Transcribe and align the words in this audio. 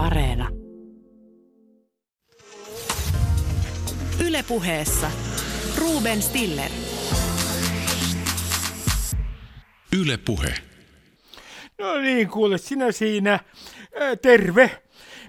Areena. 0.00 0.48
Ylepuheessa 4.26 5.10
Ruben 5.78 6.22
Stiller. 6.22 6.70
Yle 9.96 10.16
Puhe. 10.16 10.54
No 11.78 11.98
niin, 12.00 12.28
kuule 12.28 12.58
sinä 12.58 12.92
siinä. 12.92 13.30
Ää, 14.00 14.16
terve. 14.16 14.82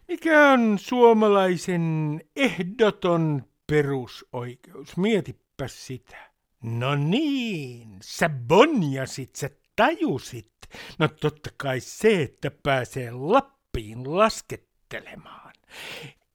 Mikä 0.07 0.51
on 0.51 0.79
suomalaisen 0.79 2.21
ehdoton 2.35 3.43
perusoikeus? 3.67 4.97
Mietipä 4.97 5.67
sitä. 5.67 6.31
No 6.63 6.95
niin, 6.95 7.97
sä 8.01 8.29
bonjasit, 8.29 9.35
sä 9.35 9.49
tajusit. 9.75 10.53
No 10.99 11.07
totta 11.07 11.49
kai 11.57 11.79
se, 11.79 12.21
että 12.21 12.51
pääsee 12.63 13.11
Lappiin 13.11 13.60
laskettelemaan. 14.05 15.53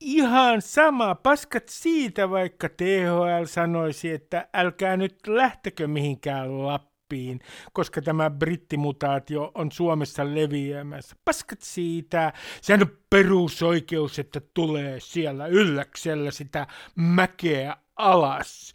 Ihan 0.00 0.62
sama, 0.62 1.14
paskat 1.14 1.68
siitä, 1.68 2.30
vaikka 2.30 2.68
THL 2.68 3.44
sanoisi, 3.44 4.10
että 4.10 4.48
älkää 4.54 4.96
nyt 4.96 5.26
lähtekö 5.26 5.88
mihinkään 5.88 6.66
Lappiin, 6.66 7.40
koska 7.72 8.02
tämä 8.02 8.30
brittimutaatio 8.30 9.52
on 9.54 9.72
Suomessa 9.72 10.34
leviämässä. 10.34 11.16
Paskat 11.24 11.62
siitä, 11.62 12.32
sehän 12.60 12.82
on 12.82 12.98
perusoikeus, 13.10 14.18
että 14.18 14.40
tulee 14.54 15.00
siellä 15.00 15.46
ylläksellä 15.46 16.30
sitä 16.30 16.66
mäkeä 16.94 17.76
alas. 17.96 18.72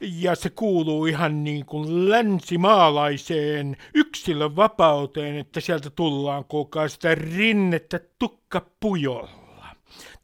Ja 0.00 0.34
se 0.34 0.50
kuuluu 0.50 1.06
ihan 1.06 1.44
niin 1.44 1.66
kuin 1.66 2.10
länsimaalaiseen 2.10 3.76
yksilön 3.94 4.56
vapauteen, 4.56 5.36
että 5.36 5.60
sieltä 5.60 5.90
tullaan 5.90 6.44
kuulkaa 6.44 6.88
sitä 6.88 7.14
rinnettä 7.14 8.00
tukkapujolla. 8.18 9.66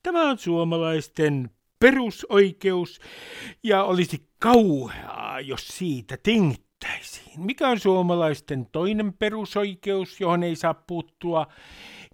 Tämä 0.03 0.31
on 0.31 0.39
suomalaisten 0.39 1.51
perusoikeus 1.79 3.01
ja 3.63 3.85
olisi 3.85 4.29
kauheaa, 4.39 5.41
jos 5.41 5.69
siitä 5.69 6.19
tingittäisiin. 6.23 7.41
Mikä 7.41 7.69
on 7.69 7.81
suomalaisten 7.81 8.67
toinen 8.73 9.13
perusoikeus, 9.13 10.21
johon 10.21 10.43
ei 10.43 10.57
saa 10.57 10.75
puuttua? 10.75 11.47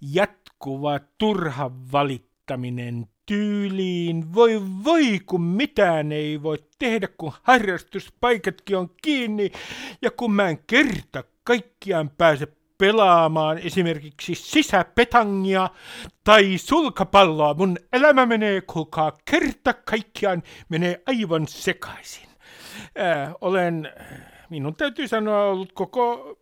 Jatkuva 0.01 0.99
turha 1.17 1.71
valittaminen 1.91 3.07
tyyliin. 3.29 4.33
Voi 4.33 4.61
voi, 4.83 5.19
kun 5.25 5.41
mitään 5.41 6.11
ei 6.11 6.43
voi 6.43 6.57
tehdä, 6.79 7.07
kun 7.17 7.33
harrastuspaikatkin 7.43 8.77
on 8.77 8.89
kiinni 9.01 9.51
ja 10.01 10.11
kun 10.11 10.31
mä 10.33 10.49
en 10.49 10.59
kerta 10.67 11.23
kaikkiaan 11.43 12.09
pääse 12.09 12.47
pelaamaan 12.77 13.57
esimerkiksi 13.57 14.35
sisäpetangia 14.35 15.69
tai 16.23 16.57
sulkapalloa. 16.57 17.53
Mun 17.53 17.77
elämä 17.93 18.25
menee, 18.25 18.61
kuulkaa, 18.61 19.11
kerta 19.31 19.73
kaikkiaan 19.73 20.43
menee 20.69 21.03
aivan 21.05 21.47
sekaisin. 21.47 22.29
Ää, 22.95 23.33
olen, 23.41 23.89
minun 24.49 24.75
täytyy 24.75 25.07
sanoa, 25.07 25.43
ollut 25.43 25.71
koko 25.71 26.38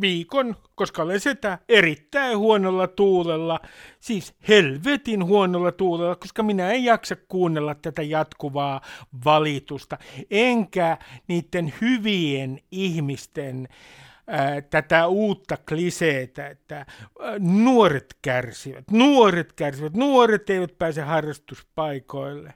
viikon, 0.00 0.56
koska 0.74 1.02
olen 1.02 1.20
sitä 1.20 1.58
erittäin 1.68 2.38
huonolla 2.38 2.86
tuulella, 2.86 3.60
siis 4.00 4.34
helvetin 4.48 5.24
huonolla 5.24 5.72
tuulella, 5.72 6.16
koska 6.16 6.42
minä 6.42 6.70
en 6.70 6.84
jaksa 6.84 7.16
kuunnella 7.28 7.74
tätä 7.74 8.02
jatkuvaa 8.02 8.80
valitusta, 9.24 9.98
enkä 10.30 10.98
niiden 11.28 11.74
hyvien 11.80 12.60
ihmisten 12.70 13.68
tätä 14.70 15.06
uutta 15.06 15.56
kliseetä, 15.68 16.48
että 16.48 16.86
nuoret 17.38 18.16
kärsivät, 18.22 18.90
nuoret 18.90 19.52
kärsivät, 19.52 19.94
nuoret 19.94 20.50
eivät 20.50 20.78
pääse 20.78 21.02
harrastuspaikoille. 21.02 22.54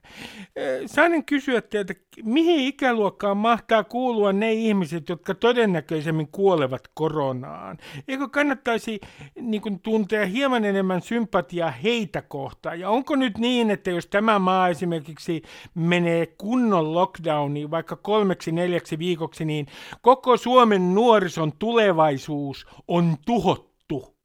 Saanen 0.87 1.25
kysyä 1.25 1.61
teiltä, 1.61 1.95
mihin 2.25 2.61
ikäluokkaan 2.61 3.37
mahtaa 3.37 3.85
kuulua 3.85 4.33
ne 4.33 4.53
ihmiset, 4.53 5.09
jotka 5.09 5.35
todennäköisemmin 5.35 6.29
kuolevat 6.33 6.89
koronaan? 6.95 7.79
Eikö 8.09 8.29
kannattaisi 8.29 9.01
niin 9.41 9.63
kuin, 9.63 9.81
tuntea 9.81 10.27
hieman 10.27 10.65
enemmän 10.65 11.03
sympatiaa 11.03 11.71
heitä 11.71 12.23
kohtaan? 12.23 12.81
Ja 12.81 12.91
onko 12.91 13.17
nyt 13.17 13.39
niin, 13.39 13.71
että 13.71 13.91
jos 13.91 14.07
tämä 14.07 14.39
maa 14.39 14.69
esimerkiksi 14.69 15.43
menee 15.75 16.27
kunnon 16.27 16.95
lockdowniin 16.95 17.71
vaikka 17.71 17.97
kolmeksi 17.97 18.53
neljäksi 18.53 18.99
viikoksi, 18.99 19.45
niin 19.45 19.67
koko 20.03 20.37
Suomen 20.37 20.95
nuorison 20.95 21.53
tulevaisuus 21.59 22.67
on 22.89 23.17
tuhottu. 23.27 24.19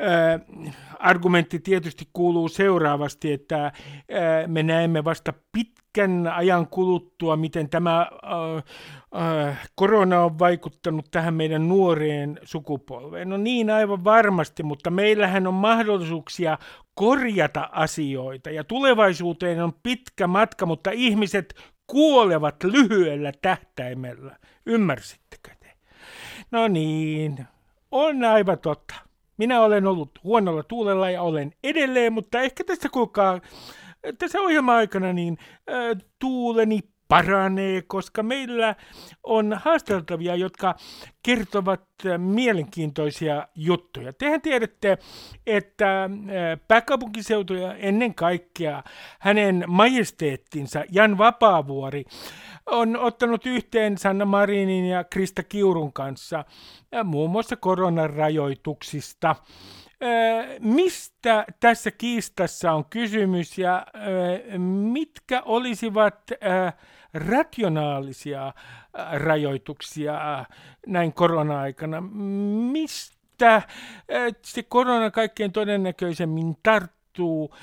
Ää, 0.00 0.40
argumentti 0.98 1.58
tietysti 1.58 2.08
kuuluu 2.12 2.48
seuraavasti, 2.48 3.32
että 3.32 3.62
ää, 3.62 3.72
me 4.46 4.62
näemme 4.62 5.04
vasta 5.04 5.32
pitkän 5.52 6.26
ajan 6.26 6.66
kuluttua, 6.66 7.36
miten 7.36 7.70
tämä 7.70 7.96
ää, 7.96 8.08
ää, 9.12 9.56
korona 9.74 10.24
on 10.24 10.38
vaikuttanut 10.38 11.06
tähän 11.10 11.34
meidän 11.34 11.68
nuoreen 11.68 12.40
sukupolveen. 12.42 13.28
No 13.28 13.36
niin, 13.36 13.70
aivan 13.70 14.04
varmasti, 14.04 14.62
mutta 14.62 14.90
meillähän 14.90 15.46
on 15.46 15.54
mahdollisuuksia 15.54 16.58
korjata 16.94 17.68
asioita 17.72 18.50
ja 18.50 18.64
tulevaisuuteen 18.64 19.62
on 19.62 19.72
pitkä 19.82 20.26
matka, 20.26 20.66
mutta 20.66 20.90
ihmiset 20.90 21.54
kuolevat 21.86 22.64
lyhyellä 22.64 23.32
tähtäimellä. 23.42 24.36
Ymmärsittekö? 24.66 25.57
No 26.50 26.68
niin, 26.68 27.46
on 27.90 28.24
aivan 28.24 28.58
totta. 28.58 28.94
Minä 29.36 29.60
olen 29.60 29.86
ollut 29.86 30.10
huonolla 30.24 30.62
tuulella 30.62 31.10
ja 31.10 31.22
olen 31.22 31.52
edelleen, 31.64 32.12
mutta 32.12 32.40
ehkä 32.40 32.64
tässä 32.64 32.88
kuulkaa, 32.88 33.40
tässä 34.18 34.40
ohjelma-aikana 34.40 35.12
niin 35.12 35.38
äh, 35.70 36.02
tuuleni 36.18 36.80
paranee, 37.08 37.82
koska 37.82 38.22
meillä 38.22 38.74
on 39.22 39.60
haasteltavia, 39.64 40.34
jotka 40.34 40.74
kertovat 41.22 41.82
mielenkiintoisia 42.18 43.48
juttuja. 43.54 44.12
Tehän 44.12 44.40
tiedätte, 44.40 44.98
että 45.46 46.10
pääkaupunkiseutu 46.68 47.54
ja 47.54 47.74
ennen 47.74 48.14
kaikkea 48.14 48.82
hänen 49.18 49.64
majesteettinsa 49.66 50.84
Jan 50.92 51.18
Vapaavuori 51.18 52.04
on 52.66 52.96
ottanut 52.96 53.46
yhteen 53.46 53.98
Sanna 53.98 54.24
Marinin 54.24 54.84
ja 54.84 55.04
Krista 55.04 55.42
Kiurun 55.42 55.92
kanssa 55.92 56.44
muun 57.04 57.30
muassa 57.30 57.56
koronarajoituksista. 57.56 59.36
Mistä 60.60 61.44
tässä 61.60 61.90
kiistassa 61.90 62.72
on 62.72 62.84
kysymys 62.84 63.58
ja 63.58 63.86
mitkä 64.92 65.42
olisivat 65.44 66.30
rationaalisia 67.14 68.52
rajoituksia 69.12 70.44
näin 70.86 71.12
korona-aikana? 71.12 72.00
Mistä 72.72 73.62
se 74.42 74.62
korona 74.62 75.10
kaikkein 75.10 75.52
todennäköisemmin 75.52 76.56
tarttuu? 76.62 77.54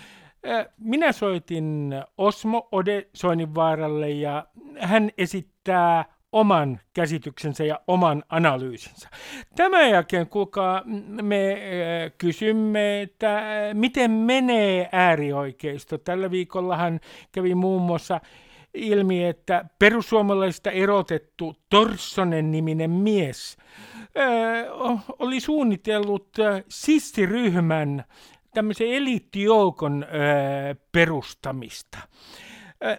Minä 0.78 1.12
soitin 1.12 1.94
Osmo 2.18 2.68
Ode 2.72 3.08
Soininvaaralle 3.14 4.10
ja 4.10 4.48
hän 4.80 5.12
esittää 5.18 6.15
oman 6.36 6.80
käsityksensä 6.94 7.64
ja 7.64 7.80
oman 7.88 8.24
analyysinsä. 8.30 9.10
Tämän 9.56 9.90
jälkeen, 9.90 10.28
kuulkaa, 10.28 10.82
me 11.22 11.62
kysymme, 12.18 13.02
että 13.02 13.44
miten 13.74 14.12
menee 14.12 14.90
äärioikeisto. 14.92 15.98
Tällä 15.98 16.32
viikollahan 16.32 17.00
kävi 17.32 17.56
muun 17.56 17.82
muassa 17.82 18.22
ilmi, 18.74 19.26
että 19.26 19.66
perussuomalaisista 19.80 20.72
erotettu 20.72 21.56
Torssonen 21.70 22.52
niminen 22.52 22.92
mies 22.92 23.58
oli 25.20 25.40
suunnitellut 25.40 26.30
sissiryhmän 26.70 28.04
tämmöisen 28.54 28.88
eliittijoukon 28.88 30.06
perustamista 30.92 31.98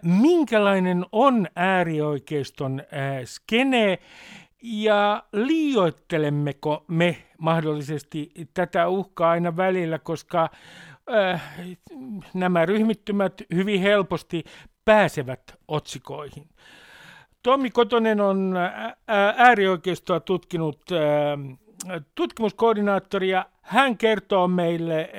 minkälainen 0.02 1.06
on 1.12 1.46
äärioikeiston 1.56 2.82
skene 3.24 3.98
ja 4.62 5.22
liioittelemmeko 5.32 6.84
me 6.88 7.16
mahdollisesti 7.38 8.30
tätä 8.54 8.88
uhkaa 8.88 9.30
aina 9.30 9.56
välillä, 9.56 9.98
koska 9.98 10.48
nämä 12.34 12.66
ryhmittymät 12.66 13.42
hyvin 13.54 13.80
helposti 13.80 14.44
pääsevät 14.84 15.40
otsikoihin. 15.68 16.48
Tommi 17.42 17.70
Kotonen 17.70 18.20
on 18.20 18.54
äärioikeistoa 19.36 20.20
tutkinut 20.20 20.80
tutkimuskoordinaattori 22.14 23.28
ja 23.28 23.46
hän 23.62 23.98
kertoo 23.98 24.48
meille 24.48 25.10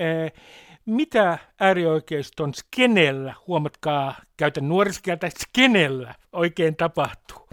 mitä 0.88 1.38
äärioikeiston 1.60 2.54
skenellä, 2.54 3.34
huomatkaa, 3.48 4.16
käytän 4.38 4.70
nuoriskieltä, 4.70 5.30
skenellä 5.40 6.16
oikein 6.34 6.76
tapahtuu. 6.76 7.50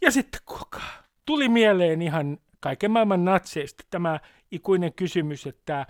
Ja 0.00 0.10
sitten 0.10 0.40
kuulkaa, 0.46 1.02
tuli 1.26 1.48
mieleen 1.48 2.02
ihan 2.02 2.38
kaiken 2.60 2.90
maailman 2.90 3.24
natseista 3.24 3.84
tämä 3.90 4.20
ikuinen 4.50 4.92
kysymys, 4.92 5.46
että 5.46 5.86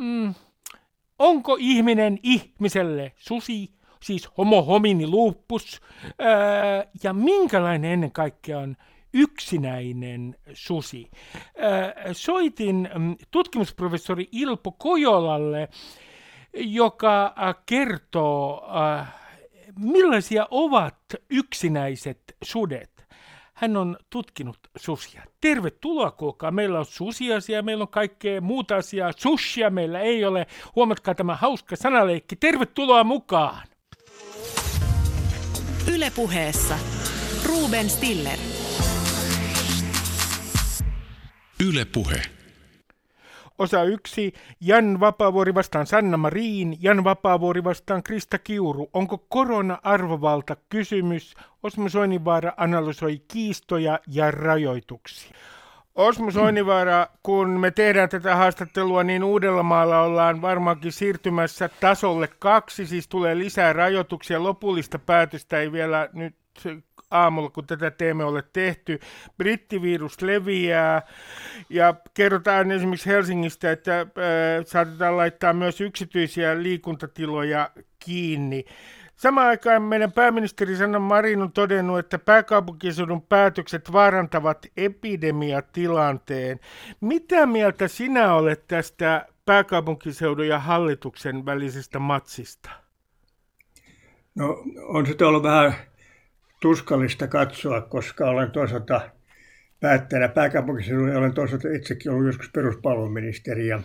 mm, 0.00 0.34
onko 1.18 1.56
ihminen 1.60 2.18
ihmiselle 2.22 3.12
susi, 3.16 3.70
siis 4.02 4.28
homo 4.38 4.62
homini 4.62 5.06
lupus, 5.06 5.80
ää, 6.18 6.84
ja 7.02 7.12
minkälainen 7.12 7.92
ennen 7.92 8.12
kaikkea 8.12 8.58
on 8.58 8.76
yksinäinen 9.12 10.36
susi. 10.52 11.10
Ää, 11.58 11.94
soitin 12.12 12.90
mm, 12.98 13.16
tutkimusprofessori 13.30 14.28
Ilpo 14.32 14.72
Kojolalle, 14.72 15.68
joka 16.54 17.34
kertoo, 17.66 18.68
millaisia 19.78 20.46
ovat 20.50 20.96
yksinäiset 21.30 22.20
sudet. 22.44 23.06
Hän 23.54 23.76
on 23.76 23.96
tutkinut 24.10 24.58
susia. 24.76 25.22
Tervetuloa, 25.40 26.10
kuulkaa. 26.10 26.50
Meillä 26.50 26.78
on 26.78 26.84
susiasia, 26.84 27.62
meillä 27.62 27.82
on 27.82 27.88
kaikkea 27.88 28.40
muuta 28.40 28.76
asiaa. 28.76 29.12
Sushia 29.16 29.70
meillä 29.70 30.00
ei 30.00 30.24
ole. 30.24 30.46
Huomatkaa 30.76 31.14
tämä 31.14 31.36
hauska 31.36 31.76
sanaleikki. 31.76 32.36
Tervetuloa 32.36 33.04
mukaan! 33.04 33.66
Ylepuheessa 35.94 36.78
Ruben 37.46 37.90
Stiller. 37.90 38.59
Yle 41.68 41.84
Puhe. 41.84 42.22
Osa 43.58 43.82
yksi. 43.84 44.32
Jan 44.60 45.00
Vapaavuori 45.00 45.54
vastaan 45.54 45.86
Sanna 45.86 46.16
Marin. 46.16 46.78
Jan 46.80 47.04
Vapaavuori 47.04 47.64
vastaan 47.64 48.02
Krista 48.02 48.38
Kiuru. 48.38 48.90
Onko 48.94 49.18
korona-arvovalta 49.18 50.56
kysymys? 50.68 51.34
Osmo 51.62 51.88
Soinivaara 51.88 52.52
analysoi 52.56 53.22
kiistoja 53.28 54.00
ja 54.06 54.30
rajoituksia. 54.30 55.30
Osmo 55.94 56.30
Soinivaara, 56.30 57.06
kun 57.22 57.48
me 57.48 57.70
tehdään 57.70 58.08
tätä 58.08 58.36
haastattelua, 58.36 59.04
niin 59.04 59.24
Uudellamaalla 59.24 60.02
ollaan 60.02 60.42
varmaankin 60.42 60.92
siirtymässä 60.92 61.70
tasolle 61.80 62.28
kaksi, 62.38 62.86
siis 62.86 63.08
tulee 63.08 63.38
lisää 63.38 63.72
rajoituksia. 63.72 64.42
Lopullista 64.42 64.98
päätöstä 64.98 65.60
ei 65.60 65.72
vielä 65.72 66.08
nyt 66.12 66.39
aamulla, 67.10 67.50
kun 67.50 67.66
tätä 67.66 67.90
teemme 67.90 68.24
ole 68.24 68.42
tehty. 68.52 69.00
Brittivirus 69.38 70.22
leviää 70.22 71.02
ja 71.70 71.94
kerrotaan 72.14 72.70
esimerkiksi 72.70 73.08
Helsingistä, 73.08 73.72
että 73.72 74.00
äh, 74.00 74.06
saatetaan 74.66 75.16
laittaa 75.16 75.52
myös 75.52 75.80
yksityisiä 75.80 76.62
liikuntatiloja 76.62 77.70
kiinni. 77.98 78.64
Samaan 79.16 79.46
aikaan 79.46 79.82
meidän 79.82 80.12
pääministeri 80.12 80.76
Sanna 80.76 80.98
Marin 80.98 81.42
on 81.42 81.52
todennut, 81.52 81.98
että 81.98 82.18
pääkaupunkiseudun 82.18 83.22
päätökset 83.22 83.92
vaarantavat 83.92 84.66
epidemiatilanteen. 84.76 86.60
Mitä 87.00 87.46
mieltä 87.46 87.88
sinä 87.88 88.34
olet 88.34 88.64
tästä 88.68 89.26
pääkaupunkiseudun 89.46 90.48
ja 90.48 90.58
hallituksen 90.58 91.46
välisestä 91.46 91.98
matsista? 91.98 92.70
No 94.34 94.64
on 94.88 95.06
sitä 95.06 95.28
ollut 95.28 95.42
vähän 95.42 95.74
tuskallista 96.60 97.26
katsoa, 97.26 97.80
koska 97.80 98.30
olen 98.30 98.50
toisaalta 98.50 99.00
päättäjänä 99.80 100.28
pääkaupunkiseudulla 100.28 101.12
ja 101.12 101.18
olen 101.18 101.34
toisaalta 101.34 101.68
itsekin 101.68 102.12
ollut 102.12 102.26
joskus 102.26 102.50
peruspalveluministeri 102.54 103.68
ja, 103.68 103.82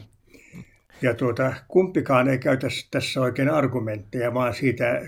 ja 1.01 1.13
tuota, 1.13 1.53
kumpikaan 1.67 2.27
ei 2.29 2.37
käytä 2.37 2.67
tässä 2.91 3.21
oikein 3.21 3.49
argumentteja, 3.49 4.33
vaan 4.33 4.53
siitä, 4.53 5.01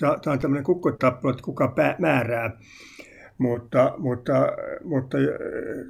tämä 0.00 0.32
on 0.32 0.38
tämmöinen 0.38 0.64
kukkotappelu, 0.64 1.30
että 1.30 1.42
kuka 1.42 1.68
pää, 1.68 1.96
määrää. 1.98 2.58
Mutta, 3.38 3.94
mutta, 3.98 4.32
mutta 4.84 5.18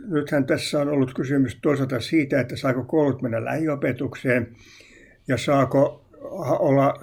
nythän 0.08 0.46
tässä 0.46 0.80
on 0.80 0.88
ollut 0.88 1.14
kysymys 1.14 1.58
toisaalta 1.62 2.00
siitä, 2.00 2.40
että 2.40 2.56
saako 2.56 2.84
koulut 2.84 3.22
mennä 3.22 3.44
lähiopetukseen 3.44 4.56
ja 5.28 5.38
saako 5.38 6.04
olla 6.58 6.94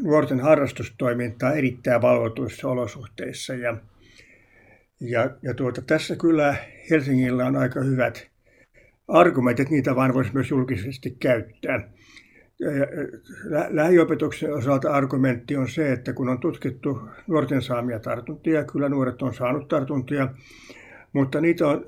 nuorten 0.00 0.40
harrastustoimintaa 0.40 1.52
erittäin 1.52 2.02
valvotuissa 2.02 2.68
olosuhteissa. 2.68 3.54
Ja, 3.54 3.76
ja, 5.00 5.30
ja 5.42 5.54
tuota, 5.54 5.82
tässä 5.82 6.16
kyllä 6.16 6.56
Helsingillä 6.90 7.46
on 7.46 7.56
aika 7.56 7.80
hyvät 7.80 8.28
argumentit, 9.08 9.70
niitä 9.70 9.96
vaan 9.96 10.14
voisi 10.14 10.30
myös 10.34 10.50
julkisesti 10.50 11.10
käyttää. 11.10 11.88
Lähiopetuksen 13.68 14.54
osalta 14.54 14.92
argumentti 14.92 15.56
on 15.56 15.68
se, 15.68 15.92
että 15.92 16.12
kun 16.12 16.28
on 16.28 16.40
tutkittu 16.40 17.00
nuorten 17.26 17.62
saamia 17.62 17.98
tartuntia, 17.98 18.64
kyllä 18.64 18.88
nuoret 18.88 19.22
on 19.22 19.34
saanut 19.34 19.68
tartuntia, 19.68 20.28
mutta 21.12 21.40
niitä, 21.40 21.68
on, 21.68 21.84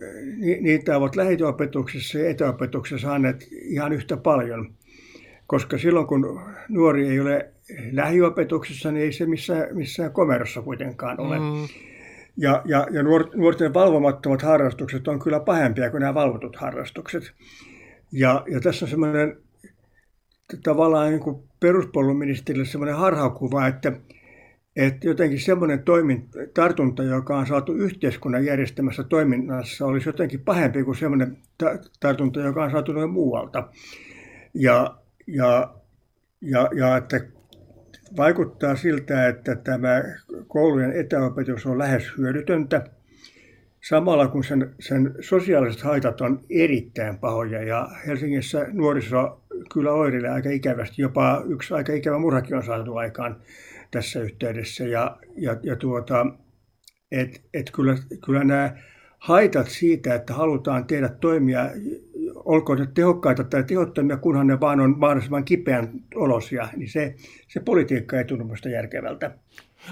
niitä 0.61 0.97
ovat 0.97 1.17
lähiopetuksessa 1.17 2.19
ja 2.19 2.31
etäopetuksessa 2.31 3.09
saaneet 3.09 3.49
ihan 3.53 3.93
yhtä 3.93 4.17
paljon. 4.17 4.75
Koska 5.47 5.79
silloin 5.79 6.07
kun 6.07 6.41
nuori 6.69 7.09
ei 7.09 7.21
ole 7.21 7.53
lähiopetuksessa, 7.93 8.93
niin 8.93 9.05
ei 9.05 9.13
se 9.13 9.27
missään, 9.27 9.77
missään 9.77 10.13
komerossa 10.13 10.63
kuitenkaan 10.63 11.21
ole. 11.21 11.39
Mm. 11.39 11.69
Ja, 12.37 12.63
ja, 12.65 12.87
ja 12.91 13.03
nuorten 13.35 13.75
valvomattomat 13.75 14.43
harrastukset 14.43 15.09
on 15.09 15.19
kyllä 15.19 15.41
pahempia 15.41 15.91
kuin 15.91 16.01
nämä 16.01 16.15
valvotut 16.15 16.57
harrastukset. 16.57 17.33
Ja, 18.13 18.45
ja 18.51 18.61
tässä 18.61 18.85
on 18.85 18.91
semmoinen 18.91 19.37
tavallaan 20.63 21.11
niin 21.11 21.21
kuin 21.21 21.43
peruspalveluministerille 21.61 22.67
semmoinen 22.67 22.97
harhakuva, 22.97 23.67
että, 23.67 23.93
että 24.77 25.07
jotenkin 25.07 25.41
semmoinen 25.41 25.83
toimin, 25.83 26.29
tartunta, 26.55 27.03
joka 27.03 27.39
on 27.39 27.47
saatu 27.47 27.73
yhteiskunnan 27.73 28.45
järjestämässä 28.45 29.05
toiminnassa, 29.05 29.87
olisi 29.87 30.09
jotenkin 30.09 30.41
pahempi 30.41 30.85
kuin 30.85 30.97
semmoinen 30.97 31.37
ta- 31.59 31.79
tartunta, 32.01 32.41
joka 32.41 32.65
on 32.65 32.71
saatu 32.71 32.93
noin 32.93 33.11
muualta. 33.11 33.69
Ja, 34.55 34.97
ja, 35.27 35.75
ja, 36.41 36.69
ja 36.77 36.97
että 36.97 37.38
vaikuttaa 38.17 38.77
siltä, 38.77 39.29
että 39.29 39.57
tämä 39.57 40.03
koulujen 40.47 40.93
etäopetus 40.93 41.67
on 41.67 41.79
lähes 41.79 42.05
hyödytöntä, 42.19 42.85
samalla 43.89 44.29
kun 44.29 44.45
sen, 44.45 44.75
sen 44.81 45.15
sosiaaliset 45.21 45.83
haitat 45.83 46.21
on 46.21 46.41
erittäin 46.51 47.19
pahoja. 47.19 47.63
Ja 47.63 47.89
Helsingissä 48.07 48.67
nuoriso 48.73 49.43
kyllä 49.73 49.93
oireilee 49.93 50.31
aika 50.31 50.51
ikävästi, 50.51 51.03
jopa 51.03 51.45
yksi 51.49 51.75
aika 51.75 51.93
ikävä 51.93 52.19
murhakin 52.19 52.57
on 52.57 52.65
saatu 52.65 52.97
aikaan 52.97 53.37
tässä 53.91 54.21
yhteydessä. 54.21 54.85
Ja, 54.85 55.19
ja, 55.37 55.57
ja 55.63 55.77
tuota, 55.77 56.27
et, 57.13 57.43
et 57.55 57.71
kyllä, 57.71 57.97
kyllä 58.25 58.45
nämä 58.45 58.77
haitat 59.19 59.69
siitä, 59.69 60.15
että 60.15 60.35
halutaan 60.35 60.87
tehdä 60.87 61.09
toimia, 61.09 61.71
olkoon 62.45 62.79
ne 62.79 62.87
tehokkaita 62.95 63.45
tai 63.45 63.65
tehottomia, 63.65 64.17
kunhan 64.17 64.47
ne 64.47 64.61
vaan 64.61 64.81
on 64.81 64.99
mahdollisimman 64.99 65.45
kipeän 65.45 65.91
olosia, 66.15 66.69
niin 66.77 66.91
se, 66.91 67.15
se 67.49 67.61
politiikka 67.61 68.19
ei 68.19 68.25
tunnu 68.25 68.45
minusta 68.45 68.69
järkevältä. 68.69 69.31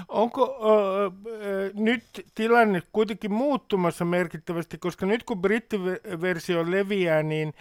Onko 0.07 0.57
äh, 0.61 1.71
nyt 1.73 2.03
tilanne 2.35 2.81
kuitenkin 2.91 3.31
muuttumassa 3.31 4.05
merkittävästi, 4.05 4.77
koska 4.77 5.05
nyt 5.05 5.23
kun 5.23 5.41
brittiversio 5.41 6.71
leviää, 6.71 7.23
niin, 7.23 7.53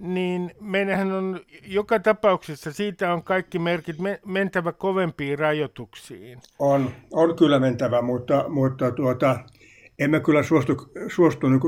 niin 0.00 0.50
meillähän 0.60 1.12
on 1.12 1.40
joka 1.66 1.98
tapauksessa, 1.98 2.72
siitä 2.72 3.12
on 3.12 3.22
kaikki 3.22 3.58
merkit 3.58 3.96
mentävä 4.26 4.72
kovempiin 4.72 5.38
rajoituksiin. 5.38 6.38
On, 6.58 6.90
on 7.12 7.36
kyllä 7.36 7.58
mentävä, 7.58 8.02
mutta, 8.02 8.44
mutta 8.48 8.90
tuota, 8.90 9.38
emme 9.98 10.20
kyllä 10.20 10.42
suostu, 10.42 10.92
suostu 11.08 11.48
niin 11.48 11.60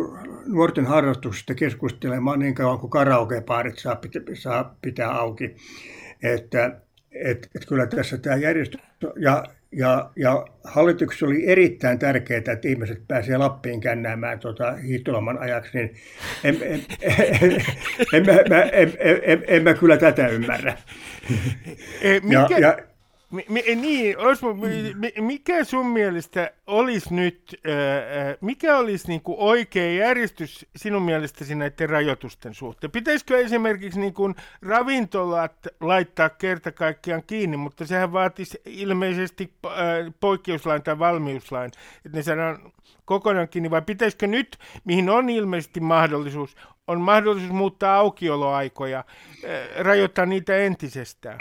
nuorten 0.49 0.87
harrastuksista 0.87 1.55
keskustelemaan 1.55 2.39
niin 2.39 2.55
kauan 2.55 2.79
kuin 2.79 2.91
karaokebaarit 2.91 3.79
saa 3.79 3.97
pitää, 3.97 4.23
saa 4.35 4.77
pitää 4.83 5.11
auki. 5.11 5.57
Että 6.23 6.81
et, 7.13 7.49
et 7.55 7.67
kyllä 7.67 7.87
tässä 7.87 8.19
tämä 8.19 8.37
järjestys 8.37 8.81
ja, 9.17 9.45
ja, 9.73 10.11
ja 10.17 10.47
hallituksessa 10.65 11.27
oli 11.27 11.51
erittäin 11.51 11.99
tärkeää, 11.99 12.39
että 12.39 12.69
ihmiset 12.69 13.03
pääsevät 13.09 13.39
Lappiin 13.39 13.81
kännäämään 13.81 14.39
tuota 14.39 14.73
hiihtoloman 14.73 15.39
ajaksi, 15.39 15.79
niin 15.79 15.95
en, 16.45 16.59
en, 16.63 16.81
en, 17.01 17.15
en, 18.13 18.29
en, 18.29 18.53
en, 18.73 18.93
en, 19.01 19.21
en, 19.23 19.45
en 19.47 19.63
mä 19.63 19.75
kyllä 19.75 19.97
tätä 19.97 20.29
ymmärrä. 20.29 20.77
Mikä, 22.23 22.47
ja, 22.49 22.59
ja, 22.59 22.79
Mi, 23.31 23.45
mi, 23.49 23.63
niin, 23.77 24.19
Osmo, 24.19 24.55
mi, 24.55 25.13
mikä 25.21 25.65
sun 25.65 25.87
mielestä 25.87 26.51
olisi 26.67 27.15
nyt, 27.15 27.61
mikä 28.41 28.79
olisi 28.79 29.09
niin 29.09 29.21
kuin 29.23 29.39
oikea 29.39 29.93
järjestys 29.93 30.67
sinun 30.77 31.03
mielestäsi 31.03 31.55
näiden 31.55 31.91
rajoitusten 31.91 32.55
suhteen? 32.55 32.91
Pitäisikö 32.91 33.39
esimerkiksi 33.39 34.01
niin 34.01 34.15
kuin 34.15 34.35
ravintolat 34.63 35.67
laittaa 35.81 36.29
kerta 36.29 36.73
kaikkiaan 36.73 37.23
kiinni, 37.27 37.57
mutta 37.57 37.87
sehän 37.87 38.13
vaatisi 38.13 38.61
ilmeisesti 38.65 39.53
poikkeuslain 40.21 40.83
tai 40.83 40.99
valmiuslain, 40.99 41.71
että 42.07 42.19
ne 42.19 42.23
saadaan 42.23 42.73
kokonaan 43.05 43.49
kiinni, 43.49 43.71
vai 43.71 43.83
pitäisikö 43.83 44.27
nyt, 44.27 44.59
mihin 44.85 45.11
on 45.11 45.31
ilmeisesti 45.31 45.81
mahdollisuus, 45.81 46.57
on 46.87 47.01
mahdollisuus 47.01 47.53
muuttaa 47.53 47.97
aukioloaikoja, 47.97 49.05
rajoittaa 49.79 50.27
niitä 50.27 50.57
entisestään? 50.57 51.41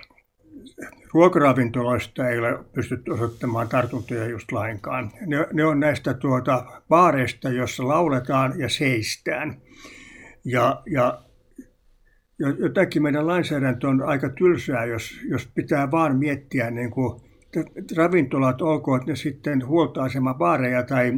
Ruokaravintoloista 1.13 2.29
ei 2.29 2.39
ole 2.39 2.59
pystytty 2.73 3.11
osoittamaan 3.11 3.69
tartuntoja 3.69 4.25
just 4.27 4.51
lainkaan. 4.51 5.11
Ne, 5.25 5.47
ne 5.53 5.65
on 5.65 5.79
näistä 5.79 6.13
tuota 6.13 6.65
baareista, 6.89 7.49
jossa 7.49 7.87
lauletaan 7.87 8.59
ja 8.59 8.69
seistään. 8.69 9.57
Ja, 10.45 10.81
ja, 10.91 11.21
jotenkin 12.59 13.03
meidän 13.03 13.27
lainsäädäntö 13.27 13.87
on 13.87 14.01
aika 14.01 14.29
tylsää, 14.29 14.85
jos, 14.85 15.19
jos 15.29 15.47
pitää 15.55 15.91
vaan 15.91 16.17
miettiä 16.17 16.71
niin 16.71 16.91
kuin 16.91 17.21
ravintolat, 17.97 18.61
olkoon 18.61 19.03
ne 19.07 19.15
sitten 19.15 19.67
huoltoasema, 19.67 20.33
baareja 20.33 20.83
tai, 20.83 21.13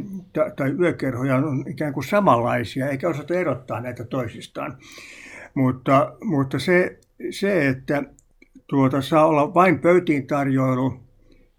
tai 0.56 0.70
yökerhoja, 0.70 1.36
on 1.36 1.64
ikään 1.68 1.92
kuin 1.92 2.04
samanlaisia, 2.04 2.88
eikä 2.88 3.08
osata 3.08 3.34
erottaa 3.34 3.80
näitä 3.80 4.04
toisistaan. 4.04 4.78
Mutta, 5.54 6.12
mutta 6.24 6.58
se, 6.58 6.98
se, 7.30 7.68
että 7.68 8.02
tuota, 8.70 9.02
saa 9.02 9.26
olla 9.26 9.54
vain 9.54 9.78
pöytiin 9.78 10.26
tarjoilu 10.26 11.00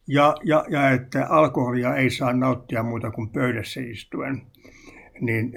ja, 0.07 0.35
ja, 0.43 0.65
ja 0.69 0.89
että 0.89 1.27
alkoholia 1.29 1.95
ei 1.95 2.09
saa 2.09 2.33
nauttia 2.33 2.83
muuta 2.83 3.11
kuin 3.11 3.29
pöydässä 3.29 3.81
istuen, 3.81 4.41
niin 5.21 5.53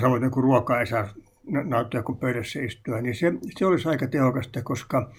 samoin 0.00 0.30
kuin 0.30 0.44
ruokaa 0.44 0.80
ei 0.80 0.86
saa 0.86 1.08
nauttia 1.64 2.02
kuin 2.02 2.18
pöydässä 2.18 2.62
istuen, 2.62 3.04
niin 3.04 3.14
se, 3.14 3.32
se 3.58 3.66
olisi 3.66 3.88
aika 3.88 4.06
tehokasta, 4.06 4.62
koska 4.62 5.12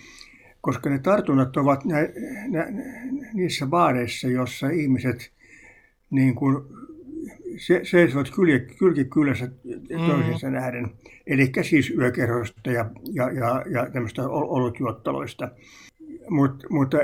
koska 0.62 0.89
ne 0.89 1.00
tartunnat 1.00 1.57
ovat 1.57 1.86
nä, 1.86 1.98
nä, 2.48 2.67
niissä 3.33 3.65
baareissa, 3.65 4.27
jossa 4.27 4.69
ihmiset 4.69 5.31
niin 6.10 6.36
kuin, 6.36 6.63
se, 7.57 7.81
seisovat 7.83 8.27
kylki 8.79 9.05
kylässä 9.05 9.51
toisensa 9.88 10.48
mm. 10.48 10.54
nähden. 10.54 10.92
Eli 11.28 11.52
siis 11.62 11.90
yökerhoista 11.90 12.72
ja, 12.72 12.86
ja, 13.13 13.32
ja, 13.32 13.63
ja 13.70 13.90
tämmöistä 13.90 14.22
olutjuottaloista. 14.30 15.50
Mut, 16.30 16.63
mutta 16.70 16.98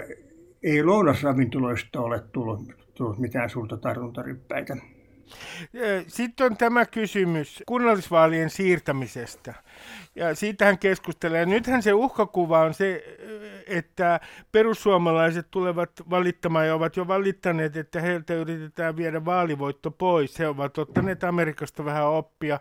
ei 0.64 0.84
lounasravintoloista 0.84 2.02
ole 2.02 2.24
tullut, 2.32 2.60
tullut 2.94 3.20
mitään 3.20 3.50
suurta 3.50 3.78
tartuntaryppäitä. 3.78 4.78
Sitten 6.08 6.46
on 6.46 6.58
tämä 6.58 6.86
kysymys 6.86 7.64
kunnallisvaalien 7.66 8.50
siirtämisestä. 8.50 9.54
Ja 10.16 10.36
siitähän 10.36 10.78
keskustelee. 10.78 11.46
Nythän 11.46 11.84
se 11.84 11.94
uhkakuva 11.94 12.60
on 12.60 12.74
se, 12.74 13.04
että 13.68 14.20
perussuomalaiset 14.52 15.48
tulevat 15.52 15.92
valittamaan 16.10 16.68
ja 16.68 16.76
ovat 16.76 16.98
jo 16.98 17.08
valittaneet, 17.08 17.78
että 17.78 18.02
heiltä 18.02 18.34
yritetään 18.34 18.98
viedä 18.98 19.26
vaalivoitto 19.26 19.92
pois. 19.92 20.40
He 20.40 20.48
ovat 20.48 20.78
ottaneet 20.78 21.24
Amerikasta 21.24 21.86
vähän 21.86 22.08
oppia. 22.08 22.60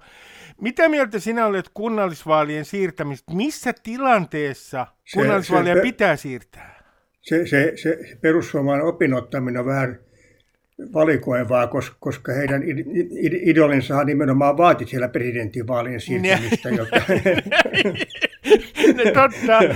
Mitä 0.60 0.88
mieltä 0.88 1.18
sinä 1.18 1.46
olet 1.46 1.70
kunnallisvaalien 1.74 2.64
siirtämistä? 2.64 3.34
Missä 3.34 3.72
tilanteessa 3.82 4.86
kunnallisvaaleja 5.14 5.74
se, 5.74 5.80
se, 5.80 5.82
pitää 5.82 6.16
siirtää? 6.16 6.82
Se, 7.20 7.46
se, 7.46 7.72
se 7.76 7.98
perussuomalainen 8.20 8.86
opinottaminen 8.86 9.60
on 9.60 9.66
vähän 9.66 10.07
valikoivaa, 10.94 11.70
koska 12.00 12.32
heidän 12.32 12.62
idolinsa 13.42 14.04
nimenomaan 14.04 14.56
vaati 14.56 14.86
siellä 14.86 15.08
presidentinvaalien 15.08 16.00
siirtymistä. 16.00 16.68
Jotta... 16.68 16.96
no, 18.96 19.04
totta. 19.04 19.74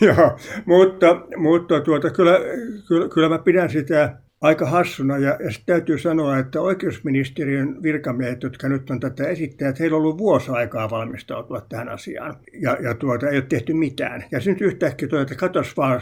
Joo, 0.06 0.38
mutta, 0.66 1.20
mutta 1.36 1.80
tuota, 1.80 2.10
kyllä, 2.10 2.40
kyllä, 2.88 3.08
kyllä 3.08 3.28
mä 3.28 3.38
pidän 3.38 3.70
sitä 3.70 4.16
aika 4.40 4.66
hassuna 4.66 5.18
ja, 5.18 5.28
ja 5.30 5.50
täytyy 5.66 5.98
sanoa, 5.98 6.38
että 6.38 6.60
oikeusministeriön 6.60 7.82
virkamiehet, 7.82 8.42
jotka 8.42 8.68
nyt 8.68 8.90
on 8.90 9.00
tätä 9.00 9.28
esittäneet, 9.28 9.80
heillä 9.80 9.96
on 9.96 10.02
ollut 10.02 10.18
vuosi 10.18 10.50
aikaa 10.50 10.90
valmistautua 10.90 11.60
tähän 11.60 11.88
asiaan 11.88 12.36
ja, 12.60 12.76
ja 12.82 12.94
tuota, 12.94 13.28
ei 13.28 13.36
ole 13.36 13.44
tehty 13.48 13.74
mitään. 13.74 14.24
Ja 14.30 14.40
nyt 14.46 14.60
yhtäkkiä 14.60 15.08
tuota, 15.08 15.22
että 15.22 15.34
katos 15.34 15.76
vaan, 15.76 16.00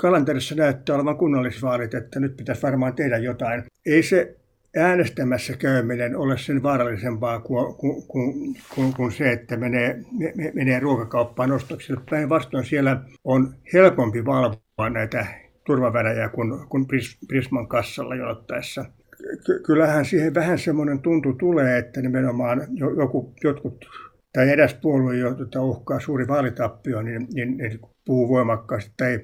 kalenterissa 0.00 0.54
näyttää 0.54 0.96
olevan 0.96 1.16
kunnallisvaalit, 1.16 1.94
että 1.94 2.20
nyt 2.20 2.36
pitäisi 2.36 2.62
varmaan 2.62 2.94
tehdä 2.94 3.18
jotain. 3.18 3.64
Ei 3.86 4.02
se 4.02 4.36
äänestämässä 4.76 5.56
käyminen 5.56 6.16
ole 6.16 6.38
sen 6.38 6.62
vaarallisempaa 6.62 7.40
kuin, 7.40 7.74
kuin, 8.08 8.56
kuin, 8.74 8.94
kuin, 8.94 9.12
se, 9.12 9.32
että 9.32 9.56
menee, 9.56 10.00
menee 10.54 10.80
ruokakauppaan 10.80 11.52
ostoksille. 11.52 12.00
Päinvastoin 12.10 12.64
siellä 12.64 13.00
on 13.24 13.54
helpompi 13.72 14.24
valvoa 14.24 14.90
näitä 14.90 15.26
turvavärejä 15.66 16.28
kuin, 16.28 16.68
kuin 16.68 16.86
Prisman 17.28 17.68
kassalla 17.68 18.14
jonottaessa. 18.14 18.84
Kyllähän 19.66 20.04
siihen 20.04 20.34
vähän 20.34 20.58
semmoinen 20.58 21.00
tuntu 21.00 21.32
tulee, 21.32 21.78
että 21.78 22.00
nimenomaan 22.00 22.62
joku, 22.96 23.34
jotkut 23.44 23.84
tai 24.32 24.50
edes 24.50 24.74
puolue, 24.74 25.16
jota 25.16 25.62
uhkaa 25.62 26.00
suuri 26.00 26.28
vaalitappio, 26.28 27.02
niin, 27.02 27.26
niin, 27.34 27.56
niin 27.56 27.80
puhuu 28.04 28.28
voimakkaasti 28.28 28.92
tai 28.96 29.20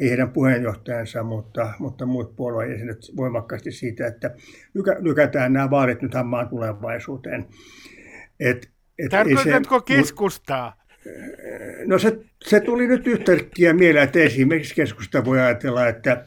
ei 0.00 0.08
heidän 0.08 0.30
puheenjohtajansa, 0.30 1.22
mutta, 1.22 1.72
mutta 1.78 2.06
muut 2.06 2.36
puolueen 2.36 2.70
jäsenet 2.70 2.98
voimakkaasti 3.16 3.72
siitä, 3.72 4.06
että 4.06 4.34
lykä, 4.74 4.96
lykätään 5.00 5.52
nämä 5.52 5.70
vaalit 5.70 6.02
nyt 6.02 6.14
hammaan 6.14 6.48
tulevaisuuteen. 6.48 7.46
Et, 8.40 8.70
et 8.98 9.10
Tarkoitatko 9.10 9.78
se, 9.78 9.84
keskustaa? 9.96 10.84
No 11.86 11.98
se, 11.98 12.18
se 12.44 12.60
tuli 12.60 12.86
nyt 12.86 13.06
yhtäkkiä 13.06 13.72
mieleen, 13.72 14.04
että 14.04 14.18
esimerkiksi 14.18 14.74
keskusta 14.74 15.24
voi 15.24 15.40
ajatella, 15.40 15.88
että, 15.88 16.24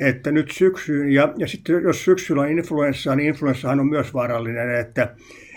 että 0.00 0.32
nyt 0.32 0.50
syksyyn, 0.50 1.12
ja, 1.12 1.34
ja 1.36 1.48
sitten 1.48 1.82
jos 1.82 2.04
syksyllä 2.04 2.42
on 2.42 2.50
influenssaa, 2.50 3.16
niin 3.16 3.28
influenssahan 3.28 3.80
on 3.80 3.86
myös 3.86 4.14
vaarallinen, 4.14 4.74
että, 4.74 5.14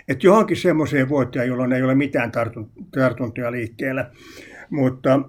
että 0.08 0.28
johonkin 0.28 0.58
semmoiseen 0.58 1.10
vuoteen, 1.10 1.48
jolloin 1.48 1.74
ei 1.74 1.84
ole 1.84 1.96
mitään 1.96 2.32
tartuntoja 2.92 3.52
liikkeellä. 3.52 4.12
Mutta 4.70 5.20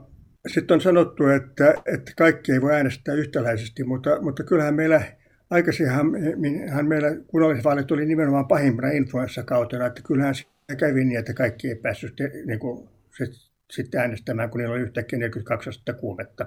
sitten 0.49 0.75
on 0.75 0.81
sanottu, 0.81 1.27
että, 1.27 1.75
että 1.87 2.13
kaikki 2.17 2.53
ei 2.53 2.61
voi 2.61 2.75
äänestää 2.75 3.15
yhtäläisesti, 3.15 3.85
mutta, 3.85 4.21
mutta 4.21 4.45
kyllähän 4.45 4.75
meillä 4.75 5.03
aikaisemminhan 5.51 6.87
meillä 6.87 7.09
kunnallisvaalit 7.27 7.93
oli 7.93 8.07
nimenomaan 8.07 8.49
pahimpana 8.49 8.89
influenssakautena, 8.89 9.87
että 9.87 10.03
kyllähän 10.03 10.35
se 10.35 10.45
kävi 10.79 11.05
niin, 11.05 11.19
että 11.19 11.35
kaikki 11.35 11.69
ei 11.69 11.75
päässyt 11.75 12.15
niin 12.47 12.59
kuin, 12.59 12.89
sit, 13.17 13.31
sitten 13.73 14.01
äänestämään, 14.01 14.51
kun 14.51 14.59
niillä 14.59 14.75
oli 14.75 14.83
yhtäkkiä 14.83 15.19
42 15.19 15.69
astetta 15.69 15.93
kuumetta. 15.93 16.47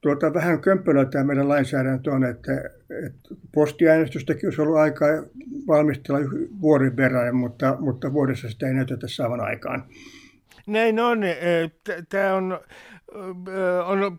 Tuota, 0.00 0.34
vähän 0.34 0.60
kömpelöä 0.60 1.04
tämä 1.04 1.24
meidän 1.24 1.48
lainsäädäntö 1.48 2.10
on, 2.10 2.24
että, 2.24 2.52
että 3.06 3.34
postiäänestystäkin 3.54 4.46
olisi 4.46 4.62
ollut 4.62 4.76
aikaa 4.76 5.08
valmistella 5.66 6.20
vuoden 6.60 6.96
verran, 6.96 7.36
mutta, 7.36 7.76
mutta 7.80 8.12
vuodessa 8.12 8.48
sitä 8.48 8.66
ei 8.66 8.74
näytetä 8.74 9.08
saavan 9.08 9.40
aikaan. 9.40 9.84
Näin 10.68 11.00
on. 11.00 11.20
Tämä 12.08 12.34
on, 12.34 12.60
on 13.86 14.18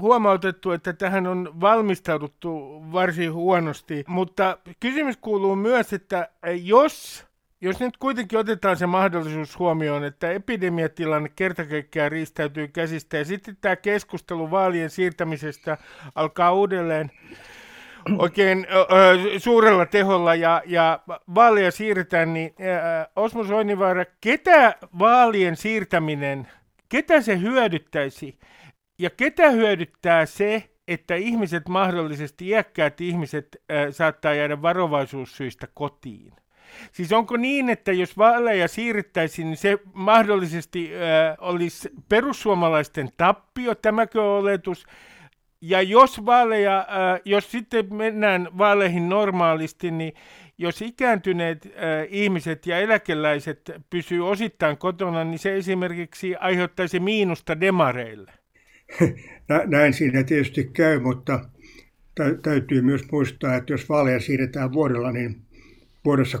huomautettu, 0.00 0.70
että 0.70 0.92
tähän 0.92 1.26
on 1.26 1.60
valmistauduttu 1.60 2.82
varsin 2.92 3.32
huonosti, 3.32 4.04
mutta 4.08 4.58
kysymys 4.80 5.16
kuuluu 5.16 5.56
myös, 5.56 5.92
että 5.92 6.28
jos 6.62 7.26
jos 7.64 7.80
nyt 7.80 7.96
kuitenkin 7.96 8.38
otetaan 8.38 8.76
se 8.76 8.86
mahdollisuus 8.86 9.58
huomioon, 9.58 10.04
että 10.04 10.30
epidemiatilanne 10.30 11.28
kertakaikkiaan 11.28 12.12
riistäytyy 12.12 12.68
käsistä 12.68 13.16
ja 13.16 13.24
sitten 13.24 13.56
tämä 13.60 13.76
keskustelu 13.76 14.50
vaalien 14.50 14.90
siirtämisestä 14.90 15.78
alkaa 16.14 16.52
uudelleen 16.52 17.10
oikein 18.18 18.66
ö, 18.70 19.38
suurella 19.38 19.86
teholla 19.86 20.34
ja, 20.34 20.62
ja 20.66 21.00
vaaleja 21.34 21.70
siirretään, 21.70 22.34
niin 22.34 22.54
ö, 22.60 23.10
Osmo 23.16 23.44
Soinivaara, 23.44 24.04
ketä 24.20 24.74
vaalien 24.98 25.56
siirtäminen, 25.56 26.48
ketä 26.88 27.20
se 27.20 27.40
hyödyttäisi? 27.40 28.38
Ja 28.98 29.10
ketä 29.10 29.50
hyödyttää 29.50 30.26
se, 30.26 30.70
että 30.88 31.14
ihmiset, 31.14 31.68
mahdollisesti 31.68 32.48
iäkkäät 32.48 33.00
ihmiset, 33.00 33.62
ö, 33.72 33.92
saattaa 33.92 34.34
jäädä 34.34 34.62
varovaisuussyistä 34.62 35.68
kotiin? 35.74 36.32
Siis 36.92 37.12
onko 37.12 37.36
niin, 37.36 37.70
että 37.70 37.92
jos 37.92 38.18
vaaleja 38.18 38.68
siirrettäisiin, 38.68 39.46
niin 39.46 39.56
se 39.56 39.78
mahdollisesti 39.92 40.90
äh, 40.94 41.36
olisi 41.40 41.90
perussuomalaisten 42.08 43.08
tappio, 43.16 43.74
tämäkö 43.74 44.22
oletus, 44.22 44.86
ja 45.62 45.82
jos 45.82 46.26
vaaleja, 46.26 46.78
äh, 46.78 47.20
jos 47.24 47.50
sitten 47.50 47.94
mennään 47.94 48.48
vaaleihin 48.58 49.08
normaalisti, 49.08 49.90
niin 49.90 50.12
jos 50.58 50.82
ikääntyneet 50.82 51.66
äh, 51.66 51.72
ihmiset 52.08 52.66
ja 52.66 52.78
eläkeläiset 52.78 53.70
pysyy 53.90 54.28
osittain 54.28 54.78
kotona, 54.78 55.24
niin 55.24 55.38
se 55.38 55.56
esimerkiksi 55.56 56.36
aiheuttaisi 56.36 57.00
miinusta 57.00 57.60
demareille. 57.60 58.32
Näin 59.66 59.94
siinä 59.94 60.22
tietysti 60.22 60.64
käy, 60.64 61.00
mutta 61.00 61.44
täytyy 62.42 62.82
myös 62.82 63.02
muistaa, 63.12 63.56
että 63.56 63.72
jos 63.72 63.88
vaaleja 63.88 64.20
siirretään 64.20 64.72
vuodella, 64.72 65.12
niin 65.12 65.36
vuodessa 66.04 66.38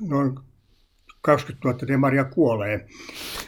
noin 0.00 0.38
20 1.22 1.68
000 1.68 1.88
demaria 1.88 2.24
kuolee. 2.24 2.86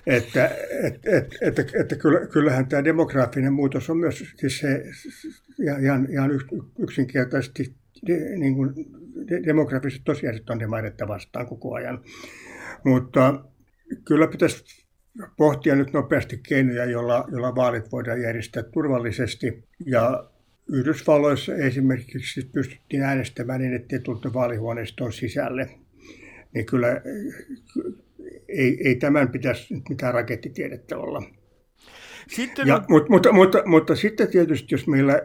Että, 0.07 0.47
et, 0.83 0.95
et, 1.07 1.37
et, 1.41 1.59
et, 1.59 1.75
että 1.75 1.97
kyllähän 2.33 2.67
tämä 2.67 2.85
demograafinen 2.85 3.53
muutos 3.53 3.91
on 3.91 3.97
myös 3.97 4.25
siis 4.37 4.59
se, 4.59 4.85
ihan, 5.83 6.07
ihan 6.11 6.31
yksinkertaisesti 6.79 7.75
niin 8.37 8.55
kuin 8.55 8.75
demografiset 9.47 10.03
tosiasiat 10.05 10.51
on 10.51 10.59
demareita 10.59 11.09
vastaan 11.09 11.47
koko 11.47 11.75
ajan. 11.75 12.01
Mutta 12.85 13.45
kyllä 14.05 14.27
pitäisi 14.27 14.87
pohtia 15.37 15.75
nyt 15.75 15.93
nopeasti 15.93 16.41
keinoja, 16.49 16.85
joilla, 16.85 17.29
joilla 17.31 17.55
vaalit 17.55 17.93
voidaan 17.93 18.23
järjestää 18.23 18.63
turvallisesti. 18.63 19.65
Ja 19.87 20.31
Yhdysvalloissa 20.69 21.55
esimerkiksi 21.55 22.51
pystyttiin 22.53 23.03
äänestämään 23.03 23.61
niin, 23.61 23.75
ettei 23.75 23.99
tullut 23.99 24.35
vaalihuoneiston 24.35 25.13
sisälle 25.13 25.71
niin 26.55 26.67
kyllä 26.67 27.01
ei, 28.49 28.89
ei 28.89 28.95
tämän 28.95 29.29
pitäisi 29.29 29.75
nyt 29.75 29.89
mitään 29.89 30.15
rakettitiedettä 30.15 30.99
olla. 30.99 31.23
Sitten 32.29 32.67
Ja, 32.67 32.85
mutta, 32.89 33.11
mutta, 33.11 33.33
mutta, 33.33 33.63
mutta 33.67 33.97
sitten 33.97 34.29
tietysti, 34.29 34.75
jos 34.75 34.87
meillä 34.87 35.23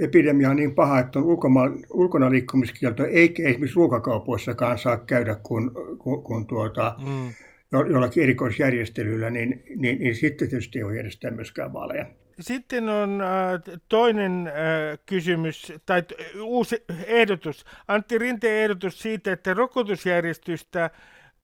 epidemia 0.00 0.50
on 0.50 0.56
niin 0.56 0.74
paha, 0.74 0.98
että 0.98 1.18
on 1.18 1.24
ulkoma, 1.24 1.60
ulkona 1.90 2.30
liikkumiskielto, 2.30 3.04
eikä 3.04 3.42
esimerkiksi 3.42 3.76
ruokakaupoissakaan 3.76 4.78
saa 4.78 4.96
käydä 4.96 5.34
kun, 5.42 5.72
kun, 5.98 6.22
kun 6.22 6.46
tuota, 6.46 6.94
mm. 6.98 7.32
jo, 7.72 7.86
jollakin 7.86 8.22
erikoisjärjestelyllä, 8.22 9.30
niin, 9.30 9.62
niin, 9.76 9.98
niin 9.98 10.14
sitten 10.14 10.48
tietysti 10.48 10.78
ei 10.78 10.84
voi 10.84 10.96
järjestää 10.96 11.30
myöskään 11.30 11.72
vaaleja. 11.72 12.06
Sitten 12.40 12.88
on 12.88 13.20
äh, 13.20 13.78
toinen 13.88 14.46
äh, 14.46 14.98
kysymys, 15.06 15.72
tai 15.86 16.02
t- 16.02 16.12
uusi 16.42 16.84
ehdotus. 17.06 17.64
Antti 17.88 18.18
Rinteen 18.18 18.62
ehdotus 18.62 18.98
siitä, 18.98 19.32
että 19.32 19.54
rokotusjärjestystä 19.54 20.90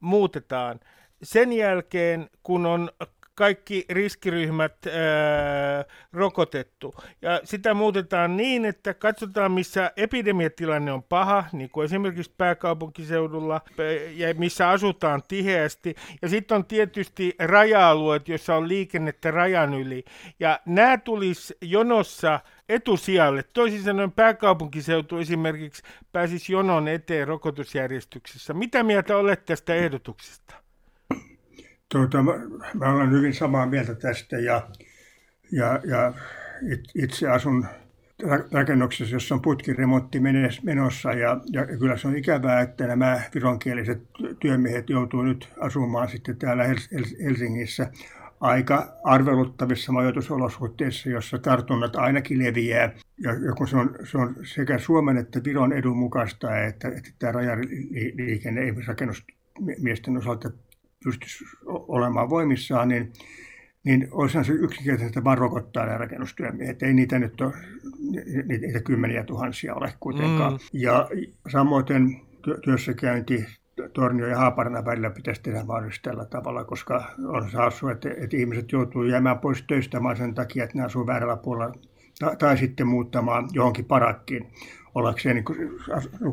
muutetaan 0.01 0.81
sen 1.23 1.53
jälkeen, 1.53 2.31
kun 2.43 2.67
on 2.67 2.91
kaikki 3.35 3.85
riskiryhmät 3.91 4.87
ää, 4.87 5.85
rokotettu. 6.13 6.95
Ja 7.23 7.41
sitä 7.45 7.75
muutetaan 7.75 8.37
niin, 8.37 8.65
että 8.65 8.95
katsotaan, 8.95 9.53
missä 9.53 9.93
epidemiatilanne 9.97 10.93
on 10.93 11.03
paha, 11.03 11.45
niin 11.53 11.71
kuin 11.71 11.85
esimerkiksi 11.85 12.35
pääkaupunkiseudulla, 12.37 13.61
ja 14.15 14.35
missä 14.35 14.69
asutaan 14.69 15.23
tiheästi. 15.29 15.95
Ja 16.23 16.29
sitten 16.29 16.57
on 16.57 16.65
tietysti 16.65 17.35
raja-alueet, 17.39 18.29
joissa 18.29 18.57
on 18.57 18.69
liikennettä 18.69 19.31
rajan 19.31 19.75
yli. 19.75 20.05
Ja 20.41 20.61
nämä 20.67 20.99
tulisi 20.99 21.57
jonossa 21.61 22.41
etusijalle. 22.69 23.43
Toisin 23.43 23.83
sanoen 23.83 24.13
pääkaupunkiseutu 24.13 25.19
esimerkiksi 25.19 25.83
pääsisi 26.13 26.53
jonon 26.53 26.89
eteen 26.89 27.29
rokotusjärjestyksessä. 27.29 28.55
Mitä 28.55 28.83
mieltä 28.83 29.17
olet 29.17 29.45
tästä 29.45 29.75
ehdotuksesta? 29.75 30.64
Tuota, 31.95 32.23
mä, 32.23 32.93
olen 32.95 33.11
hyvin 33.11 33.35
samaa 33.35 33.67
mieltä 33.67 33.95
tästä 33.95 34.39
ja, 34.39 34.69
ja, 35.53 35.81
ja 35.85 36.13
it, 36.73 36.81
itse 36.95 37.29
asun 37.29 37.67
rakennuksessa, 38.53 39.17
jossa 39.17 39.35
on 39.35 39.43
putkiremontti 39.43 40.21
menossa 40.63 41.13
ja, 41.13 41.41
ja 41.53 41.67
kyllä 41.67 41.97
se 41.97 42.09
on 42.09 42.17
ikävää, 42.17 42.61
että 42.61 42.87
nämä 42.87 43.21
vironkieliset 43.35 44.03
työmiehet 44.41 44.91
joutuu 44.91 45.23
nyt 45.23 45.49
asumaan 45.61 46.09
sitten 46.09 46.37
täällä 46.37 46.65
Helsingissä 47.25 47.91
aika 48.41 48.97
arveluttavissa 49.05 49.93
majoitusolosuhteissa, 49.93 51.09
jossa 51.09 51.39
tartunnat 51.39 51.97
ainakin 51.97 52.45
leviää. 52.45 52.93
Ja, 53.21 53.33
ja 53.33 53.53
kun 53.53 53.69
se 53.69 53.77
on, 53.77 53.97
se 54.05 54.19
on 54.19 54.37
sekä 54.55 54.79
Suomen 54.79 55.17
että 55.17 55.41
Viron 55.45 55.73
edun 55.73 55.97
mukaista, 55.97 56.59
että, 56.59 56.89
että 56.89 57.11
tämä 57.19 57.33
rajaliikenne 57.33 58.61
ei 58.61 58.75
rakennusmiesten 58.87 60.17
osalta 60.17 60.51
pystyisi 61.05 61.45
olemaan 61.67 62.31
voimissaan, 62.31 62.89
niin, 62.89 63.13
niin 63.85 64.09
olisihan 64.11 64.45
se 64.45 64.53
yksinkertaisesti 64.53 65.25
vaan 65.25 65.39
rokottaa 65.39 65.87
nämä 65.87 65.99
rakennustyömiehet. 65.99 66.83
Ei 66.83 66.95
niitä 66.95 67.19
nyt 67.19 67.41
ole, 67.41 67.53
niitä 68.49 68.81
kymmeniä 68.81 69.25
tuhansia 69.25 69.75
ole 69.75 69.95
kuitenkaan. 70.01 70.53
Mm. 70.53 70.59
Ja 70.73 71.09
samoin 71.53 71.85
työssäkäynti 72.65 73.47
Tornio 73.93 74.27
ja 74.27 74.39
Haaparana 74.39 74.85
välillä 74.85 75.11
pitäisi 75.11 75.43
tehdä 75.43 75.65
mahdollisesti 75.65 76.03
tällä 76.03 76.25
tavalla, 76.25 76.65
koska 76.65 77.05
on 77.27 77.51
saassu, 77.51 77.89
että, 77.89 78.09
että 78.19 78.37
ihmiset 78.37 78.73
joutuu 78.73 79.05
jäämään 79.05 79.39
pois 79.39 79.63
töistä 79.63 79.99
sen 80.19 80.35
takia, 80.35 80.65
että 80.65 80.79
ne 80.79 80.85
asuu 80.85 81.07
väärällä 81.07 81.37
puolella 81.37 81.75
tai, 82.19 82.37
tai 82.37 82.59
sitten 82.59 82.87
muuttamaan 82.87 83.49
johonkin 83.53 83.85
parakkiin 83.85 84.53
ollakseen 84.95 85.37
niin 85.37 85.45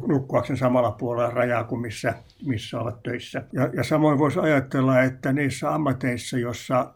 nukkuakseen 0.07 0.57
samalla 0.57 0.91
puolella 0.91 1.29
rajaa 1.29 1.63
kuin 1.63 1.81
missä, 1.81 2.13
missä 2.45 2.79
ovat 2.79 3.03
töissä. 3.03 3.43
Ja, 3.53 3.69
ja 3.73 3.83
samoin 3.83 4.19
voisi 4.19 4.39
ajatella, 4.39 5.01
että 5.01 5.33
niissä 5.33 5.73
ammateissa, 5.73 6.37
jossa 6.37 6.93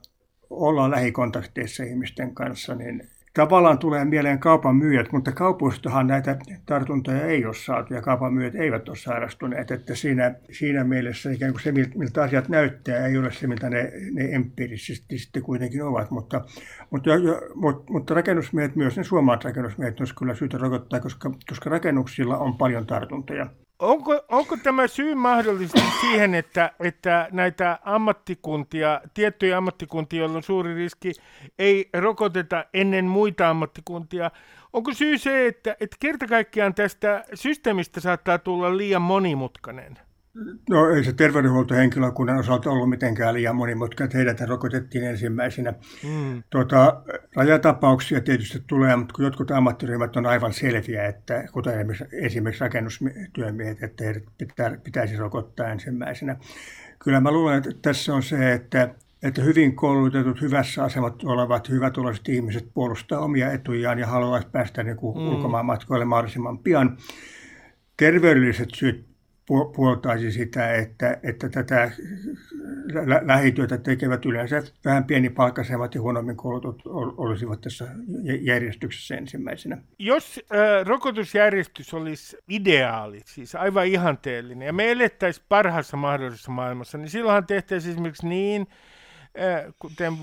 ollaan 0.49 0.91
lähikontakteissa 0.91 1.83
ihmisten 1.83 2.35
kanssa, 2.35 2.75
niin 2.75 3.09
tavallaan 3.35 3.79
tulee 3.79 4.05
mieleen 4.05 4.39
kaupan 4.39 4.75
myyjät, 4.75 5.11
mutta 5.11 5.31
kaupoistahan 5.31 6.07
näitä 6.07 6.37
tartuntoja 6.65 7.25
ei 7.25 7.45
ole 7.45 7.53
saatu 7.53 7.93
ja 7.93 8.01
kaupan 8.01 8.33
myyjät 8.33 8.55
eivät 8.55 8.89
ole 8.89 8.97
sairastuneet. 8.97 9.71
Että 9.71 9.95
siinä, 9.95 10.35
siinä 10.51 10.83
mielessä 10.83 11.31
ikään 11.31 11.51
kuin 11.51 11.63
se, 11.63 11.71
miltä 11.71 12.23
asiat 12.23 12.49
näyttää, 12.49 13.05
ei 13.05 13.17
ole 13.17 13.31
se, 13.31 13.47
mitä 13.47 13.69
ne, 13.69 13.91
ne 14.11 14.29
empiirisesti 14.31 15.17
sitten 15.17 15.43
kuitenkin 15.43 15.83
ovat. 15.83 16.11
Mutta, 16.11 16.41
mutta, 16.89 17.09
mutta, 17.55 17.93
mutta 17.93 18.13
rakennusmiehet, 18.13 18.75
myös 18.75 18.97
ne 18.97 19.03
suomalaiset 19.03 19.45
rakennusmiehet, 19.45 19.99
olisi 19.99 20.15
kyllä 20.15 20.35
syytä 20.35 20.57
rokottaa, 20.57 20.99
koska, 20.99 21.31
koska 21.49 21.69
rakennuksilla 21.69 22.37
on 22.37 22.57
paljon 22.57 22.87
tartuntoja. 22.87 23.47
Onko, 23.79 24.25
onko 24.29 24.57
tämä 24.57 24.87
syy 24.87 25.15
mahdollisesti 25.15 25.81
siihen, 26.01 26.35
että, 26.35 26.71
että 26.79 27.27
näitä 27.31 27.79
ammattikuntia, 27.83 29.01
tiettyjä 29.13 29.57
ammattikuntia, 29.57 30.19
joilla 30.19 30.37
on 30.37 30.43
suuri 30.43 30.75
riski, 30.75 31.11
ei 31.59 31.89
rokoteta 31.93 32.65
ennen 32.73 33.05
muita 33.05 33.49
ammattikuntia? 33.49 34.31
Onko 34.73 34.93
syy 34.93 35.17
se, 35.17 35.47
että, 35.47 35.75
että 35.79 35.97
kerta 35.99 36.27
kaikkiaan 36.27 36.73
tästä 36.73 37.25
systeemistä 37.33 37.99
saattaa 37.99 38.39
tulla 38.39 38.77
liian 38.77 39.01
monimutkainen? 39.01 39.99
No 40.69 40.89
ei 40.89 41.03
se 41.03 41.13
terveydenhuoltohenkilökunnan 41.13 42.37
osalta 42.37 42.69
ollut 42.69 42.89
mitenkään 42.89 43.33
liian 43.33 43.55
monimutkainen, 43.55 44.07
että 44.07 44.17
heidät 44.17 44.49
rokotettiin 44.49 45.03
ensimmäisenä. 45.03 45.73
Mm. 46.03 46.43
Tuota, 46.49 47.01
rajatapauksia 47.35 48.21
tietysti 48.21 48.63
tulee, 48.67 48.95
mutta 48.95 49.13
kun 49.13 49.25
jotkut 49.25 49.51
ammattiryhmät 49.51 50.15
on 50.15 50.25
aivan 50.25 50.53
selviä, 50.53 51.05
että 51.05 51.43
kuten 51.51 51.87
esimerkiksi 52.11 52.63
rakennustyömiehet, 52.63 53.83
että 53.83 54.03
heidät 54.03 54.23
pitää, 54.37 54.77
pitäisi 54.83 55.17
rokottaa 55.17 55.67
ensimmäisenä. 55.67 56.37
Kyllä 56.99 57.19
mä 57.19 57.31
luulen, 57.31 57.57
että 57.57 57.69
tässä 57.81 58.15
on 58.15 58.23
se, 58.23 58.53
että 58.53 58.89
että 59.23 59.41
hyvin 59.41 59.75
koulutetut, 59.75 60.41
hyvässä 60.41 60.83
asemat 60.83 61.23
olevat, 61.23 61.69
hyvätuloiset 61.69 62.29
ihmiset 62.29 62.69
puolustaa 62.73 63.19
omia 63.19 63.51
etujaan 63.51 63.99
ja 63.99 64.07
haluaisivat 64.07 64.51
päästä 64.51 64.83
niin 64.83 64.97
kuin 64.97 65.17
mm. 65.17 65.27
ulkomaan 65.27 65.65
matkoille 65.65 66.05
mahdollisimman 66.05 66.59
pian. 66.59 66.97
Terveydelliset 67.97 68.69
syyt 68.73 69.14
puoltaisi 69.75 70.31
sitä, 70.31 70.73
että, 70.73 71.17
että 71.23 71.49
tätä 71.49 71.91
lä- 73.05 73.21
lähityötä 73.23 73.77
tekevät 73.77 74.25
yleensä 74.25 74.63
vähän 74.85 75.03
pienipalkkaisemmat 75.03 75.95
ja 75.95 76.01
huonommin 76.01 76.35
koulutut 76.35 76.81
olisivat 77.17 77.61
tässä 77.61 77.87
järjestyksessä 78.41 79.15
ensimmäisenä. 79.15 79.77
Jos 79.99 80.39
äh, 80.51 80.85
rokotusjärjestys 80.85 81.93
olisi 81.93 82.37
ideaali, 82.49 83.21
siis 83.25 83.55
aivan 83.55 83.87
ihanteellinen, 83.87 84.65
ja 84.65 84.73
me 84.73 84.91
elettäisiin 84.91 85.45
parhaassa 85.49 85.97
mahdollisessa 85.97 86.51
maailmassa, 86.51 86.97
niin 86.97 87.09
silloinhan 87.09 87.47
tehtäisiin 87.47 87.91
esimerkiksi 87.91 88.27
niin, 88.27 88.67
kuten 89.79 90.13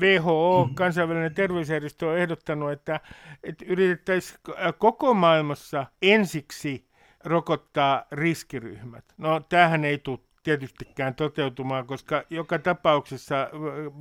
WHO, 0.00 0.62
mm-hmm. 0.62 0.74
kansainvälinen 0.74 1.34
terveysjärjestö, 1.34 2.06
on 2.06 2.18
ehdottanut, 2.18 2.72
että, 2.72 3.00
että 3.44 3.64
yritettäisiin 3.68 4.40
koko 4.78 5.14
maailmassa 5.14 5.86
ensiksi 6.02 6.86
rokottaa 7.26 8.04
riskiryhmät. 8.12 9.04
No 9.18 9.40
tämähän 9.40 9.84
ei 9.84 9.98
tule 9.98 10.18
tietystikään 10.42 11.14
toteutumaan, 11.14 11.86
koska 11.86 12.24
joka 12.30 12.58
tapauksessa 12.58 13.48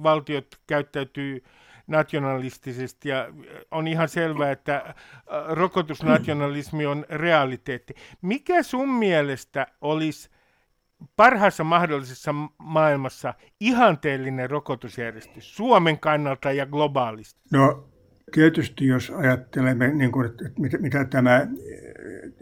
valtiot 0.03 0.47
käyttäytyy 0.67 1.43
nationalistisesti 1.87 3.09
ja 3.09 3.27
on 3.71 3.87
ihan 3.87 4.09
selvää, 4.09 4.51
että 4.51 4.95
rokotusnationalismi 5.47 6.85
on 6.85 7.05
realiteetti. 7.09 7.93
Mikä 8.21 8.63
sun 8.63 8.89
mielestä 8.89 9.67
olisi 9.81 10.29
parhaassa 11.15 11.63
mahdollisessa 11.63 12.35
maailmassa 12.57 13.33
ihanteellinen 13.59 14.49
rokotusjärjestys 14.49 15.55
Suomen 15.55 15.99
kannalta 15.99 16.51
ja 16.51 16.65
globaalisti? 16.65 17.41
No 17.51 17.89
tietysti 18.31 18.87
jos 18.87 19.09
ajattelemme, 19.09 19.87
niin 19.87 20.11
kuin, 20.11 20.25
että 20.25 20.43
mitä, 20.59 20.77
mitä 20.77 21.05
tämä 21.05 21.47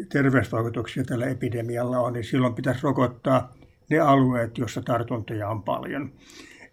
terveysvaikutuksia 0.09 1.03
tällä 1.03 1.25
epidemialla 1.25 1.99
on, 1.99 2.13
niin 2.13 2.23
silloin 2.23 2.53
pitäisi 2.53 2.83
rokottaa 2.83 3.53
ne 3.89 3.99
alueet, 3.99 4.57
joissa 4.57 4.81
tartuntoja 4.81 5.49
on 5.49 5.63
paljon. 5.63 6.13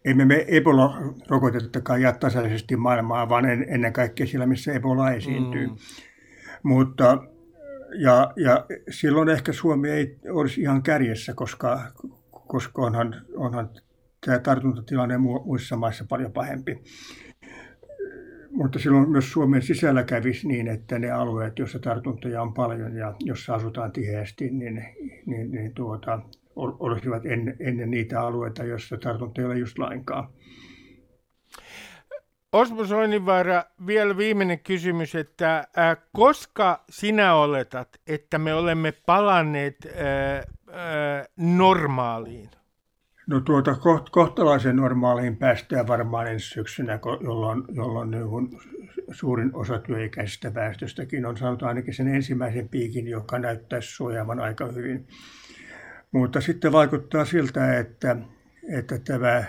Emme 0.04 0.24
me 0.24 0.44
Ebola-rokotettakaan 0.48 2.02
jää 2.02 2.12
tasaisesti 2.12 2.76
maailmaa, 2.76 3.28
vaan 3.28 3.44
ennen 3.44 3.92
kaikkea 3.92 4.26
siellä, 4.26 4.46
missä 4.46 4.72
Ebola 4.72 5.10
esiintyy. 5.10 5.66
Mm. 5.66 5.76
Mutta 6.62 7.18
ja, 7.98 8.32
ja 8.36 8.66
silloin 8.90 9.28
ehkä 9.28 9.52
Suomi 9.52 9.90
ei 9.90 10.18
olisi 10.30 10.60
ihan 10.60 10.82
kärjessä, 10.82 11.34
koska, 11.34 11.80
koska 12.30 12.82
onhan, 12.82 13.22
onhan 13.36 13.70
tämä 14.26 14.38
tartuntatilanne 14.38 15.18
muissa 15.18 15.76
maissa 15.76 16.04
paljon 16.08 16.32
pahempi 16.32 16.82
mutta 18.50 18.78
silloin 18.78 19.10
myös 19.10 19.32
Suomen 19.32 19.62
sisällä 19.62 20.02
kävisi 20.02 20.48
niin, 20.48 20.68
että 20.68 20.98
ne 20.98 21.10
alueet, 21.10 21.58
joissa 21.58 21.78
tartuntoja 21.78 22.42
on 22.42 22.54
paljon 22.54 22.96
ja 22.96 23.14
jossa 23.20 23.54
asutaan 23.54 23.92
tiheästi, 23.92 24.50
niin, 24.50 24.84
niin, 25.26 25.50
niin 25.50 25.74
tuota, 25.74 26.20
olisivat 26.56 27.26
ennen, 27.26 27.56
ennen 27.60 27.90
niitä 27.90 28.20
alueita, 28.20 28.64
joissa 28.64 28.96
tartuntoja 28.96 29.46
ei 29.46 29.52
ole 29.52 29.58
just 29.58 29.78
lainkaan. 29.78 30.28
Osmo 32.52 32.84
Soininvaara, 32.84 33.64
vielä 33.86 34.16
viimeinen 34.16 34.58
kysymys, 34.60 35.14
että 35.14 35.58
äh, 35.58 35.96
koska 36.12 36.84
sinä 36.90 37.34
oletat, 37.34 37.88
että 38.06 38.38
me 38.38 38.54
olemme 38.54 38.92
palanneet 39.06 39.76
äh, 39.86 40.38
äh, 40.38 41.26
normaaliin? 41.36 42.50
No 43.26 43.40
tuota 43.40 43.76
kohtalaisen 44.10 44.76
normaaliin 44.76 45.36
päästään 45.36 45.86
varmaan 45.86 46.26
ensi 46.26 46.48
syksynä, 46.48 46.98
jolloin, 47.20 47.64
jolloin 47.72 48.10
niin 48.10 48.60
suurin 49.12 49.50
osa 49.54 49.78
työikäisestä 49.78 50.54
väestöstäkin 50.54 51.26
on 51.26 51.36
saanut 51.36 51.62
ainakin 51.62 51.94
sen 51.94 52.08
ensimmäisen 52.08 52.68
piikin, 52.68 53.08
joka 53.08 53.38
näyttäisi 53.38 53.88
suojaavan 53.88 54.40
aika 54.40 54.66
hyvin. 54.66 55.06
Mutta 56.12 56.40
sitten 56.40 56.72
vaikuttaa 56.72 57.24
siltä, 57.24 57.78
että, 57.78 58.16
että 58.68 58.98
tämä 58.98 59.44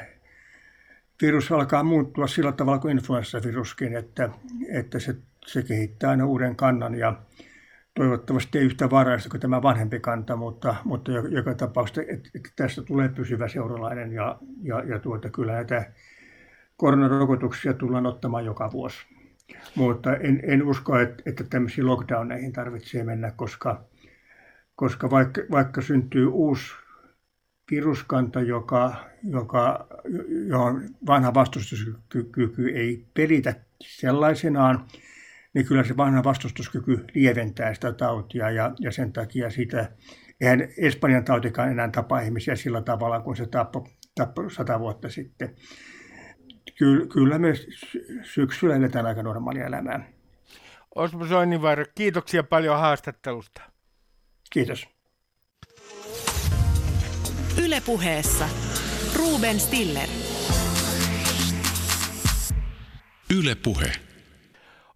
virus 1.21 1.51
alkaa 1.51 1.83
muuttua 1.83 2.27
sillä 2.27 2.51
tavalla 2.51 2.79
kuin 2.79 2.97
influenssaviruskin, 2.97 3.95
että, 3.95 4.29
että 4.69 4.99
se, 4.99 5.15
se 5.45 5.63
kehittää 5.63 6.09
aina 6.09 6.25
uuden 6.25 6.55
kannan 6.55 6.95
ja 6.95 7.21
toivottavasti 7.93 8.57
ei 8.57 8.65
yhtä 8.65 8.89
vaarallista 8.89 9.29
kuin 9.29 9.41
tämä 9.41 9.61
vanhempi 9.61 9.99
kanta, 9.99 10.35
mutta, 10.35 10.75
mutta 10.83 11.11
joka 11.11 11.53
tapauksessa 11.53 12.01
että, 12.01 12.29
että 12.35 12.49
tästä 12.55 12.81
tulee 12.81 13.09
pysyvä 13.09 13.47
seuralainen 13.47 14.11
ja, 14.11 14.39
ja, 14.63 14.83
ja 14.83 14.99
tuota, 14.99 15.29
kyllä 15.29 15.53
näitä 15.53 15.91
koronarokotuksia 16.77 17.73
tullaan 17.73 18.05
ottamaan 18.05 18.45
joka 18.45 18.71
vuosi. 18.71 18.97
Mutta 19.75 20.15
en, 20.15 20.39
en 20.43 20.63
usko, 20.63 20.99
että, 20.99 21.23
että 21.25 21.43
tämmöisiin 21.43 21.87
lockdowneihin 21.87 22.53
tarvitsee 22.53 23.03
mennä, 23.03 23.31
koska, 23.31 23.83
koska 24.75 25.09
vaikka, 25.09 25.41
vaikka 25.51 25.81
syntyy 25.81 26.27
uusi 26.27 26.73
viruskanta, 27.71 28.41
joka, 28.41 28.95
joka, 29.23 29.87
johon 30.47 30.81
vanha 31.07 31.33
vastustuskyky 31.33 32.71
ei 32.75 33.05
pelitä 33.13 33.53
sellaisenaan, 33.81 34.85
niin 35.53 35.65
kyllä 35.65 35.83
se 35.83 35.97
vanha 35.97 36.23
vastustuskyky 36.23 37.05
lieventää 37.15 37.73
sitä 37.73 37.93
tautia 37.93 38.49
ja, 38.51 38.71
ja 38.79 38.91
sen 38.91 39.13
takia 39.13 39.49
sitä, 39.49 39.91
eihän 40.41 40.67
Espanjan 40.77 41.25
tautikaan 41.25 41.71
enää 41.71 41.89
tapa 41.89 42.19
ihmisiä 42.19 42.55
sillä 42.55 42.81
tavalla 42.81 43.19
kuin 43.21 43.37
se 43.37 43.47
tappoi 43.47 43.83
tappo 44.15 44.49
sata 44.49 44.79
vuotta 44.79 45.09
sitten. 45.09 45.55
Kyllä, 46.77 47.07
kyllä 47.07 47.39
me 47.39 47.53
syksyllä 48.23 48.75
eletään 48.75 49.05
aika 49.05 49.23
normaalia 49.23 49.65
elämää. 49.65 50.09
Osmo 50.95 51.25
Soininvaara, 51.25 51.85
kiitoksia 51.95 52.43
paljon 52.43 52.79
haastattelusta. 52.79 53.61
Kiitos. 54.53 54.87
Ylepuheessa 57.65 58.49
Ruben 59.15 59.59
Stiller. 59.59 60.09
Ylepuhe. 63.39 64.10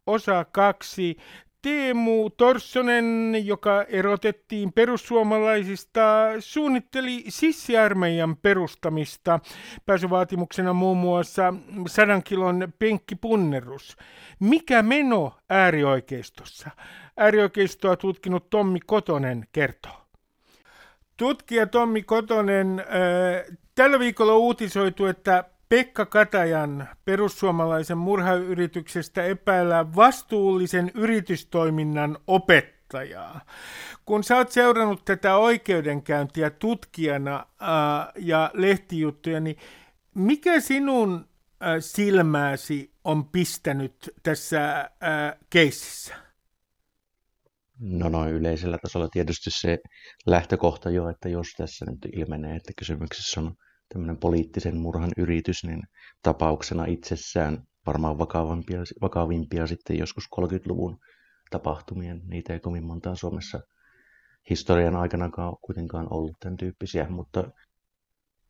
Osa 0.07 0.45
kaksi. 0.51 1.17
Teemu 1.61 2.29
Torssonen, 2.29 3.33
joka 3.43 3.83
erotettiin 3.83 4.73
perussuomalaisista, 4.73 6.01
suunnitteli 6.39 7.23
sissiarmeijan 7.29 8.37
perustamista. 8.37 9.39
Pääsyvaatimuksena 9.85 10.73
muun 10.73 10.97
muassa 10.97 11.53
sadan 11.87 12.23
kilon 12.23 12.73
penkkipunnerus. 12.79 13.97
Mikä 14.39 14.81
meno 14.81 15.33
äärioikeistossa? 15.49 16.69
Äärioikeistoa 17.17 17.95
tutkinut 17.95 18.49
Tommi 18.49 18.79
Kotonen 18.85 19.47
kertoo. 19.51 20.05
Tutkija 21.17 21.67
Tommi 21.67 22.03
Kotonen, 22.03 22.79
äh, 22.79 23.57
tällä 23.75 23.99
viikolla 23.99 24.35
uutisoitu, 24.35 25.05
että 25.05 25.43
Pekka 25.69 26.06
Katajan 26.06 26.89
perussuomalaisen 27.06 27.97
murhayrityksestä 27.97 29.23
epäillään 29.23 29.95
vastuullisen 29.95 30.91
yritystoiminnan 30.93 32.17
opettajaa. 32.28 33.41
Kun 34.06 34.23
sä 34.23 34.38
oot 34.38 34.51
seurannut 34.51 35.06
tätä 35.06 35.38
oikeudenkäyntiä 35.38 36.49
tutkijana 36.49 37.45
ää, 37.60 38.12
ja 38.15 38.51
lehtijuttuja, 38.54 39.39
niin 39.39 39.58
mikä 40.15 40.60
sinun 40.60 41.28
ää, 41.60 41.80
silmääsi 41.80 42.91
on 43.04 43.25
pistänyt 43.25 44.13
tässä 44.23 44.89
ää, 45.01 45.38
keississä? 45.49 46.15
No 47.80 48.10
noin 48.10 48.34
yleisellä 48.34 48.78
tasolla 48.78 49.08
tietysti 49.10 49.49
se 49.51 49.78
lähtökohta 50.25 50.89
jo, 50.89 51.10
että 51.10 51.30
jos 51.30 51.47
tässä 51.58 51.86
nyt 51.86 51.99
ilmenee, 52.13 52.56
että 52.56 52.71
kysymyksessä 52.78 53.41
on 53.41 53.56
tämmöinen 53.95 54.17
poliittisen 54.17 54.77
murhan 54.77 55.12
yritys, 55.17 55.63
niin 55.63 55.81
tapauksena 56.21 56.86
itsessään 56.86 57.63
varmaan 57.86 58.19
vakavimpia, 58.19 58.79
vakavimpia 59.01 59.67
sitten 59.67 59.97
joskus 59.97 60.23
30-luvun 60.36 60.97
tapahtumien. 61.51 62.21
Niitä 62.27 62.53
ei 62.53 62.60
kovin 62.60 62.86
montaa 62.86 63.15
Suomessa 63.15 63.60
historian 64.49 64.95
aikana 64.95 65.29
kuitenkaan 65.62 66.08
ollut 66.13 66.36
tämän 66.39 66.58
tyyppisiä, 66.58 67.10
mutta 67.10 67.51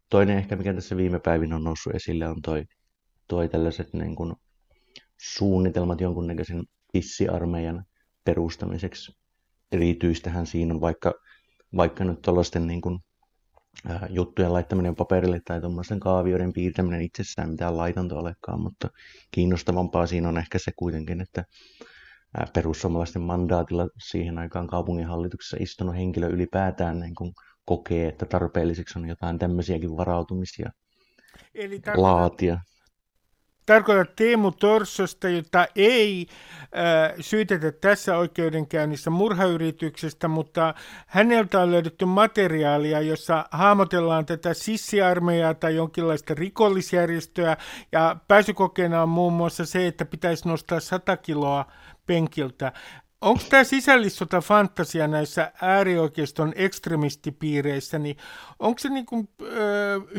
toinen 0.10 0.38
ehkä, 0.38 0.56
mikä 0.56 0.74
tässä 0.74 0.98
viime 0.98 1.20
päivinä 1.20 1.56
on 1.56 1.64
noussut 1.64 1.96
esille, 1.96 2.28
on 2.28 2.42
toi, 2.42 2.66
toi 3.28 3.50
tällaiset 3.50 3.94
niin 3.94 4.16
kuin 4.16 4.34
suunnitelmat 5.22 6.02
jonkunnäköisen 6.02 6.64
pissiarmeijan 6.94 7.86
perustamiseksi. 8.24 9.12
Erityistähän 9.72 10.48
siinä 10.48 10.74
on 10.74 10.82
vaikka, 10.82 11.14
vaikka 11.78 12.04
nyt 12.04 12.22
tuollaisten 12.22 12.68
niin 12.68 12.82
juttujen 14.10 14.54
laittaminen 14.54 14.96
paperille 14.96 15.42
tai 15.46 15.62
tuommoisten 15.62 16.00
kaavioiden 16.00 16.54
piirtäminen 16.54 17.02
itsessään 17.02 17.50
mitään 17.50 17.78
laitonta 17.78 18.16
olekaan, 18.16 18.62
mutta 18.62 18.90
kiinnostavampaa 19.32 20.08
siinä 20.08 20.30
on 20.30 20.38
ehkä 20.38 20.60
se 20.60 20.72
kuitenkin, 20.76 21.22
että 21.22 21.44
perussuomalaisten 22.54 23.22
mandaatilla 23.22 23.88
siihen 24.04 24.38
aikaan 24.38 24.68
kaupunginhallituksessa 24.68 25.58
istunut 25.60 25.96
henkilö 25.96 26.28
ylipäätään 26.28 27.00
niin 27.00 27.16
kuin 27.16 27.34
kokee, 27.66 28.08
että 28.08 28.26
tarpeelliseksi 28.26 29.00
on 29.00 29.08
jotain 29.08 29.40
tämmöisiäkin 29.40 29.98
varautumisia 29.98 30.72
Eli 31.56 31.82
laatia. 31.98 32.60
Tarkoitat 33.66 34.16
Teemu 34.16 34.52
Torsosta, 34.52 35.30
jota 35.30 35.68
ei 35.76 36.28
äh, 36.62 37.14
syytetä 37.20 37.72
tässä 37.72 38.18
oikeudenkäynnissä 38.18 39.10
murhayrityksestä, 39.10 40.28
mutta 40.28 40.74
häneltä 41.08 41.62
on 41.62 41.72
löydetty 41.72 42.06
materiaalia, 42.06 43.02
jossa 43.02 43.46
hahmotellaan 43.52 44.26
tätä 44.26 44.54
sissiarmeijaa 44.54 45.54
tai 45.54 45.76
jonkinlaista 45.76 46.34
rikollisjärjestöä, 46.34 47.58
ja 47.92 48.16
pääsykokeena 48.28 49.02
on 49.02 49.10
muun 49.10 49.34
muassa 49.34 49.66
se, 49.66 49.88
että 49.88 50.06
pitäisi 50.06 50.48
nostaa 50.48 50.80
100 50.80 51.18
kiloa 51.18 51.66
penkiltä. 52.06 52.72
Onko 53.22 53.44
tämä 53.50 53.64
sisällissota 53.64 54.42
fantasia 54.42 55.08
näissä 55.08 55.52
äärioikeiston 55.62 56.54
ekstremistipiireissä, 56.56 58.00
niin 58.00 58.18
onko 58.60 58.80
se 58.80 58.90
niin 58.90 59.06
kuin, 59.06 59.30
äh, 59.42 59.48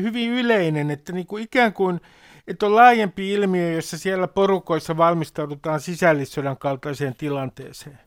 hyvin 0.01 0.31
yleinen, 0.31 0.91
että 0.91 1.13
niin 1.13 1.27
kuin 1.27 1.43
ikään 1.43 1.73
kuin 1.73 2.01
että 2.47 2.65
on 2.65 2.75
laajempi 2.75 3.31
ilmiö, 3.31 3.71
jossa 3.71 3.97
siellä 3.97 4.27
porukoissa 4.27 4.97
valmistaudutaan 4.97 5.79
sisällissodan 5.79 6.57
kaltaiseen 6.57 7.15
tilanteeseen? 7.17 7.99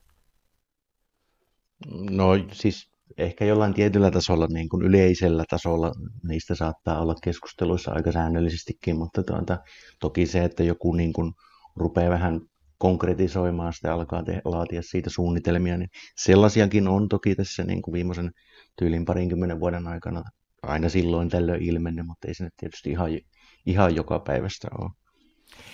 No 2.10 2.26
siis 2.52 2.90
ehkä 3.18 3.44
jollain 3.44 3.74
tietyllä 3.74 4.10
tasolla, 4.10 4.46
niin 4.46 4.68
kuin 4.68 4.82
yleisellä 4.82 5.44
tasolla, 5.50 5.92
niistä 6.28 6.54
saattaa 6.54 7.02
olla 7.02 7.14
keskusteluissa 7.22 7.92
aika 7.92 8.12
säännöllisestikin, 8.12 8.96
mutta 8.96 9.22
tuota, 9.22 9.58
toki 10.00 10.26
se, 10.26 10.44
että 10.44 10.62
joku 10.62 10.92
niin 10.92 11.12
kuin 11.12 11.32
rupeaa 11.76 12.10
vähän 12.10 12.40
konkretisoimaan 12.78 13.72
sitä, 13.72 13.94
alkaa 13.94 14.22
te- 14.22 14.40
laatia 14.44 14.82
siitä 14.82 15.10
suunnitelmia, 15.10 15.78
niin 15.78 15.88
sellaisiakin 16.16 16.88
on 16.88 17.08
toki 17.08 17.34
tässä 17.34 17.64
niin 17.64 17.82
kuin 17.82 17.92
viimeisen 17.92 18.30
tyylin 18.78 19.04
parinkymmenen 19.04 19.60
vuoden 19.60 19.86
aikana 19.86 20.22
aina 20.62 20.88
silloin 20.88 21.28
tällöin 21.28 21.62
ilmennyt, 21.62 22.06
mutta 22.06 22.28
ei 22.28 22.34
se 22.34 22.44
nyt 22.44 22.52
tietysti 22.56 22.90
ihan 22.90 23.10
ihan 23.70 23.96
joka 23.96 24.18
päivästä 24.18 24.68
ole. 24.78 24.90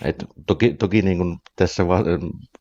Et 0.03 0.25
toki 0.47 0.75
toki 0.75 1.03
niin 1.03 1.19
kuin 1.19 1.39
tässä 1.57 1.83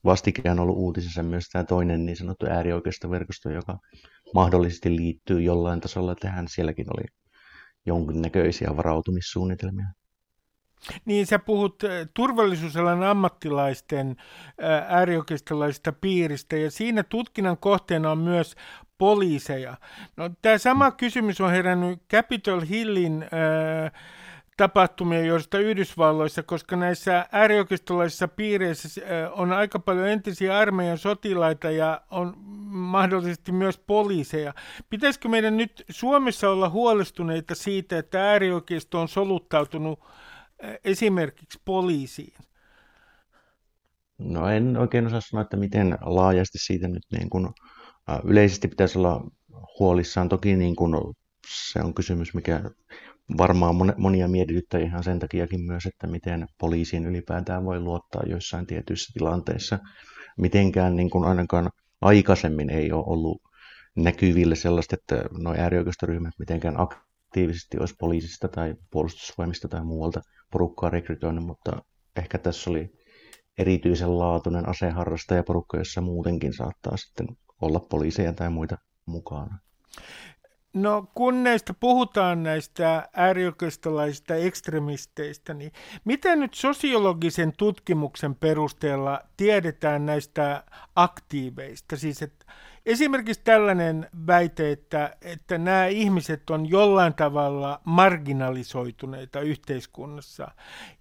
vastikään 0.06 0.60
on 0.60 0.63
ollut 0.63 0.78
uutisissa 0.78 1.24
myös 1.24 1.50
tämä 1.50 1.63
toinen 1.63 2.06
niin 2.06 2.17
sanottu 2.17 2.45
äärioikeistoverkosto, 2.45 3.50
joka 3.50 3.78
mahdollisesti 4.34 4.95
liittyy 4.95 5.41
jollain 5.41 5.82
tasolla 5.82 6.15
tähän. 6.15 6.48
Sielläkin 6.48 6.86
oli 6.98 7.06
jonkinnäköisiä 7.86 8.78
varautumissuunnitelmia. 8.78 9.86
Niin, 11.06 11.26
sä 11.26 11.39
puhut 11.39 11.84
äh, 11.84 12.08
turvallisuusalan 12.13 13.04
ammattilaisten 13.04 14.15
äh, 14.63 14.95
äärioikeistolaisista 14.95 15.91
piiristä, 15.91 16.58
ja 16.58 16.71
siinä 16.71 17.04
tutkinnan 17.04 17.58
kohteena 17.58 18.12
on 18.12 18.17
myös 18.17 18.56
poliiseja. 18.98 19.78
No, 20.17 20.30
tämä 20.41 20.58
sama 20.58 20.91
kysymys 20.91 21.41
on 21.41 21.52
herännyt 21.52 22.00
Capitol 22.12 22.62
Hillin 22.62 23.24
äh, 23.24 23.91
tapahtumia, 24.58 25.26
joista 25.26 25.60
Yhdysvalloissa, 25.60 26.44
koska 26.44 26.76
näissä 26.76 27.26
äärioikeistolaisissa 27.32 28.28
piireissä 28.28 29.02
on 29.32 29.52
aika 29.54 29.80
paljon 29.80 30.08
entisiä 30.08 30.58
armeijan 30.58 30.98
sotilaita 30.98 31.72
ja 31.72 32.02
on 32.12 32.34
mahdollisesti 32.68 33.52
myös 33.52 33.78
poliiseja. 33.78 34.54
Pitäisikö 34.89 35.30
meidän 35.30 35.58
nyt 35.58 35.86
Suomessa 35.89 36.50
olla 36.50 36.70
huolestuneita 36.70 37.56
siitä, 37.56 37.98
että 37.98 38.30
äärioikeisto 38.30 39.02
on 39.02 39.08
soluttautunut 39.08 40.00
esimerkiksi 40.84 41.62
poliisiin? 41.65 42.34
No 44.18 44.50
en 44.50 44.78
oikein 44.78 45.08
osaa 45.08 45.22
sanoa, 45.22 45.41
että 45.41 45.58
miten 45.58 45.98
laajasti 46.02 46.58
siitä 46.58 46.88
nyt 46.88 47.04
niin 47.12 47.30
kuin, 47.30 47.50
yleisesti 48.24 48.68
pitäisi 48.68 48.98
olla 48.98 49.24
huolissaan. 49.80 50.30
Toki 50.30 50.56
niin 50.56 50.76
kuin 50.76 50.96
se 51.47 51.79
on 51.79 51.93
kysymys, 51.93 52.34
mikä 52.34 52.62
varmaan 53.38 53.75
monia 53.97 54.27
mietityttää 54.27 54.79
ihan 54.79 55.03
sen 55.03 55.19
takiakin 55.19 55.62
myös, 55.62 55.86
että 55.86 56.08
miten 56.08 56.47
poliisiin 56.60 57.05
ylipäätään 57.05 57.65
voi 57.65 57.79
luottaa 57.79 58.23
joissain 58.25 58.67
tietyissä 58.67 59.13
tilanteissa. 59.13 59.79
Mitenkään 60.38 60.95
niin 60.95 61.10
kuin 61.10 61.25
ainakaan 61.25 61.69
aikaisemmin 62.01 62.69
ei 62.69 62.91
ole 62.91 63.03
ollut 63.08 63.41
näkyville 63.95 64.55
sellaista, 64.55 64.95
että 64.95 65.23
nuo 65.31 65.55
äärioikeistoryhmät 65.58 66.34
mitenkään 66.39 66.75
aktiivisesti 66.79 67.77
olisi 67.79 67.95
poliisista 67.99 68.47
tai 68.47 68.75
puolustusvoimista 68.91 69.67
tai 69.67 69.84
muualta 69.84 70.21
porukkaa 70.51 70.89
rekrytoinut, 70.89 71.45
mutta 71.45 71.71
ehkä 72.15 72.38
tässä 72.38 72.69
oli 72.69 72.89
erityisen 73.58 74.19
laatuinen 74.19 74.69
aseharrastajaporukka, 74.69 75.77
jossa 75.77 76.01
muutenkin 76.01 76.53
saattaa 76.53 76.97
sitten 76.97 77.27
olla 77.62 77.79
poliiseja 77.79 78.34
tai 78.34 78.49
muita 78.49 78.77
mukana. 79.05 79.60
No 80.75 81.07
kun 81.13 81.43
näistä 81.43 81.73
puhutaan 81.73 82.43
näistä 82.43 83.09
äärioikeistolaisista 83.13 84.35
ekstremisteistä, 84.35 85.53
niin 85.53 85.71
miten 86.05 86.39
nyt 86.39 86.53
sosiologisen 86.53 87.53
tutkimuksen 87.57 88.35
perusteella 88.35 89.21
tiedetään 89.38 90.05
näistä 90.05 90.63
aktiiveista? 90.95 91.97
Siis 91.97 92.21
että 92.21 92.45
Esimerkiksi 92.86 93.41
tällainen 93.43 94.08
väite, 94.28 94.71
että, 94.71 95.15
että 95.21 95.58
nämä 95.58 95.86
ihmiset 95.86 96.50
on 96.50 96.69
jollain 96.69 97.13
tavalla 97.13 97.82
marginalisoituneita 97.84 99.39
yhteiskunnassa, 99.39 100.52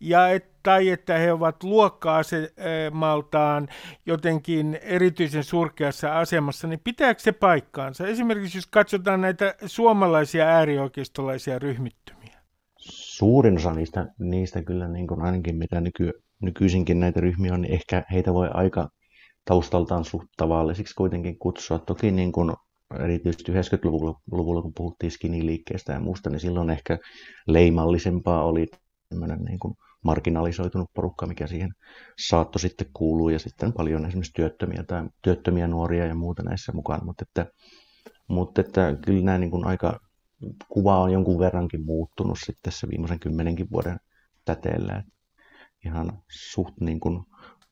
ja 0.01 0.29
et, 0.29 0.63
tai 0.63 0.89
että 0.89 1.19
he 1.19 1.33
ovat 1.33 1.63
luokka-asemaltaan 1.63 3.69
jotenkin 4.07 4.79
erityisen 4.83 5.45
surkeassa 5.45 6.19
asemassa, 6.19 6.69
niin 6.69 6.81
pitääkö 6.85 7.21
se 7.21 7.33
paikkaansa? 7.33 8.07
Esimerkiksi 8.07 8.59
jos 8.59 8.67
katsotaan 8.67 9.21
näitä 9.21 9.55
suomalaisia 9.67 10.49
äärioikeistolaisia 10.49 11.59
ryhmittymiä. 11.59 12.41
Suurin 12.79 13.57
osa 13.57 13.75
niistä, 13.75 14.07
niistä 14.19 14.63
kyllä 14.63 14.89
niin 14.89 15.07
kuin 15.07 15.23
ainakin 15.23 15.57
mitä 15.57 15.81
nyky, 15.81 16.13
nykyisinkin 16.43 17.01
näitä 17.01 17.21
ryhmiä 17.21 17.55
on, 17.55 17.63
niin 17.63 17.75
ehkä 17.75 18.05
heitä 18.13 18.35
voi 18.35 18.49
aika 18.55 18.89
taustaltaan 19.45 20.05
suht 20.05 20.27
tavallisiksi 20.37 20.95
kuitenkin 20.95 21.39
kutsua. 21.39 21.79
Toki 21.79 22.11
niin 22.11 22.33
kuin 22.33 22.53
erityisesti 23.01 23.53
90-luvulla, 23.53 24.63
kun 24.63 24.75
puhuttiin 24.77 25.11
skinny-liikkeestä 25.11 25.93
ja 25.93 26.01
muusta, 26.01 26.31
niin 26.31 26.41
silloin 26.41 26.71
ehkä 26.71 26.99
leimallisempaa 27.47 28.45
oli 28.45 28.67
tämmöinen 29.09 29.39
niin 29.45 29.59
kuin 29.59 29.75
marginalisoitunut 30.05 30.91
porukka, 30.95 31.27
mikä 31.27 31.47
siihen 31.47 31.71
saattoi 32.19 32.61
sitten 32.61 32.87
kuulua, 32.95 33.33
ja 33.33 33.39
sitten 33.39 33.73
paljon 33.73 34.07
esimerkiksi 34.07 34.33
työttömiä 34.35 34.85
tai 34.87 35.09
työttömiä 35.23 35.67
nuoria 35.67 36.07
ja 36.07 36.15
muuta 36.15 36.43
näissä 36.43 36.73
mukaan, 36.73 37.05
mutta 37.05 37.25
että, 37.29 37.47
mutta 38.29 38.61
että 38.61 38.97
kyllä 39.05 39.25
nämä 39.25 39.39
niin 39.39 39.51
kuin 39.51 39.67
aika, 39.67 40.01
kuva 40.69 40.99
on 40.99 41.11
jonkun 41.11 41.39
verrankin 41.39 41.85
muuttunut 41.85 42.39
sitten 42.39 42.63
tässä 42.63 42.89
viimeisen 42.91 43.21
kymmenenkin 43.21 43.71
vuoden 43.73 43.99
täteellä, 44.45 45.03
ihan 45.85 46.23
suht 46.31 46.75
niin 46.81 47.01
kuin 47.01 47.25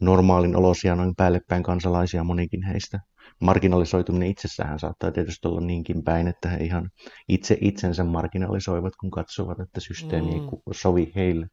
normaalin 0.02 0.56
olosia 0.56 0.94
noin 0.94 1.14
päällepäin 1.16 1.62
kansalaisia 1.62 2.24
monikin 2.24 2.62
heistä. 2.62 3.00
Marginalisoituminen 3.40 4.28
itsessään 4.28 4.78
saattaa 4.78 5.12
tietysti 5.12 5.48
olla 5.48 5.60
niinkin 5.60 6.04
päin, 6.04 6.28
että 6.28 6.48
he 6.48 6.64
ihan 6.64 6.90
itse 7.28 7.58
itsensä 7.60 8.04
marginalisoivat, 8.04 8.92
kun 9.00 9.10
katsovat, 9.10 9.60
että 9.60 9.80
systeemi 9.80 10.30
mm. 10.30 10.42
ei 10.42 10.48
sovi 10.72 11.12
heille. 11.16 11.46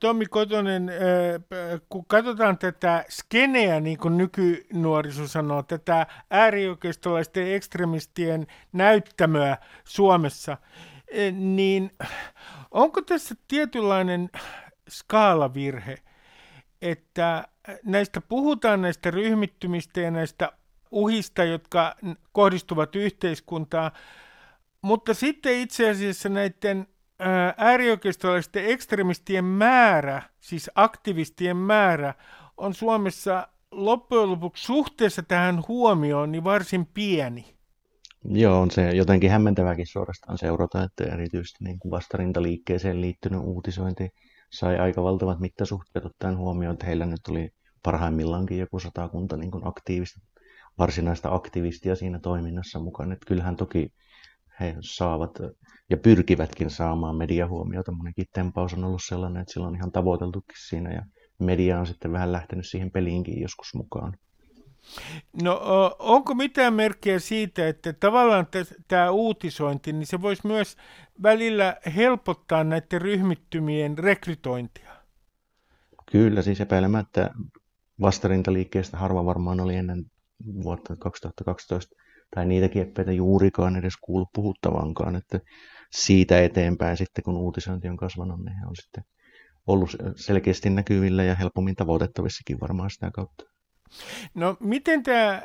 Tommi 0.00 0.26
Kotonen, 0.26 0.90
kun 1.88 2.04
katsotaan 2.06 2.58
tätä 2.58 3.04
skeneä, 3.08 3.80
niin 3.80 3.98
kuin 3.98 4.16
nykynuoriso 4.16 5.28
sanoo, 5.28 5.62
tätä 5.62 6.06
äärioikeistolaisten 6.30 7.54
ekstremistien 7.54 8.46
näyttämöä 8.72 9.58
Suomessa, 9.84 10.56
niin 11.32 11.90
onko 12.70 13.02
tässä 13.02 13.34
tietynlainen 13.48 14.30
skaalavirhe? 14.88 15.98
Että 16.82 17.48
näistä 17.84 18.20
puhutaan 18.20 18.82
näistä 18.82 19.10
ryhmittymistä 19.10 20.00
ja 20.00 20.10
näistä 20.10 20.52
uhista, 20.90 21.44
jotka 21.44 21.96
kohdistuvat 22.32 22.96
yhteiskuntaan, 22.96 23.90
mutta 24.82 25.14
sitten 25.14 25.60
itse 25.60 25.90
asiassa 25.90 26.28
näiden 26.28 26.86
äärioikeistolaisten 27.56 28.66
ekstremistien 28.66 29.44
määrä, 29.44 30.22
siis 30.40 30.70
aktivistien 30.74 31.56
määrä, 31.56 32.14
on 32.56 32.74
Suomessa 32.74 33.48
loppujen 33.70 34.30
lopuksi 34.30 34.64
suhteessa 34.64 35.22
tähän 35.22 35.62
huomioon 35.68 36.32
niin 36.32 36.44
varsin 36.44 36.86
pieni. 36.86 37.54
Joo, 38.24 38.60
on 38.60 38.70
se 38.70 38.90
jotenkin 38.90 39.30
hämmentäväkin 39.30 39.86
suorastaan 39.86 40.38
seurata, 40.38 40.82
että 40.82 41.14
erityisesti 41.14 41.64
niin 41.64 41.78
kuin 41.78 41.90
vastarintaliikkeeseen 41.90 43.00
liittynyt 43.00 43.40
uutisointi 43.40 44.10
sai 44.50 44.78
aika 44.78 45.02
valtavat 45.02 45.40
mittasuhteet 45.40 46.04
ottaen 46.04 46.36
huomioon, 46.36 46.72
että 46.72 46.86
heillä 46.86 47.06
nyt 47.06 47.28
oli 47.28 47.50
parhaimmillaankin 47.82 48.58
joku 48.58 48.78
satakunta 48.80 49.36
niin 49.36 49.50
kuin 49.50 49.66
aktiivista, 49.66 50.20
varsinaista 50.78 51.34
aktivistia 51.34 51.96
siinä 51.96 52.18
toiminnassa 52.18 52.78
mukana. 52.78 53.12
Että 53.12 53.26
kyllähän 53.26 53.56
toki 53.56 53.92
he 54.60 54.76
saavat 54.80 55.38
ja 55.90 55.96
pyrkivätkin 55.96 56.70
saamaan 56.70 57.16
mediahuomiota. 57.16 57.92
Monenkin 57.92 58.26
tempaus 58.32 58.74
on 58.74 58.84
ollut 58.84 59.02
sellainen, 59.04 59.40
että 59.40 59.52
sillä 59.52 59.66
on 59.66 59.76
ihan 59.76 59.92
tavoiteltukin 59.92 60.56
siinä 60.68 60.92
ja 60.92 61.02
media 61.38 61.80
on 61.80 61.86
sitten 61.86 62.12
vähän 62.12 62.32
lähtenyt 62.32 62.66
siihen 62.66 62.90
peliinkin 62.90 63.40
joskus 63.40 63.74
mukaan. 63.74 64.16
No 65.42 65.60
onko 65.98 66.34
mitään 66.34 66.74
merkkiä 66.74 67.18
siitä, 67.18 67.68
että 67.68 67.92
tavallaan 67.92 68.46
tämä 68.88 69.10
uutisointi, 69.10 69.92
niin 69.92 70.06
se 70.06 70.22
voisi 70.22 70.46
myös 70.46 70.76
välillä 71.22 71.76
helpottaa 71.96 72.64
näiden 72.64 73.00
ryhmittymien 73.00 73.98
rekrytointia? 73.98 74.90
Kyllä, 76.12 76.42
siis 76.42 76.60
epäilemättä 76.60 77.30
vastarintaliikkeestä 78.00 78.96
harva 78.96 79.24
varmaan 79.24 79.60
oli 79.60 79.74
ennen 79.74 80.04
vuotta 80.62 80.96
2012 80.96 81.96
tai 82.34 82.46
niitä 82.46 82.68
kieppeitä 82.68 83.12
juurikaan 83.12 83.76
edes 83.76 83.94
kuullut 84.00 84.28
puhuttavankaan, 84.34 85.16
että 85.16 85.40
siitä 85.92 86.40
eteenpäin 86.42 86.96
sitten 86.96 87.24
kun 87.24 87.36
uutisointi 87.36 87.88
on 87.88 87.96
kasvanut, 87.96 88.44
niin 88.44 88.58
he 88.58 88.66
on 88.66 88.76
sitten 88.76 89.04
ollut 89.66 89.96
selkeästi 90.16 90.70
näkyvillä 90.70 91.24
ja 91.24 91.34
helpommin 91.34 91.76
tavoitettavissakin 91.76 92.60
varmaan 92.60 92.90
sitä 92.90 93.10
kautta. 93.14 93.44
No 94.34 94.56
miten 94.60 95.02
tämä 95.02 95.42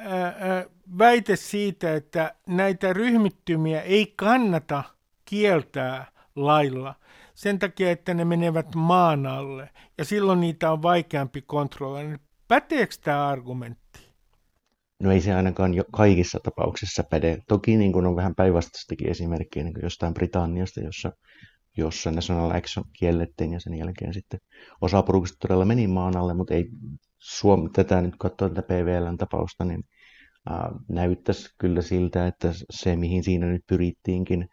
väite 0.98 1.36
siitä, 1.36 1.96
että 1.96 2.36
näitä 2.48 2.94
ryhmittymiä 2.94 3.82
ei 3.82 4.14
kannata 4.16 4.84
kieltää 5.26 6.12
lailla 6.36 6.96
sen 7.34 7.60
takia, 7.60 7.92
että 7.92 8.14
ne 8.14 8.26
menevät 8.26 8.76
maan 8.76 9.26
alle 9.26 9.70
ja 9.98 10.06
silloin 10.06 10.40
niitä 10.40 10.72
on 10.72 10.82
vaikeampi 10.82 11.42
kontrolloida, 11.42 12.10
niin 12.10 12.20
päteekö 12.48 12.96
tämä 13.04 13.28
argumentti? 13.28 13.84
No 15.04 15.12
ei 15.12 15.22
se 15.22 15.34
ainakaan 15.34 15.74
jo 15.74 15.84
kaikissa 15.92 16.40
tapauksissa 16.44 17.04
päde. 17.04 17.38
Toki 17.48 17.78
niin 17.78 17.94
kuin 17.94 18.06
on 18.06 18.16
vähän 18.16 18.36
päinvastaistakin 18.36 19.10
esimerkkiä 19.10 19.64
niin 19.64 19.74
jostain 19.84 20.14
Britanniasta, 20.14 20.80
jossa, 20.82 21.12
jossa 21.78 22.12
National 22.12 22.52
Action 22.52 22.86
kiellettiin 23.00 23.54
ja 23.54 23.60
sen 23.60 23.74
jälkeen 23.74 24.14
sitten 24.14 24.40
osa 24.82 25.04
porukasta 25.04 25.38
todella 25.40 25.66
meni 25.66 25.88
maan 25.88 26.18
alle, 26.18 26.34
mutta 26.34 26.54
ei 26.54 26.70
Suom- 27.24 27.70
tätä 27.74 28.02
nyt 28.02 28.16
katsoo 28.20 28.50
tätä 28.50 28.62
PVLn 28.62 29.18
tapausta, 29.18 29.66
niin 29.66 29.84
äh, 30.52 30.58
näyttäisi 30.90 31.50
kyllä 31.58 31.82
siltä, 31.82 32.28
että 32.28 32.52
se 32.70 32.96
mihin 32.96 33.24
siinä 33.24 33.46
nyt 33.46 33.62
pyrittiinkin 33.68 34.48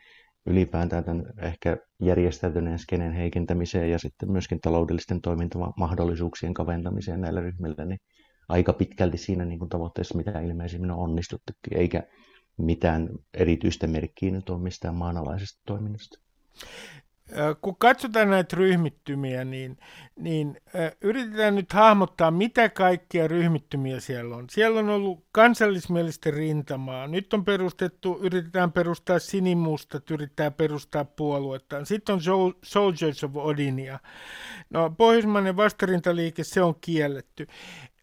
ylipäätään 0.46 1.04
tämän 1.04 1.24
ehkä 1.38 1.76
järjestäytyneen 2.02 2.78
skenen 2.78 3.12
heikentämiseen 3.12 3.90
ja 3.90 3.98
sitten 3.98 4.32
myöskin 4.32 4.60
taloudellisten 4.60 5.20
toimintamahdollisuuksien 5.20 6.54
kaventamiseen 6.54 7.20
näillä 7.20 7.40
ryhmillä, 7.40 7.84
niin 7.84 7.98
aika 8.48 8.72
pitkälti 8.72 9.18
siinä 9.18 9.44
niin 9.44 9.58
kuin 9.58 9.68
tavoitteessa, 9.68 10.16
mitä 10.16 10.40
ilmeisimmin 10.40 10.90
on 10.90 10.98
onnistuttukin, 10.98 11.76
eikä 11.78 12.02
mitään 12.58 13.08
erityistä 13.34 13.86
merkkiä 13.86 14.30
nyt 14.30 14.50
ole 14.50 14.62
mistään 14.62 14.94
maanalaisesta 14.94 15.62
toiminnasta 15.66 16.20
kun 17.60 17.76
katsotaan 17.76 18.30
näitä 18.30 18.56
ryhmittymiä, 18.56 19.44
niin, 19.44 19.78
niin 20.16 20.60
yritetään 21.00 21.54
nyt 21.54 21.72
hahmottaa, 21.72 22.30
mitä 22.30 22.68
kaikkia 22.68 23.28
ryhmittymiä 23.28 24.00
siellä 24.00 24.36
on. 24.36 24.46
Siellä 24.50 24.80
on 24.80 24.88
ollut 24.88 25.24
kansallismielisten 25.32 26.34
rintamaa. 26.34 27.06
Nyt 27.06 27.34
on 27.34 27.44
perustettu, 27.44 28.18
yritetään 28.22 28.72
perustaa 28.72 29.18
sinimustat, 29.18 30.10
yrittää 30.10 30.50
perustaa 30.50 31.04
puoluetta. 31.04 31.84
Sitten 31.84 32.14
on 32.14 32.20
Soldiers 32.62 33.24
of 33.24 33.36
Odinia. 33.36 33.98
No, 34.70 34.90
pohjoismainen 34.90 35.56
vastarintaliike, 35.56 36.44
se 36.44 36.62
on 36.62 36.74
kielletty. 36.80 37.46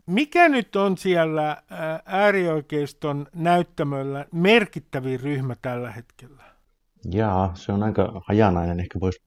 Mikä 0.05 0.49
nyt 0.49 0.75
on 0.75 0.97
siellä 0.97 1.63
äärioikeiston 2.05 3.27
näyttämöllä 3.35 4.25
merkittävin 4.31 5.19
ryhmä 5.19 5.55
tällä 5.61 5.91
hetkellä? 5.91 6.43
Jaa, 7.05 7.55
se 7.55 7.71
on 7.71 7.83
aika 7.83 8.21
hajanainen. 8.27 8.79
Ehkä 8.79 8.99
voisi 8.99 9.19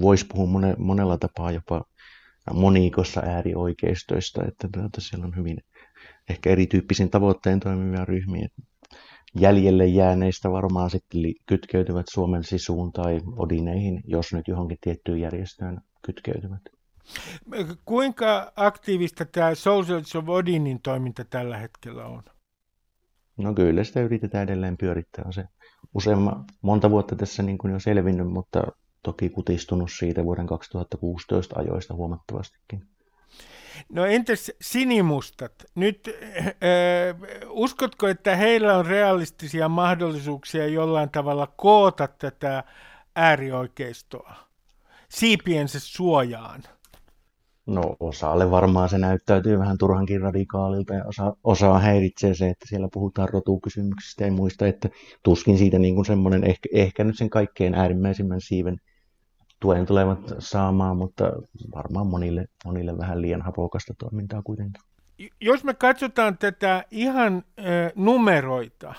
vois 0.00 0.24
puhua 0.24 0.46
mone, 0.46 0.74
monella 0.78 1.18
tapaa 1.18 1.52
jopa 1.52 1.84
monikossa 2.52 3.20
äärioikeistoista, 3.20 4.44
että 4.44 4.68
tuota, 4.72 5.00
siellä 5.00 5.26
on 5.26 5.36
hyvin 5.36 5.58
ehkä 6.30 6.50
erityyppisin 6.50 7.10
tavoitteen 7.10 7.60
toimivia 7.60 8.04
ryhmiä. 8.04 8.48
jäljelle 9.40 9.86
jääneistä 9.86 10.50
varmaan 10.50 10.90
sitten 10.90 11.20
kytkeytyvät 11.46 12.06
Suomen 12.10 12.44
sisuun 12.44 12.92
tai 12.92 13.20
odineihin, 13.36 14.02
jos 14.06 14.32
nyt 14.32 14.48
johonkin 14.48 14.78
tiettyyn 14.80 15.20
järjestöön 15.20 15.80
kytkeytyvät. 16.02 16.62
Kuinka 17.84 18.52
aktiivista 18.56 19.24
tämä 19.24 19.54
Soldiers 19.54 20.16
of 20.16 20.28
Odinin 20.28 20.80
toiminta 20.82 21.24
tällä 21.24 21.58
hetkellä 21.58 22.06
on? 22.06 22.22
No 23.36 23.54
kyllä 23.54 23.84
sitä 23.84 24.00
yritetään 24.00 24.44
edelleen 24.44 24.76
pyörittää. 24.76 25.32
Se 25.32 25.44
useamma, 25.94 26.44
monta 26.62 26.90
vuotta 26.90 27.16
tässä 27.16 27.42
niin 27.42 27.58
kuin 27.58 27.72
jo 27.72 27.80
selvinnyt, 27.80 28.28
mutta 28.28 28.62
toki 29.02 29.30
kutistunut 29.30 29.90
siitä 29.98 30.24
vuoden 30.24 30.46
2016 30.46 31.58
ajoista 31.58 31.94
huomattavastikin. 31.94 32.82
No 33.88 34.04
entäs 34.04 34.52
sinimustat? 34.60 35.52
Nyt 35.74 36.08
äh, 36.08 36.54
uskotko, 37.48 38.08
että 38.08 38.36
heillä 38.36 38.78
on 38.78 38.86
realistisia 38.86 39.68
mahdollisuuksia 39.68 40.66
jollain 40.66 41.10
tavalla 41.10 41.46
koota 41.46 42.08
tätä 42.08 42.64
äärioikeistoa 43.16 44.34
siipiensä 45.08 45.80
suojaan? 45.80 46.62
No 47.66 47.96
osalle 48.00 48.50
varmaan 48.50 48.88
se 48.88 48.98
näyttäytyy 48.98 49.58
vähän 49.58 49.78
turhankin 49.78 50.20
radikaalilta 50.20 50.94
ja 50.94 51.04
osa, 51.04 51.36
osaa 51.44 51.78
häiritsee 51.78 52.34
se, 52.34 52.48
että 52.48 52.68
siellä 52.68 52.88
puhutaan 52.92 53.28
rotukysymyksistä 53.28 54.24
ja 54.24 54.32
muista, 54.32 54.66
että 54.66 54.88
tuskin 55.22 55.58
siitä 55.58 55.78
niin 55.78 55.94
kuin 55.94 56.04
semmoinen 56.04 56.44
ehkä, 56.44 56.68
ehkä 56.72 57.04
nyt 57.04 57.18
sen 57.18 57.30
kaikkein 57.30 57.74
äärimmäisimmän 57.74 58.40
siiven 58.40 58.76
tuen 59.60 59.86
tulevat 59.86 60.34
saamaan, 60.38 60.96
mutta 60.96 61.32
varmaan 61.74 62.06
monille, 62.06 62.46
monille 62.64 62.98
vähän 62.98 63.22
liian 63.22 63.42
hapokasta 63.42 63.94
toimintaa 63.98 64.42
kuitenkin. 64.42 64.82
Jos 65.40 65.64
me 65.64 65.74
katsotaan 65.74 66.38
tätä 66.38 66.84
ihan 66.90 67.44
äh, 67.58 67.64
numeroita, 67.94 68.94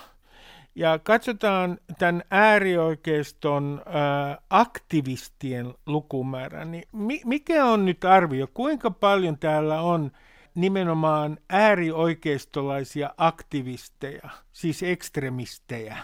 ja 0.76 0.98
katsotaan 0.98 1.78
tämän 1.98 2.22
äärioikeiston 2.30 3.82
äh, 3.86 4.38
aktivistien 4.50 5.74
lukumäärä, 5.86 6.64
niin 6.64 6.84
mi- 6.92 7.22
mikä 7.24 7.66
on 7.66 7.84
nyt 7.84 8.04
arvio, 8.04 8.46
kuinka 8.54 8.90
paljon 8.90 9.38
täällä 9.38 9.80
on 9.80 10.10
nimenomaan 10.54 11.38
äärioikeistolaisia 11.50 13.14
aktivisteja, 13.16 14.30
siis 14.52 14.82
ekstremistejä? 14.82 15.96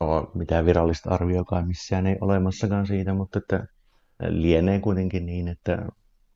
No, 0.00 0.30
mitään 0.34 0.66
virallista 0.66 1.10
arvioakaan 1.10 1.66
missään 1.66 2.06
ei 2.06 2.16
olemassakaan 2.20 2.86
siitä, 2.86 3.14
mutta 3.14 3.38
että 3.38 3.66
lienee 4.28 4.80
kuitenkin 4.80 5.26
niin, 5.26 5.48
että 5.48 5.86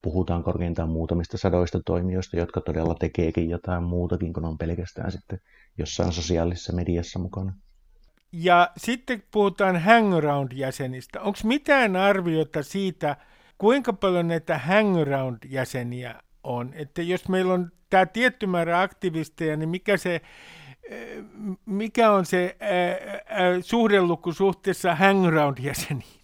puhutaan 0.02 0.42
korkeintaan 0.42 0.88
muutamista 0.88 1.38
sadoista 1.38 1.80
toimijoista, 1.86 2.36
jotka 2.36 2.60
todella 2.60 2.94
tekeekin 2.94 3.50
jotain 3.50 3.82
muutakin 3.82 4.32
kuin 4.32 4.44
on 4.44 4.58
pelkästään 4.58 5.12
sitten 5.12 5.40
jossain 5.78 6.12
sosiaalisessa 6.12 6.72
mediassa 6.72 7.18
mukana. 7.18 7.54
Ja 8.32 8.70
sitten 8.76 9.22
puhutaan 9.30 9.76
hangaround-jäsenistä. 9.76 11.20
Onko 11.20 11.38
mitään 11.44 11.96
arviota 11.96 12.62
siitä, 12.62 13.16
kuinka 13.58 13.92
paljon 13.92 14.28
näitä 14.28 14.58
hangaround-jäseniä 14.58 16.22
on? 16.42 16.72
Että 16.74 17.02
jos 17.02 17.28
meillä 17.28 17.54
on 17.54 17.70
tämä 17.90 18.06
tietty 18.06 18.46
määrä 18.46 18.80
aktivisteja, 18.80 19.56
niin 19.56 19.68
mikä, 19.68 19.96
se, 19.96 20.20
mikä 21.66 22.12
on 22.12 22.26
se 22.26 22.56
suhdeluku 23.60 24.32
suhteessa 24.32 24.94
hangaround-jäseniin? 24.94 26.19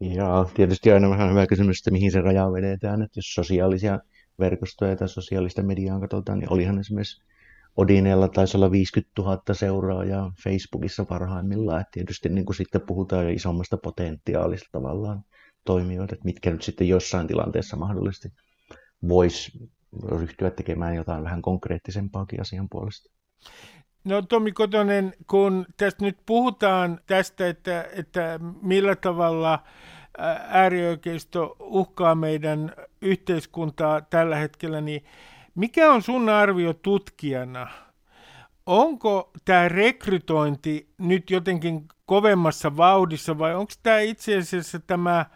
Ja 0.00 0.46
tietysti 0.54 0.92
aina 0.92 1.10
vähän 1.10 1.30
hyvä 1.30 1.46
kysymys, 1.46 1.78
että 1.78 1.90
mihin 1.90 2.12
se 2.12 2.20
raja 2.20 2.52
vedetään. 2.52 3.02
Että 3.02 3.18
jos 3.18 3.34
sosiaalisia 3.34 3.98
verkostoja 4.38 4.96
tai 4.96 5.08
sosiaalista 5.08 5.62
mediaa 5.62 6.00
katsotaan, 6.00 6.38
niin 6.38 6.52
olihan 6.52 6.78
esimerkiksi 6.78 7.22
Odineella 7.76 8.28
taisi 8.28 8.56
olla 8.56 8.70
50 8.70 9.22
000 9.22 9.42
seuraajaa 9.52 10.32
Facebookissa 10.44 11.04
parhaimmillaan. 11.04 11.80
että 11.80 11.90
tietysti 11.92 12.28
niin 12.28 12.44
kuin 12.44 12.56
sitten 12.56 12.80
puhutaan 12.80 13.24
jo 13.24 13.30
isommasta 13.30 13.76
potentiaalista 13.76 14.68
tavallaan 14.72 15.22
toimijoita, 15.64 16.14
että 16.14 16.24
mitkä 16.24 16.50
nyt 16.50 16.62
sitten 16.62 16.88
jossain 16.88 17.26
tilanteessa 17.26 17.76
mahdollisesti 17.76 18.28
voisi 19.08 19.70
ryhtyä 20.08 20.50
tekemään 20.50 20.94
jotain 20.94 21.24
vähän 21.24 21.42
konkreettisempaakin 21.42 22.40
asian 22.40 22.68
puolesta. 22.70 23.10
No 24.04 24.22
Tomi 24.22 24.52
Kotonen, 24.52 25.12
kun 25.26 25.66
tästä 25.76 26.04
nyt 26.04 26.18
puhutaan 26.26 27.00
tästä, 27.06 27.48
että, 27.48 27.88
että 27.92 28.40
millä 28.62 28.96
tavalla 28.96 29.58
äärioikeisto 30.48 31.56
uhkaa 31.60 32.14
meidän 32.14 32.72
yhteiskuntaa 33.02 34.00
tällä 34.00 34.36
hetkellä, 34.36 34.80
niin 34.80 35.04
mikä 35.54 35.92
on 35.92 36.02
sun 36.02 36.28
arvio 36.28 36.72
tutkijana? 36.72 37.68
Onko 38.66 39.30
tämä 39.44 39.68
rekrytointi 39.68 40.88
nyt 40.98 41.30
jotenkin 41.30 41.88
kovemmassa 42.06 42.76
vauhdissa 42.76 43.38
vai 43.38 43.54
onko 43.54 43.72
tämä 43.82 43.98
itse 43.98 44.36
asiassa 44.38 44.80
tämä 44.80 45.26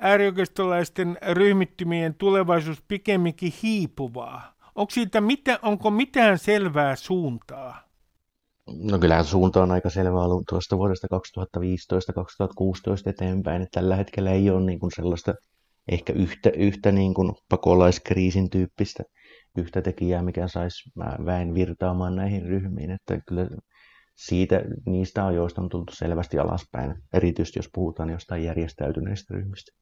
äärioikeistolaisten 0.00 1.18
ryhmittymien 1.32 2.14
tulevaisuus 2.14 2.82
pikemminkin 2.88 3.52
hiipuvaa? 3.62 4.54
Onko, 4.74 4.90
siitä 4.90 5.20
mitä, 5.20 5.58
onko 5.62 5.90
mitään 5.90 6.38
selvää 6.38 6.96
suuntaa? 6.96 7.89
No 8.78 8.98
kyllähän 8.98 9.24
suunta 9.24 9.62
on 9.62 9.70
aika 9.70 9.90
selvä 9.90 10.24
ollut 10.24 10.44
tuosta 10.48 10.78
vuodesta 10.78 11.08
2015-2016 11.56 13.10
eteenpäin, 13.10 13.62
että 13.62 13.80
tällä 13.80 13.96
hetkellä 13.96 14.30
ei 14.30 14.50
ole 14.50 14.60
niin 14.60 14.80
kuin 14.80 14.92
sellaista 14.96 15.34
ehkä 15.88 16.12
yhtä, 16.12 16.50
yhtä 16.56 16.92
niin 16.92 17.14
kuin 17.14 17.32
pakolaiskriisin 17.48 18.50
tyyppistä 18.50 19.02
yhtä 19.58 19.82
tekijää, 19.82 20.22
mikä 20.22 20.48
saisi 20.48 20.90
väen 21.26 21.54
virtaamaan 21.54 22.16
näihin 22.16 22.42
ryhmiin, 22.42 22.90
että 22.90 23.20
kyllä 23.28 23.48
siitä, 24.16 24.62
niistä 24.86 25.26
ajoista 25.26 25.62
on 25.62 25.68
tultu 25.68 25.94
selvästi 25.94 26.38
alaspäin, 26.38 26.94
erityisesti 27.12 27.58
jos 27.58 27.68
puhutaan 27.74 28.10
jostain 28.10 28.44
järjestäytyneistä 28.44 29.34
ryhmistä. 29.34 29.72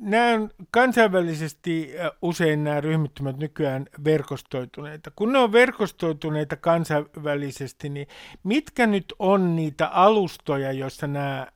Nämä 0.00 0.48
kansainvälisesti 0.70 1.94
usein 2.22 2.64
nämä 2.64 2.80
ryhmittymät 2.80 3.36
nykyään 3.36 3.86
verkostoituneita. 4.04 5.10
Kun 5.16 5.32
ne 5.32 5.38
on 5.38 5.52
verkostoituneita 5.52 6.56
kansainvälisesti, 6.56 7.88
niin 7.88 8.06
mitkä 8.44 8.86
nyt 8.86 9.14
on 9.18 9.56
niitä 9.56 9.86
alustoja, 9.88 10.72
joissa 10.72 11.06
nämä 11.06 11.46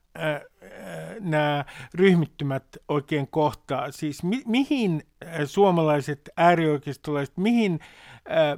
nämä 1.19 1.65
ryhmittymät 1.93 2.63
oikein 2.87 3.27
kohtaa? 3.27 3.91
Siis 3.91 4.23
mi- 4.23 4.43
mihin 4.45 5.03
suomalaiset 5.45 6.29
äärioikeistolaiset, 6.37 7.37
mihin 7.37 7.79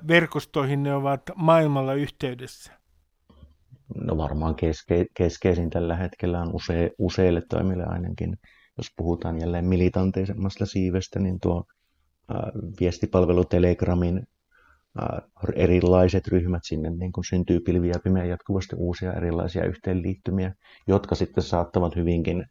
verkostoihin 0.08 0.84
ne 0.84 0.94
ovat 0.96 1.22
maailmalla 1.36 1.94
yhteydessä? 1.94 2.74
No 3.96 4.18
varmaan 4.18 4.56
keske- 4.56 5.06
keskeisin 5.18 5.70
tällä 5.70 5.96
hetkellä 5.96 6.42
on 6.42 6.48
use- 6.54 6.92
useille 6.98 7.42
toimille 7.50 7.84
ainakin, 7.86 8.38
jos 8.78 8.88
puhutaan 8.98 9.40
jälleen 9.40 9.66
militanteisemmasta 9.66 10.66
siivestä, 10.66 11.20
niin 11.20 11.40
tuo 11.40 11.64
viestipalvelu 12.80 13.46
Telegramin 13.46 14.28
erilaiset 15.56 16.28
ryhmät 16.28 16.62
sinne 16.64 16.90
niin 16.90 17.12
kun 17.12 17.24
syntyy 17.26 17.60
pilviä 17.60 17.94
pimeä 18.04 18.26
jatkuvasti 18.26 18.76
uusia 18.76 19.14
erilaisia 19.14 19.66
yhteenliittymiä, 19.66 20.54
jotka 20.88 21.16
sitten 21.16 21.44
saattavat 21.44 21.96
hyvinkin 21.96 22.46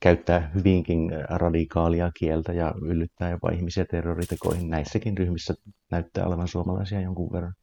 käyttää 0.00 0.50
hyvinkin 0.54 1.10
radikaalia 1.28 2.10
kieltä 2.18 2.52
ja 2.52 2.74
yllyttää 2.82 3.30
jopa 3.30 3.50
ihmisiä 3.50 3.84
terroritekoihin. 3.90 4.70
Näissäkin 4.70 5.18
ryhmissä 5.18 5.54
näyttää 5.90 6.26
olevan 6.26 6.48
suomalaisia 6.48 7.00
jonkun 7.00 7.32
verran. 7.32 7.54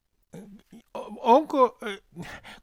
Onko, 1.25 1.77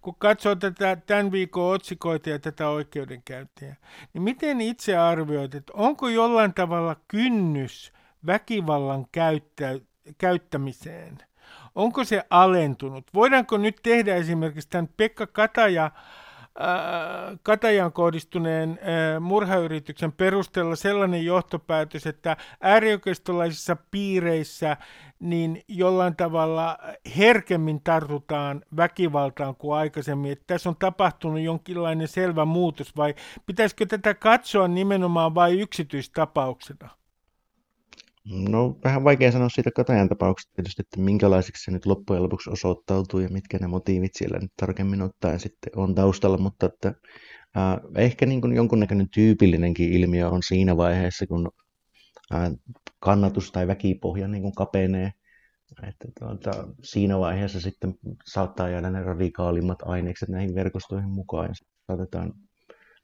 kun 0.00 0.14
katsoo 0.18 0.54
tätä 0.54 0.96
tämän 0.96 1.32
viikon 1.32 1.74
otsikoita 1.74 2.30
ja 2.30 2.38
tätä 2.38 2.68
oikeudenkäyntiä, 2.68 3.76
niin 4.14 4.22
miten 4.22 4.60
itse 4.60 4.96
arvioit, 4.96 5.54
että 5.54 5.72
onko 5.76 6.08
jollain 6.08 6.54
tavalla 6.54 6.96
kynnys 7.08 7.92
väkivallan 8.26 9.06
käyttä, 9.12 9.78
käyttämiseen, 10.18 11.18
onko 11.74 12.04
se 12.04 12.22
alentunut? 12.30 13.06
Voidaanko 13.14 13.58
nyt 13.58 13.76
tehdä 13.82 14.14
esimerkiksi 14.14 14.68
tämän 14.68 14.88
Pekka 14.96 15.26
Kataja, 15.26 15.90
äh, 16.60 17.38
Katajan 17.42 17.92
kohdistuneen 17.92 18.70
äh, 18.70 19.20
murhayrityksen 19.20 20.12
perusteella 20.12 20.76
sellainen 20.76 21.24
johtopäätös, 21.24 22.06
että 22.06 22.36
äärioikeistolaisissa 22.60 23.76
piireissä 23.90 24.76
niin 25.20 25.62
jollain 25.68 26.16
tavalla 26.16 26.78
herkemmin 27.18 27.80
tartutaan 27.82 28.62
väkivaltaan 28.76 29.56
kuin 29.56 29.78
aikaisemmin, 29.78 30.32
että 30.32 30.44
tässä 30.46 30.68
on 30.68 30.76
tapahtunut 30.78 31.40
jonkinlainen 31.40 32.08
selvä 32.08 32.44
muutos, 32.44 32.96
vai 32.96 33.14
pitäisikö 33.46 33.86
tätä 33.86 34.14
katsoa 34.14 34.68
nimenomaan 34.68 35.34
vain 35.34 35.60
yksityistapauksena? 35.60 37.01
No 38.24 38.78
vähän 38.84 39.04
vaikea 39.04 39.32
sanoa 39.32 39.48
siitä 39.48 39.70
Katajan 39.76 40.08
tapauksesta 40.08 40.52
tietysti, 40.54 40.82
että 40.82 41.00
minkälaiseksi 41.00 41.64
se 41.64 41.70
nyt 41.70 41.86
loppujen 41.86 42.22
lopuksi 42.22 42.50
osoittautuu 42.50 43.20
ja 43.20 43.28
mitkä 43.28 43.58
ne 43.58 43.66
motiivit 43.66 44.14
siellä 44.14 44.38
nyt 44.38 44.52
tarkemmin 44.56 45.02
ottaen 45.02 45.40
sitten 45.40 45.72
on 45.76 45.94
taustalla, 45.94 46.38
mutta 46.38 46.66
että 46.66 46.88
äh, 47.56 47.78
ehkä 47.96 48.26
niin 48.26 48.40
kuin 48.40 48.52
jonkunnäköinen 48.52 49.10
tyypillinenkin 49.10 49.92
ilmiö 49.92 50.28
on 50.28 50.42
siinä 50.42 50.76
vaiheessa, 50.76 51.26
kun 51.26 51.50
äh, 52.34 52.50
kannatus 53.00 53.52
tai 53.52 53.66
väkipohja 53.66 54.28
niin 54.28 54.42
kuin 54.42 54.54
kapenee. 54.54 55.12
Että 55.88 56.08
tuota, 56.18 56.68
siinä 56.82 57.18
vaiheessa 57.18 57.60
sitten 57.60 57.94
saattaa 58.26 58.68
jäädä 58.68 58.90
ne 58.90 59.02
radikaalimmat 59.02 59.78
ainekset 59.82 60.28
näihin 60.28 60.54
verkostoihin 60.54 61.10
mukaan 61.10 61.48
ja 61.48 61.54
saatetaan 61.86 62.32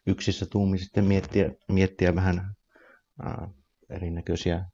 yksissä 0.06 0.46
tuumi 0.50 0.78
sitten 0.78 1.04
miettiä, 1.04 1.50
miettiä 1.68 2.14
vähän 2.14 2.54
ää, 3.22 3.48
erinäköisiä 3.90 4.64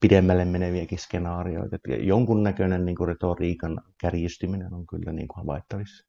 pidemmälle 0.00 0.44
meneviäkin 0.44 0.98
skenaarioita. 0.98 1.76
Että 1.76 1.94
jonkunnäköinen 1.94 2.84
niin 2.84 2.96
kuin 2.96 3.08
retoriikan 3.08 3.80
kärjistyminen 4.00 4.74
on 4.74 4.86
kyllä 4.86 5.12
niin 5.12 5.28
kuin 5.28 5.36
havaittavissa. 5.36 6.08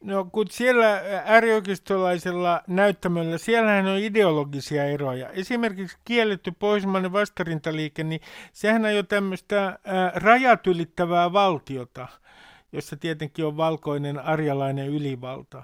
No 0.00 0.24
kun 0.24 0.46
siellä 0.50 1.02
äärioikeistolaisella 1.24 2.62
näyttämöllä, 2.66 3.38
siellähän 3.38 3.86
on 3.86 3.98
ideologisia 3.98 4.84
eroja. 4.84 5.28
Esimerkiksi 5.28 5.98
kielletty 6.04 6.52
pohjoismainen 6.58 7.12
vastarintaliike, 7.12 8.04
niin 8.04 8.20
sehän 8.52 8.84
on 8.84 8.94
jo 8.94 9.02
tämmöistä 9.02 9.78
rajat 10.14 10.66
ylittävää 10.66 11.32
valtiota, 11.32 12.08
jossa 12.72 12.96
tietenkin 12.96 13.44
on 13.44 13.56
valkoinen 13.56 14.18
arjalainen 14.18 14.88
ylivalta. 14.88 15.62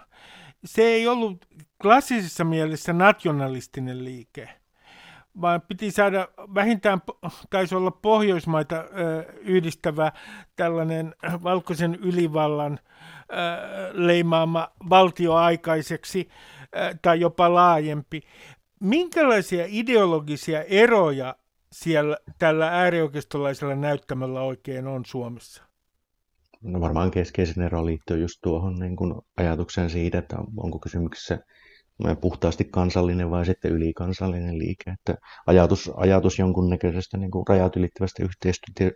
Se 0.65 0.83
ei 0.83 1.09
ollut 1.09 1.47
klassisessa 1.83 2.45
mielessä 2.45 2.93
nationalistinen 2.93 4.05
liike, 4.05 4.49
vaan 5.41 5.63
piti 5.69 5.91
saada 5.91 6.29
vähintään, 6.55 7.03
taisi 7.51 7.75
olla 7.75 7.91
Pohjoismaita 7.91 8.85
yhdistävä 9.41 10.13
tällainen 10.57 11.15
valkoisen 11.43 11.95
ylivallan– 11.95 12.79
leimaama 13.93 14.69
valtioaikaiseksi 14.91 16.29
tai 17.03 17.21
jopa 17.21 17.55
laajempi. 17.55 18.23
Minkälaisia 18.81 19.65
ideologisia 19.69 20.63
eroja 20.63 21.37
siellä 21.73 22.17
tällä 22.39 22.69
äärioikeistolaisella 22.69 23.75
näyttämällä 23.75 24.41
oikein 24.41 24.87
on 24.87 25.05
Suomessa? 25.05 25.63
No 26.63 26.81
varmaan 26.81 27.11
keskeisin 27.11 27.63
ero 27.63 27.87
liittyy 27.87 28.19
just 28.19 28.39
tuohon 28.43 28.75
niin 28.75 28.97
kuin 28.97 29.15
ajatukseen 29.37 29.91
siitä, 29.91 30.19
että 30.19 30.37
onko 30.57 30.79
kysymyksessä 30.79 31.39
puhtaasti 32.21 32.65
kansallinen 32.65 33.31
vai 33.31 33.47
sitten 33.47 33.73
ylikansallinen 33.73 34.59
liike. 34.59 34.91
Että 34.91 35.15
ajatus, 35.47 35.91
ajatus 35.97 36.39
jonkunnäköisestä 36.39 37.17
niin 37.17 37.31
kuin 37.31 37.45
rajat 37.49 37.77
ylittävästä 37.77 38.23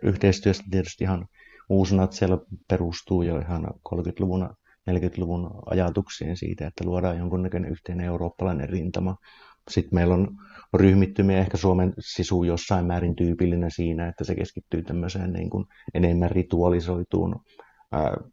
yhteistyöstä 0.03 0.63
tietysti 0.71 1.03
ihan 1.03 1.27
uusnat 1.69 2.13
siellä 2.13 2.37
perustuu 2.67 3.21
jo 3.21 3.39
ihan 3.39 3.65
30-luvun 3.89 4.49
40-luvun 4.91 5.51
ajatuksiin 5.65 6.37
siitä, 6.37 6.67
että 6.67 6.85
luodaan 6.85 7.17
jonkunnäköinen 7.17 7.71
yhteinen 7.71 8.05
eurooppalainen 8.05 8.69
rintama. 8.69 9.15
Sitten 9.69 9.95
meillä 9.95 10.13
on 10.13 10.27
ryhmittymiä, 10.73 11.39
ehkä 11.39 11.57
Suomen 11.57 11.93
sisu 11.99 12.43
jossain 12.43 12.85
määrin 12.85 13.15
tyypillinen 13.15 13.71
siinä, 13.71 14.07
että 14.07 14.23
se 14.23 14.35
keskittyy 14.35 14.83
tämmöiseen 14.83 15.33
niin 15.33 15.49
kuin 15.49 15.65
enemmän 15.93 16.31
ritualisoituun, 16.31 17.35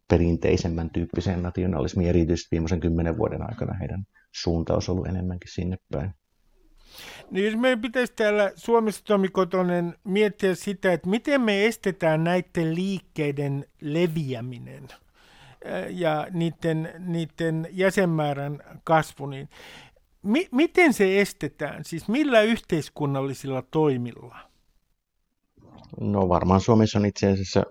perinteisemmän 0.07 0.89
tyyppiseen 0.89 1.43
nationalismiin, 1.43 2.09
erityisesti 2.09 2.47
viimeisen 2.51 2.79
kymmenen 2.79 3.17
vuoden 3.17 3.49
aikana 3.49 3.73
heidän 3.73 4.03
suuntaus 4.31 4.89
on 4.89 4.93
ollut 4.93 5.07
enemmänkin 5.07 5.51
sinne 5.51 5.77
päin. 5.91 6.13
Niin 7.31 7.45
jos 7.45 7.55
meidän 7.55 7.81
pitäisi 7.81 8.13
täällä 8.15 8.51
Suomessa 8.55 9.05
Tomi 9.05 9.27
Kotonen 9.27 9.95
miettiä 10.03 10.55
sitä, 10.55 10.93
että 10.93 11.09
miten 11.09 11.41
me 11.41 11.65
estetään 11.65 12.23
näiden 12.23 12.75
liikkeiden 12.75 13.65
leviäminen 13.81 14.87
ja 15.89 16.27
niiden, 16.31 16.93
niiden 16.99 17.67
jäsenmäärän 17.71 18.59
kasvu, 18.83 19.25
niin 19.25 19.49
mi, 20.23 20.47
miten 20.51 20.93
se 20.93 21.21
estetään? 21.21 21.85
Siis 21.85 22.07
millä 22.07 22.41
yhteiskunnallisilla 22.41 23.63
toimilla? 23.71 24.37
No 25.99 26.29
varmaan 26.29 26.61
Suomessa 26.61 26.99
on 26.99 27.05
itse 27.05 27.31
asiassa 27.31 27.63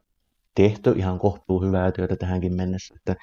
tehty 0.54 0.94
ihan 0.96 1.18
kohtuu 1.18 1.62
hyvää 1.62 1.92
työtä 1.92 2.16
tähänkin 2.16 2.56
mennessä, 2.56 2.94
että 2.96 3.16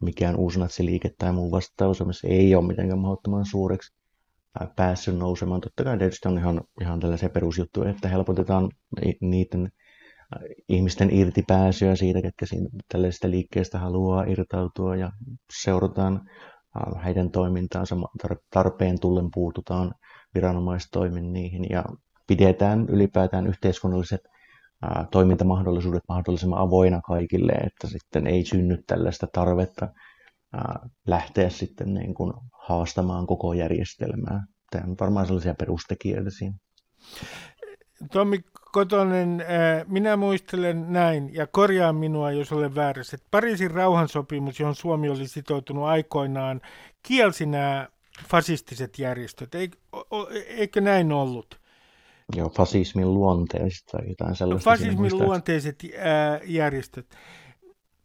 mikään 0.00 0.36
uusnatsiliike 0.36 1.10
tai 1.18 1.32
muu 1.32 1.50
Suomessa 1.92 2.28
ei 2.28 2.54
ole 2.54 2.66
mitenkään 2.66 2.98
mahdottoman 2.98 3.46
suureksi 3.46 3.94
päässyt 4.76 5.16
nousemaan. 5.16 5.60
Totta 5.60 5.84
kai 5.84 5.98
tietysti 5.98 6.28
on 6.28 6.38
ihan, 6.38 6.60
ihan 6.80 7.00
tällaisia 7.00 7.28
perusjuttuja, 7.28 7.90
että 7.90 8.08
helpotetaan 8.08 8.70
niiden 9.20 9.68
ihmisten 10.68 11.14
irtipääsyä 11.14 11.96
siitä, 11.96 12.22
ketkä 12.22 12.46
siinä, 12.46 12.68
tällaisesta 12.88 13.30
liikkeestä 13.30 13.78
haluaa 13.78 14.24
irtautua 14.24 14.96
ja 14.96 15.12
seurataan 15.62 16.20
heidän 17.04 17.30
toimintaansa 17.30 17.96
tarpeen 18.50 19.00
tullen 19.00 19.28
puututaan 19.34 19.94
viranomaistoimin 20.34 21.32
niihin 21.32 21.66
ja 21.70 21.84
pidetään 22.26 22.86
ylipäätään 22.88 23.46
yhteiskunnalliset 23.46 24.20
toimintamahdollisuudet 25.10 26.02
mahdollisimman 26.08 26.58
avoina 26.58 27.00
kaikille, 27.00 27.52
että 27.52 27.86
sitten 27.86 28.26
ei 28.26 28.44
synny 28.44 28.82
tällaista 28.86 29.26
tarvetta 29.32 29.88
lähteä 31.06 31.50
sitten 31.50 31.94
niin 31.94 32.14
kuin 32.14 32.32
haastamaan 32.52 33.26
koko 33.26 33.52
järjestelmää. 33.52 34.44
Tämä 34.70 34.84
on 34.88 34.96
varmaan 35.00 35.26
sellaisia 35.26 35.54
perustekijöitä 35.54 36.30
siinä. 36.30 36.56
Tommi 38.12 38.40
Kotonen, 38.72 39.44
minä 39.88 40.16
muistelen 40.16 40.92
näin, 40.92 41.34
ja 41.34 41.46
korjaa 41.46 41.92
minua, 41.92 42.30
jos 42.32 42.52
olen 42.52 42.74
väärässä, 42.74 43.14
että 43.14 43.28
Pariisin 43.30 43.70
rauhansopimus, 43.70 44.60
johon 44.60 44.74
Suomi 44.74 45.08
oli 45.08 45.28
sitoutunut 45.28 45.84
aikoinaan, 45.84 46.60
kielsi 47.02 47.46
nämä 47.46 47.88
fasistiset 48.28 48.98
järjestöt. 48.98 49.48
Eikö 50.46 50.80
näin 50.80 51.12
ollut? 51.12 51.63
Joo, 52.36 52.48
fasismin 52.48 53.14
luonteiset 53.14 53.86
tai 53.92 54.08
jotain 54.08 54.36
sellaista. 54.36 54.70
Fasismin 54.70 55.18
luonteiset 55.18 55.82
järjestöt. 56.44 57.06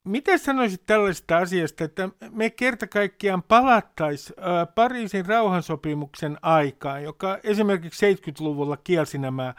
Mitä 0.03 0.37
sanoisit 0.37 0.85
tällaista 0.85 1.37
asiasta, 1.37 1.83
että 1.83 2.09
me 2.31 2.49
kerta 2.49 2.87
kaikkiaan 2.87 3.43
palattaisiin 3.43 4.35
Pariisin 4.75 5.25
rauhansopimuksen 5.25 6.37
aikaan, 6.41 7.03
joka 7.03 7.37
esimerkiksi 7.43 8.13
70-luvulla 8.13 8.77
kielsi 8.77 9.17
nämä 9.17 9.53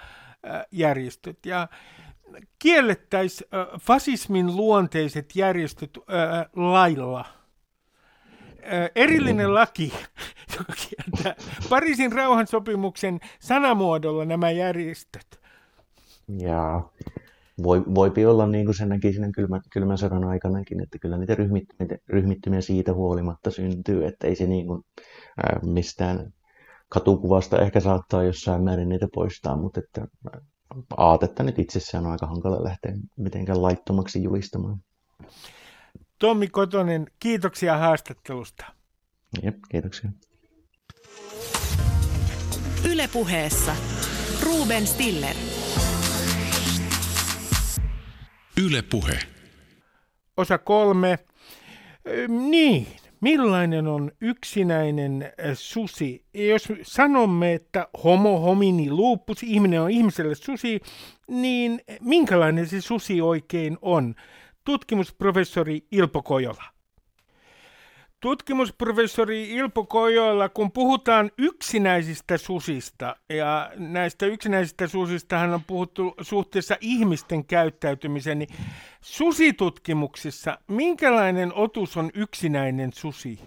järjestöt, 0.71 1.47
ja 1.47 1.69
kiellettäisiin 2.59 3.51
fasismin 3.81 4.57
luonteiset 4.57 5.37
järjestöt 5.37 5.99
lailla. 6.57 7.25
Erillinen 8.95 9.55
laki, 9.55 9.93
joka 10.59 10.73
kieltää 10.73 11.45
Pariisin 11.69 12.13
rauhansopimuksen 12.13 13.21
sanamuodolla 13.41 14.25
nämä 14.25 14.51
järjestöt. 14.51 15.41
Jaa 16.39 16.93
voi, 17.63 17.83
voipi 17.95 18.27
olla 18.27 18.47
niin 18.47 18.65
kuin 18.65 18.75
sen 18.75 18.89
näki 18.89 19.13
siinä 19.13 19.31
kylmän, 19.35 19.61
kylmän 19.73 19.99
sodan 19.99 20.25
aikanakin, 20.25 20.83
että 20.83 20.99
kyllä 20.99 21.19
niitä 21.19 21.35
ryhmittymiä, 21.35 21.99
ryhmittymiä 22.09 22.61
siitä 22.61 22.95
huolimatta 22.95 23.51
syntyy, 23.51 24.07
että 24.07 24.27
ei 24.27 24.37
se 24.37 24.47
niin 24.47 24.67
kuin, 24.67 24.83
ää, 25.37 25.61
mistään 25.63 26.33
katukuvasta 26.89 27.59
ehkä 27.59 27.81
saattaa 27.81 28.23
jossain 28.23 28.65
määrin 28.65 28.89
niitä 28.89 29.09
poistaa, 29.15 29.57
mutta 29.57 29.81
että 29.81 30.07
aatetta 30.97 31.43
nyt 31.43 31.59
itsessään 31.59 32.07
on 32.07 32.13
aika 32.13 32.27
hankala 32.27 32.65
lähteä 32.65 32.93
mitenkään 33.17 33.63
laittomaksi 33.63 34.23
julistamaan. 34.23 34.79
Tommi 36.21 36.49
Kotonen, 36.49 37.07
kiitoksia 37.18 37.77
haastattelusta. 37.77 38.64
Jep, 39.43 39.57
kiitoksia. 39.71 40.11
Ylepuheessa 42.91 43.77
Ruben 44.43 44.87
Stiller. 44.87 45.37
Yle 48.66 48.83
Puhe. 48.83 49.18
Osa 50.37 50.59
kolme. 50.59 51.18
Niin, 52.29 52.87
millainen 53.21 53.87
on 53.87 54.12
yksinäinen 54.21 55.33
susi? 55.55 56.25
Jos 56.35 56.68
sanomme, 56.83 57.55
että 57.55 57.89
homo 58.05 58.41
homini 58.41 58.91
lupus, 58.91 59.43
ihminen 59.43 59.81
on 59.81 59.91
ihmiselle 59.91 60.35
susi, 60.35 60.81
niin 61.29 61.81
minkälainen 62.01 62.66
se 62.68 62.81
susi 62.81 63.21
oikein 63.21 63.79
on? 63.83 64.14
Tutkimusprofessori 64.71 65.87
Ilpo 65.91 66.23
Kojola. 66.23 66.64
Tutkimusprofessori 68.21 69.51
Ilpo 69.51 69.87
Kojola, 69.87 70.49
kun 70.49 70.73
puhutaan 70.73 71.31
yksinäisistä 71.39 72.39
susista, 72.39 73.16
ja 73.29 73.73
näistä 73.77 74.27
yksinäisistä 74.27 74.87
susista 74.87 75.39
hän 75.39 75.55
on 75.55 75.64
puhuttu 75.64 76.14
suhteessa 76.21 76.77
ihmisten 76.81 77.45
käyttäytymiseen, 77.45 78.39
niin 78.39 78.49
susitutkimuksissa, 79.01 80.59
minkälainen 80.66 81.55
otus 81.55 81.97
on 81.97 82.11
yksinäinen 82.14 82.93
susi? 82.93 83.41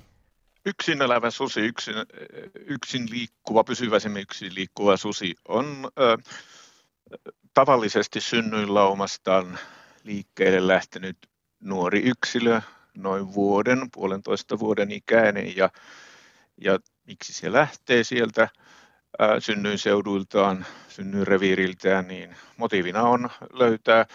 Yksin 0.66 1.02
elävä 1.02 1.32
susi, 1.32 1.62
yksin, 1.62 1.96
yksin 2.66 3.10
liikkuva, 3.10 3.64
pysyväisemmin 3.64 4.22
yksin 4.22 4.56
liikkuva 4.56 4.98
susi 4.98 5.36
on 5.48 5.92
ö, 6.00 6.18
tavallisesti 7.54 8.22
synnyin 8.22 8.74
liikkeelle 10.04 10.68
lähtenyt 10.68 11.18
nuori 11.60 12.00
yksilö, 12.00 12.62
noin 12.98 13.34
vuoden, 13.34 13.92
puolentoista 13.94 14.60
vuoden 14.60 14.92
ikäinen 14.92 15.58
ja, 15.58 15.70
ja 16.58 16.80
miksi 17.08 17.34
se 17.34 17.52
lähtee 17.52 18.04
sieltä 18.04 18.50
synnyin 19.40 19.78
seuduiltaan, 19.78 20.66
synnyin 20.88 21.28
reviiriltään, 21.28 22.08
niin 22.08 22.36
motiivina 22.58 23.02
on 23.02 23.30
löytää 23.54 24.06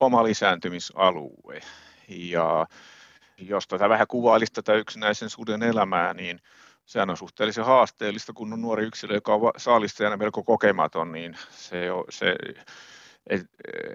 oma 0.00 0.24
lisääntymisalue. 0.24 1.60
Ja 2.08 2.66
jos 3.38 3.68
tätä 3.68 3.88
vähän 3.88 4.06
kuvailisi 4.06 4.52
tätä 4.52 4.74
yksinäisen 4.74 5.30
suden 5.30 5.62
elämää, 5.62 6.14
niin 6.14 6.40
sehän 6.86 7.10
on 7.10 7.16
suhteellisen 7.16 7.64
haasteellista, 7.64 8.32
kun 8.32 8.52
on 8.52 8.62
nuori 8.62 8.84
yksilö, 8.84 9.14
joka 9.14 9.34
on 9.34 9.52
saalistajana 9.56 10.16
melko 10.16 10.42
kokematon, 10.42 11.12
niin 11.12 11.36
se, 11.50 11.86
se 12.10 12.36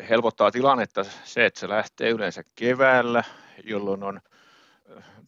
helpottaa 0.10 0.52
tilannetta 0.52 1.04
se, 1.24 1.46
että 1.46 1.60
se 1.60 1.70
lähtee 1.70 2.10
yleensä 2.10 2.44
keväällä, 2.56 3.24
jolloin 3.64 4.04
on 4.04 4.22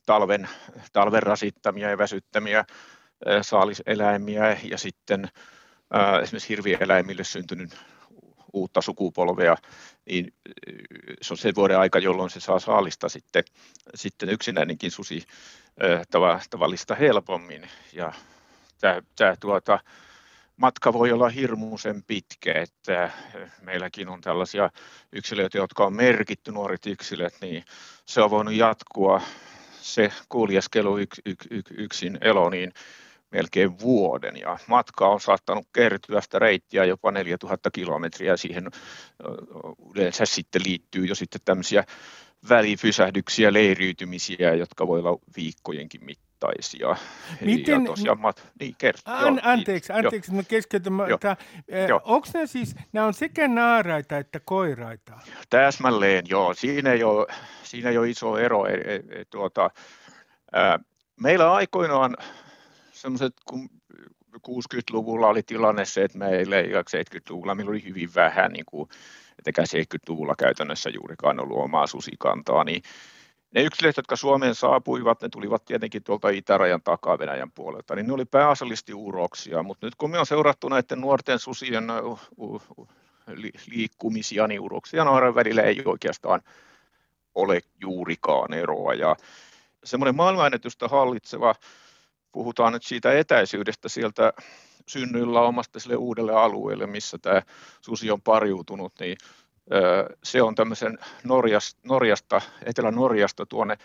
talven, 0.06 0.50
talven 0.94 1.24
rasittamia 1.24 1.90
ja 1.90 1.98
väsyttämiä 1.98 2.66
saaliseläimiä 3.42 4.58
ja 4.64 4.78
sitten 4.78 5.28
esimerkiksi 6.22 6.50
hirvieläimille 6.50 7.24
syntynyt 7.24 7.78
uutta 8.54 8.82
sukupolvea, 8.82 9.56
niin 10.06 10.34
se 11.22 11.34
on 11.34 11.38
se 11.38 11.56
vuoden 11.56 11.80
aika, 11.80 12.00
jolloin 12.00 12.30
se 12.30 12.40
saa 12.40 12.60
saalista 12.60 13.10
sitten, 13.10 13.44
sitten 13.96 14.30
yksinäinenkin 14.30 14.92
susi 14.92 15.24
tavallista 16.50 16.96
helpommin. 16.96 17.70
Ja 17.94 18.14
tämä, 18.82 19.02
tämä 19.16 19.36
tuota, 19.40 19.80
matka 20.64 20.94
voi 20.94 21.12
olla 21.12 21.30
hirmuisen 21.30 22.04
pitkä, 22.04 22.54
että 22.54 23.12
meilläkin 23.62 24.10
on 24.10 24.22
tällaisia 24.22 24.70
yksilöitä, 25.12 25.58
jotka 25.58 25.86
on 25.86 25.94
merkitty 25.94 26.52
nuoret 26.52 26.86
yksilöt, 26.86 27.34
niin 27.42 27.66
se 28.06 28.22
on 28.22 28.30
voinut 28.30 28.54
jatkua 28.54 29.22
se 29.82 30.12
kuljeskelu 30.30 30.98
yks, 30.98 31.22
yks, 31.26 31.48
yks, 31.52 31.72
yksin 31.78 32.18
elo, 32.22 32.50
niin 32.50 32.74
melkein 33.32 33.80
vuoden 33.80 34.38
ja 34.38 34.58
matka 34.68 35.08
on 35.08 35.20
saattanut 35.20 35.68
kertyä 35.74 36.22
sitä 36.22 36.40
reittiä 36.40 36.86
jopa 36.86 37.12
4000 37.12 37.72
kilometriä. 37.72 38.38
Siihen 38.38 38.68
yleensä 39.96 40.26
sitten 40.26 40.62
liittyy 40.66 41.06
jo 41.06 41.16
sitten 41.16 41.42
tämmöisiä 41.46 41.84
välipysähdyksiä, 42.50 43.54
leiriytymisiä, 43.54 44.54
jotka 44.54 44.88
voi 44.88 45.00
olla 45.00 45.18
viikkojenkin 45.36 46.06
mittaisia. 46.06 46.23
Miten, 47.42 47.82
ja 47.82 47.88
tosiaan, 47.88 48.20
mat, 48.20 48.44
niin, 48.60 48.76
kert, 48.78 49.02
An, 49.06 49.22
joo, 49.22 49.40
anteeksi, 49.44 49.94
niin, 49.94 50.06
anteeksi, 50.06 50.34
mä 50.34 50.44
keskeytän. 50.44 50.94
Onko 52.04 52.28
ne 52.34 52.48
siis, 52.48 52.76
nämä 52.94 53.06
on 53.06 53.14
sekä 53.14 53.48
naaraita 53.48 54.18
että 54.18 54.40
koiraita? 54.46 55.20
Täsmälleen, 55.50 56.26
joo. 56.28 56.54
Siinä 56.54 56.92
ei 56.92 57.04
ole, 57.04 57.28
siinä 57.64 57.90
ei 57.90 57.98
ole 57.98 58.10
iso 58.10 58.38
ero. 58.38 58.66
E, 58.66 58.74
e, 58.74 58.96
e, 58.96 59.26
tuota, 59.30 59.70
ää, 60.52 60.80
meillä 61.22 61.54
aikoinaan 61.54 62.18
semmoiset, 62.92 63.34
kun 63.46 63.70
60-luvulla 64.48 65.28
oli 65.28 65.44
tilanne 65.44 65.86
se, 65.86 66.04
että 66.04 66.18
meillä 66.18 66.58
ei 66.58 66.68
70-luvulla 66.68 67.56
meillä 67.56 67.70
oli 67.70 67.84
hyvin 67.84 68.10
vähän, 68.16 68.52
niin 68.52 68.66
kuin, 68.66 68.90
että 69.48 69.62
70-luvulla 69.62 70.36
käytännössä 70.36 70.90
juurikaan 70.90 71.40
ollut 71.40 71.58
omaa 71.58 71.88
susikantaa, 71.88 72.64
niin 72.64 72.82
ne 73.54 73.62
yksilöt, 73.62 73.98
jotka 73.98 74.16
Suomeen 74.16 74.56
saapuivat, 74.56 75.22
ne 75.22 75.30
tulivat 75.30 75.66
tietenkin 75.66 76.04
tuolta 76.04 76.30
itärajan 76.30 76.82
takaa 76.82 77.20
Venäjän 77.20 77.52
puolelta, 77.52 77.96
niin 77.96 78.08
ne 78.08 78.14
oli 78.14 78.26
pääasiallisesti 78.26 78.94
uroksia, 78.94 79.64
mutta 79.64 79.88
nyt 79.88 79.96
kun 79.96 80.12
me 80.12 80.20
on 80.20 80.26
seurattu 80.26 80.70
näiden 80.70 81.02
nuorten 81.02 81.40
susien 81.40 81.88
liikkumisia, 83.68 84.48
niin 84.48 84.60
uroksia 84.60 85.04
ja 85.04 85.36
välillä 85.36 85.62
ei 85.62 85.82
oikeastaan 85.86 86.42
ole 87.36 87.62
juurikaan 87.82 88.54
eroa. 88.54 88.94
Ja 88.94 89.16
semmoinen 89.84 90.16
maailmanennätystä 90.16 90.88
hallitseva 90.88 91.56
puhutaan 92.32 92.74
nyt 92.74 92.84
siitä 92.84 93.14
etäisyydestä 93.14 93.90
sieltä 93.90 94.34
omasta 95.42 95.80
sille 95.80 95.96
uudelle 95.96 96.34
alueelle, 96.34 96.88
missä 96.88 97.18
tämä 97.18 97.42
susi 97.82 98.12
on 98.12 98.22
pariutunut, 98.22 98.94
niin 99.00 99.18
se 100.24 100.42
on 100.42 100.56
tämmöisen 100.56 100.98
Norjasta, 101.24 101.80
Norjasta 101.84 102.42
Etelä-Norjasta 102.66 103.46
tuonne 103.46 103.78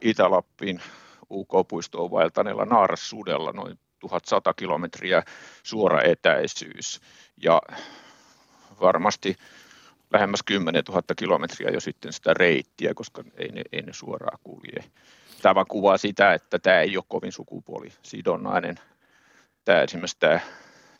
Itä-Lappiin 0.00 0.80
UK-puistoon 1.30 2.10
vaeltaneella 2.10 2.64
naarassudella 2.64 3.52
noin 3.52 3.78
1100 4.00 4.54
kilometriä 4.54 5.22
suora 5.62 6.02
etäisyys. 6.02 7.00
Ja 7.36 7.62
varmasti 8.80 9.36
lähemmäs 10.12 10.42
10 10.42 10.82
000 10.88 11.02
kilometriä 11.16 11.70
jo 11.70 11.80
sitten 11.80 12.12
sitä 12.12 12.34
reittiä, 12.34 12.94
koska 12.94 13.24
ei 13.36 13.48
ne, 13.48 13.62
ei 13.72 13.82
ne 13.82 13.92
suoraan 13.92 14.38
kulje. 14.44 14.84
Tämä 15.42 15.64
kuvaa 15.64 15.98
sitä, 15.98 16.34
että 16.34 16.58
tämä 16.58 16.80
ei 16.80 16.96
ole 16.96 17.04
kovin 17.08 17.32
sukupuolisidonnainen, 17.32 18.80
tämä 19.64 19.80
esimerkiksi 19.80 20.16
tämä 20.20 20.40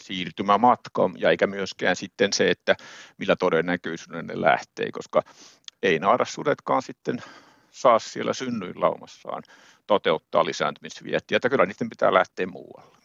siirtymämatka, 0.03 1.11
ja 1.17 1.31
eikä 1.31 1.47
myöskään 1.47 1.97
sitten 1.97 2.33
se, 2.33 2.51
että 2.51 2.77
millä 3.19 3.37
todennäköisyydellä 3.37 4.23
ne 4.23 4.41
lähtee, 4.41 4.91
koska 4.93 5.23
ei 5.83 5.99
naarasudetkaan 5.99 6.83
sitten 6.83 7.23
saa 7.71 7.99
siellä 7.99 8.33
synnyin-laumassaan 8.35 9.43
toteuttaa 9.87 10.45
lisääntymisviettiä, 10.45 11.37
että 11.37 11.49
kyllä 11.49 11.67
niiden 11.67 11.91
pitää 11.91 12.15
lähteä 12.15 12.47
muualle. 12.47 12.97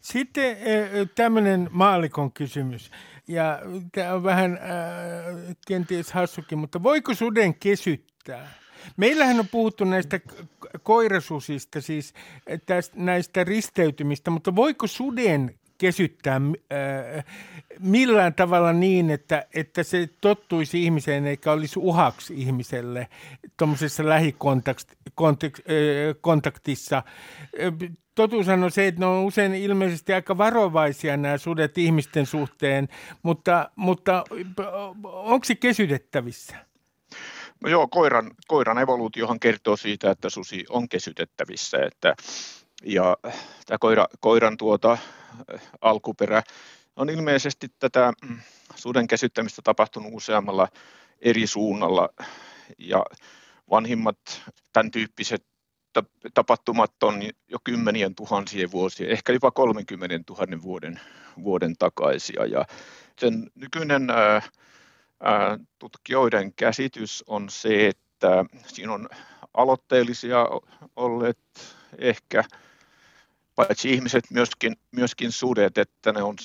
Sitten 0.00 0.56
tämmöinen 1.14 1.68
maalikon 1.72 2.32
kysymys, 2.32 2.90
ja 3.28 3.58
tämä 3.92 4.14
on 4.14 4.24
vähän 4.24 4.52
äh, 4.62 5.56
kenties 5.66 6.12
hassukin, 6.12 6.58
mutta 6.58 6.82
voiko 6.82 7.14
suden 7.14 7.54
kesyttää? 7.54 8.50
Meillähän 8.96 9.40
on 9.40 9.48
puhuttu 9.48 9.84
näistä 9.84 10.20
koirasusista, 10.82 11.80
siis 11.80 12.14
tästä, 12.66 12.96
näistä 12.98 13.44
risteytymistä, 13.44 14.30
mutta 14.30 14.56
voiko 14.56 14.86
suden 14.86 15.54
kesyttää 15.82 16.36
äh, 16.36 16.42
millään 17.80 18.34
tavalla 18.34 18.72
niin, 18.72 19.10
että, 19.10 19.46
että 19.54 19.82
se 19.82 20.08
tottuisi 20.20 20.84
ihmiseen 20.84 21.26
eikä 21.26 21.52
olisi 21.52 21.78
uhaksi 21.78 22.34
ihmiselle 22.36 23.08
tuommoisessa 23.56 24.08
lähikontaktissa. 24.08 26.96
Äh, 26.96 27.04
totuushan 28.14 28.64
on 28.64 28.70
se, 28.70 28.86
että 28.86 29.00
ne 29.00 29.06
on 29.06 29.24
usein 29.24 29.54
ilmeisesti 29.54 30.12
aika 30.12 30.38
varovaisia 30.38 31.16
nämä 31.16 31.38
sudet 31.38 31.78
ihmisten 31.78 32.26
suhteen, 32.26 32.88
mutta, 33.22 33.70
mutta 33.76 34.24
onko 35.04 35.44
se 35.44 35.54
kesytettävissä? 35.54 36.56
No 37.60 37.70
joo, 37.70 37.88
koiran, 37.88 38.30
koiran 38.46 38.78
evoluutiohan 38.78 39.40
kertoo 39.40 39.76
siitä, 39.76 40.10
että 40.10 40.30
susi 40.30 40.64
on 40.70 40.88
kesytettävissä, 40.88 41.78
että, 41.86 42.14
ja 42.84 43.16
tämä 43.66 43.78
koira, 43.78 44.06
koiran 44.20 44.56
tuota, 44.56 44.98
alkuperä 45.80 46.42
on 46.96 47.10
ilmeisesti 47.10 47.68
tätä 47.78 48.12
mm, 48.28 48.38
suden 48.74 49.06
kesyttämistä 49.06 49.62
tapahtunut 49.64 50.12
useammalla 50.14 50.68
eri 51.20 51.46
suunnalla, 51.46 52.08
ja 52.78 53.04
vanhimmat 53.70 54.18
tämän 54.72 54.90
tyyppiset 54.90 55.46
tapahtumat 56.34 57.02
on 57.02 57.22
jo 57.48 57.58
kymmenien 57.64 58.14
tuhansien 58.14 58.70
vuosien, 58.72 59.10
ehkä 59.10 59.32
jopa 59.32 59.50
30 59.50 60.32
000 60.32 60.62
vuoden, 60.62 61.00
vuoden 61.42 61.74
takaisia. 61.78 62.46
Ja 62.46 62.64
sen 63.18 63.50
nykyinen 63.54 64.10
äh, 64.10 64.50
tutkijoiden 65.78 66.52
käsitys 66.52 67.24
on 67.26 67.50
se, 67.50 67.86
että 67.86 68.44
siinä 68.66 68.92
on 68.92 69.08
aloitteellisia 69.54 70.46
olleet 70.96 71.38
ehkä 71.98 72.44
paitsi 73.54 73.90
ihmiset 73.90 74.24
myöskin, 74.30 74.76
myöskin 74.90 75.32
sudet, 75.32 75.78
että 75.78 76.12
ne 76.12 76.22
on 76.22 76.36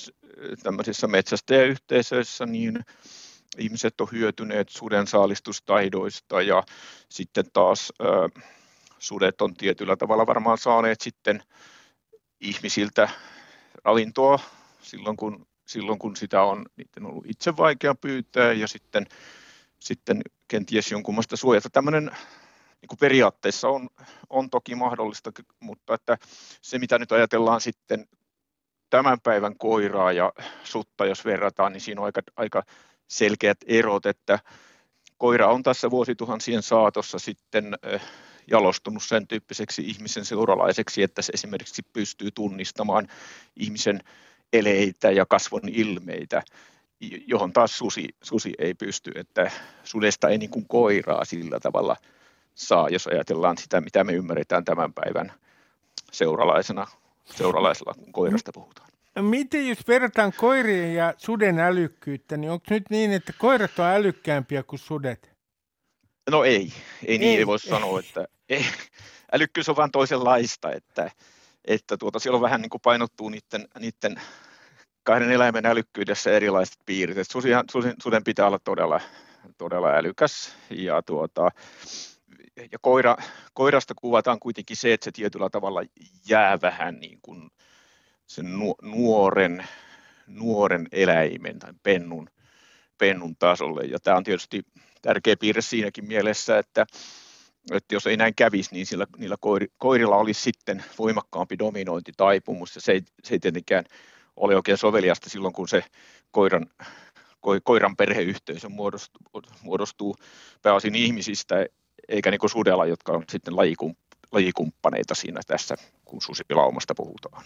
tämmöisissä 0.62 1.06
metsästäjäyhteisöissä, 1.06 2.46
niin 2.46 2.84
ihmiset 3.58 4.00
on 4.00 4.08
hyötyneet 4.12 4.68
suden 4.68 5.06
saalistustaidoista 5.06 6.42
ja 6.42 6.62
sitten 7.08 7.44
taas 7.52 7.92
äh, 8.02 8.44
sudet 8.98 9.40
on 9.40 9.54
tietyllä 9.54 9.96
tavalla 9.96 10.26
varmaan 10.26 10.58
saaneet 10.58 11.00
sitten 11.00 11.42
ihmisiltä 12.40 13.08
ravintoa 13.84 14.38
silloin, 14.82 15.16
kun 15.16 15.46
silloin, 15.68 15.98
kun 15.98 16.16
sitä 16.16 16.42
on 16.42 16.66
niiden 16.76 17.06
ollut 17.06 17.26
itse 17.26 17.56
vaikea 17.56 17.94
pyytää 17.94 18.52
ja 18.52 18.68
sitten, 18.68 19.06
sitten 19.78 20.22
kenties 20.48 20.90
jonkunlaista 20.90 21.36
suojata. 21.36 21.70
Tämmöinen 21.70 22.10
niin 22.80 22.88
kuin 22.88 22.98
periaatteessa 22.98 23.68
on, 23.68 23.88
on 24.30 24.50
toki 24.50 24.74
mahdollista, 24.74 25.32
mutta 25.60 25.94
että 25.94 26.18
se 26.62 26.78
mitä 26.78 26.98
nyt 26.98 27.12
ajatellaan 27.12 27.60
sitten 27.60 28.06
tämän 28.90 29.20
päivän 29.20 29.58
koiraa 29.58 30.12
ja 30.12 30.32
sutta, 30.64 31.06
jos 31.06 31.24
verrataan, 31.24 31.72
niin 31.72 31.80
siinä 31.80 32.00
on 32.00 32.04
aika, 32.04 32.20
aika 32.36 32.62
selkeät 33.08 33.58
erot, 33.66 34.06
että 34.06 34.38
koira 35.18 35.48
on 35.48 35.62
tässä 35.62 35.90
vuosituhansien 35.90 36.62
saatossa 36.62 37.18
sitten 37.18 37.78
jalostunut 38.50 39.02
sen 39.02 39.26
tyyppiseksi 39.26 39.82
ihmisen 39.82 40.24
seuralaiseksi, 40.24 41.02
että 41.02 41.22
se 41.22 41.32
esimerkiksi 41.34 41.82
pystyy 41.92 42.30
tunnistamaan 42.30 43.08
ihmisen 43.56 44.00
eleitä 44.52 45.10
ja 45.10 45.26
kasvon 45.26 45.68
ilmeitä, 45.68 46.42
johon 47.26 47.52
taas 47.52 47.78
susi, 47.78 48.08
susi 48.22 48.52
ei 48.58 48.74
pysty, 48.74 49.12
että 49.14 49.50
sudesta 49.84 50.28
ei 50.28 50.38
niin 50.38 50.50
kuin 50.50 50.68
koiraa 50.68 51.24
sillä 51.24 51.60
tavalla 51.60 51.96
saa, 52.58 52.88
jos 52.88 53.06
ajatellaan 53.06 53.58
sitä, 53.58 53.80
mitä 53.80 54.04
me 54.04 54.12
ymmärretään 54.12 54.64
tämän 54.64 54.92
päivän 54.92 55.32
seuralaisena, 56.12 56.86
seuralaisella, 57.24 57.94
kun 57.94 58.12
koirasta 58.12 58.50
puhutaan. 58.54 58.88
miten 59.20 59.68
jos 59.68 59.88
verrataan 59.88 60.32
koirien 60.32 60.94
ja 60.94 61.14
suden 61.16 61.58
älykkyyttä, 61.58 62.36
niin 62.36 62.50
onko 62.50 62.66
nyt 62.70 62.90
niin, 62.90 63.12
että 63.12 63.32
koirat 63.38 63.78
on 63.78 63.86
älykkäämpiä 63.86 64.62
kuin 64.62 64.80
sudet? 64.80 65.30
No 66.30 66.44
ei, 66.44 66.54
ei, 66.54 66.72
ei. 67.06 67.18
niin 67.18 67.38
ei 67.38 67.46
voi 67.46 67.58
sanoa, 67.58 68.00
että 68.00 68.28
ei. 68.48 68.66
älykkyys 69.32 69.68
on 69.68 69.76
vain 69.76 69.90
toisenlaista, 69.90 70.72
että, 70.72 71.10
että 71.64 71.96
tuota, 71.96 72.18
siellä 72.18 72.36
on 72.36 72.42
vähän 72.42 72.62
niin 72.62 72.70
kuin 72.70 72.80
painottuu 72.80 73.28
niiden, 73.28 73.68
niiden 73.78 74.20
kahden 75.02 75.30
eläimen 75.30 75.66
älykkyydessä 75.66 76.30
erilaiset 76.30 76.78
piirteet. 76.86 77.30
Susihan, 77.30 77.64
suden 78.02 78.24
pitää 78.24 78.46
olla 78.46 78.58
todella, 78.58 79.00
todella 79.58 79.88
älykäs 79.88 80.54
ja, 80.70 81.02
tuota, 81.02 81.50
ja 82.72 82.78
koira, 82.80 83.16
koirasta 83.54 83.94
kuvataan 83.94 84.40
kuitenkin 84.40 84.76
se, 84.76 84.92
että 84.92 85.04
se 85.04 85.12
tietyllä 85.12 85.50
tavalla 85.50 85.82
jää 86.28 86.58
vähän 86.62 87.00
niin 87.00 87.18
kuin 87.22 87.50
sen 88.26 88.46
nuoren, 88.82 89.68
nuoren 90.26 90.88
eläimen 90.92 91.58
tai 91.58 91.72
pennun, 91.82 92.30
pennun 92.98 93.36
tasolle. 93.36 93.84
Ja 93.84 94.00
tämä 94.00 94.16
on 94.16 94.24
tietysti 94.24 94.62
tärkeä 95.02 95.36
piirre 95.36 95.62
siinäkin 95.62 96.06
mielessä, 96.06 96.58
että, 96.58 96.86
että 97.72 97.94
jos 97.94 98.06
ei 98.06 98.16
näin 98.16 98.34
kävisi, 98.34 98.74
niin 98.74 98.86
sillä, 98.86 99.06
niillä 99.16 99.36
koirilla 99.78 100.16
olisi 100.16 100.40
sitten 100.40 100.84
voimakkaampi 100.98 101.58
dominointitaipumus, 101.58 102.74
ja 102.74 102.80
se 102.80 102.92
ei, 102.92 103.02
se 103.24 103.34
ei 103.34 103.38
tietenkään 103.38 103.84
ole 104.36 104.56
oikein 104.56 104.78
soveliasta 104.78 105.30
silloin, 105.30 105.54
kun 105.54 105.68
se 105.68 105.84
koiran, 106.30 106.66
ko, 107.40 107.52
koiran 107.64 107.96
perheyhteisö 107.96 108.68
muodostuu, 108.68 109.22
muodostuu 109.62 110.16
pääosin 110.62 110.94
ihmisistä, 110.94 111.66
eikä 112.08 112.30
niin 112.30 112.38
kuin 112.38 112.50
sudella, 112.50 112.86
jotka 112.86 113.12
on 113.12 113.24
sitten 113.28 113.56
lajikumppia 113.56 114.08
lajikumppaneita 114.32 115.14
siinä 115.14 115.40
tässä, 115.46 115.76
kun 116.04 116.22
susilaumasta 116.22 116.94
puhutaan. 116.94 117.44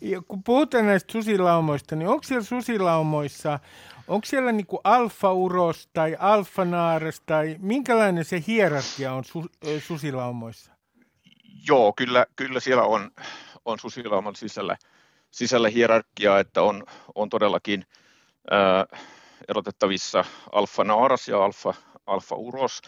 Ja 0.00 0.22
kun 0.28 0.42
puhutaan 0.42 0.86
näistä 0.86 1.12
susilaumoista, 1.12 1.96
niin 1.96 2.08
onko 2.08 2.22
siellä 2.22 2.44
susilaumoissa, 2.44 3.58
onko 4.08 4.24
siellä 4.24 4.52
niin 4.52 4.66
kuin 4.66 4.80
alfa-uros 4.84 5.88
tai 5.92 6.16
alfanaares 6.18 7.22
tai 7.26 7.56
minkälainen 7.58 8.24
se 8.24 8.44
hierarkia 8.46 9.12
on 9.12 9.24
su, 9.24 9.46
susilaumoissa? 9.86 10.72
Joo, 11.68 11.92
kyllä, 11.96 12.26
kyllä 12.36 12.60
siellä 12.60 12.82
on, 12.82 13.10
on 13.64 13.78
susilauman 13.78 14.36
sisällä, 14.36 14.76
sisällä 15.30 15.68
hierarkia, 15.68 16.38
että 16.38 16.62
on, 16.62 16.84
on 17.14 17.28
todellakin 17.28 17.86
ää, 18.50 18.86
erotettavissa 19.48 20.24
alfa-naaras 20.52 21.28
ja 21.28 21.44
alfa, 21.44 21.74
alfa-uros. 22.06 22.82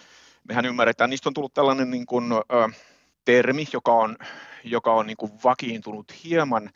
Mehän 0.49 0.66
ymmärretään, 0.66 1.11
niistä 1.11 1.28
on 1.28 1.34
tullut 1.34 1.55
tällainen 1.55 1.90
niin 1.90 2.07
kuin, 2.07 2.32
ää, 2.32 2.68
termi, 3.24 3.66
joka 3.72 3.92
on, 3.92 4.16
joka 4.64 4.94
on 4.94 5.07
niin 5.07 5.16
kuin 5.16 5.32
vakiintunut 5.44 6.24
hieman 6.24 6.70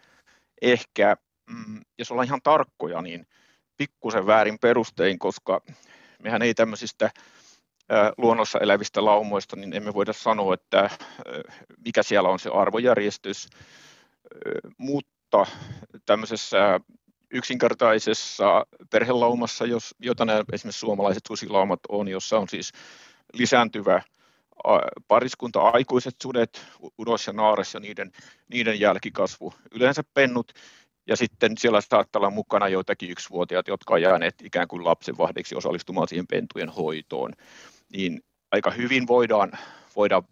ehkä, 0.63 1.17
mm, 1.51 1.81
jos 1.99 2.11
ollaan 2.11 2.27
ihan 2.27 2.43
tarkkoja, 2.43 3.03
niin 3.03 3.27
pikkusen 3.77 4.27
väärin 4.27 4.59
perustein, 4.59 5.19
koska 5.19 5.61
mehän 6.23 6.43
ei 6.43 6.55
tämmöisistä 6.55 7.11
luonnossa 8.19 8.59
elävistä 8.59 9.05
laumoista, 9.05 9.57
niin 9.57 9.73
emme 9.73 9.95
voida 9.95 10.13
sanoa, 10.13 10.55
että 10.55 10.91
mikä 11.85 12.03
siellä 12.03 12.29
on 12.29 12.39
se 12.39 12.51
arvojärjestys, 12.51 13.49
mutta 14.79 15.47
tämmöisessä 16.07 16.81
yksinkertaisessa 17.31 18.67
perhelaumassa, 18.91 19.67
jos, 19.67 19.95
jota 19.99 20.25
nämä 20.25 20.45
esimerkiksi 20.53 20.81
suomalaiset 20.81 21.23
susilaumat 21.29 21.81
on, 21.89 22.09
jossa 22.09 22.39
on 22.39 22.49
siis 22.49 22.73
lisääntyvä 23.33 24.03
pariskunta 25.09 25.61
aikuiset 25.61 26.17
sudet, 26.23 26.67
udos 26.99 27.27
ja 27.27 27.33
naares 27.33 27.75
ja 27.75 27.81
niiden, 27.81 28.13
niiden 28.49 28.81
jälkikasvu, 28.81 29.55
yleensä 29.75 30.03
pennut, 30.15 30.53
ja 31.07 31.17
sitten 31.17 31.53
siellä 31.59 31.81
saattaa 31.81 32.21
olla 32.21 32.31
mukana 32.31 32.69
joitakin 32.69 33.11
yksivuotiaat, 33.11 33.69
jotka 33.69 33.95
ovat 33.95 34.03
jääneet 34.03 34.35
ikään 34.45 34.69
kuin 34.69 34.85
lapsenvahdeksi 34.85 35.57
osallistumaan 35.57 36.09
siihen 36.09 36.27
pentujen 36.27 36.69
hoitoon, 36.69 37.33
niin 37.93 38.21
aika 38.53 38.71
hyvin 38.71 39.07
voidaan, 39.07 39.53
voidaan, 39.97 40.23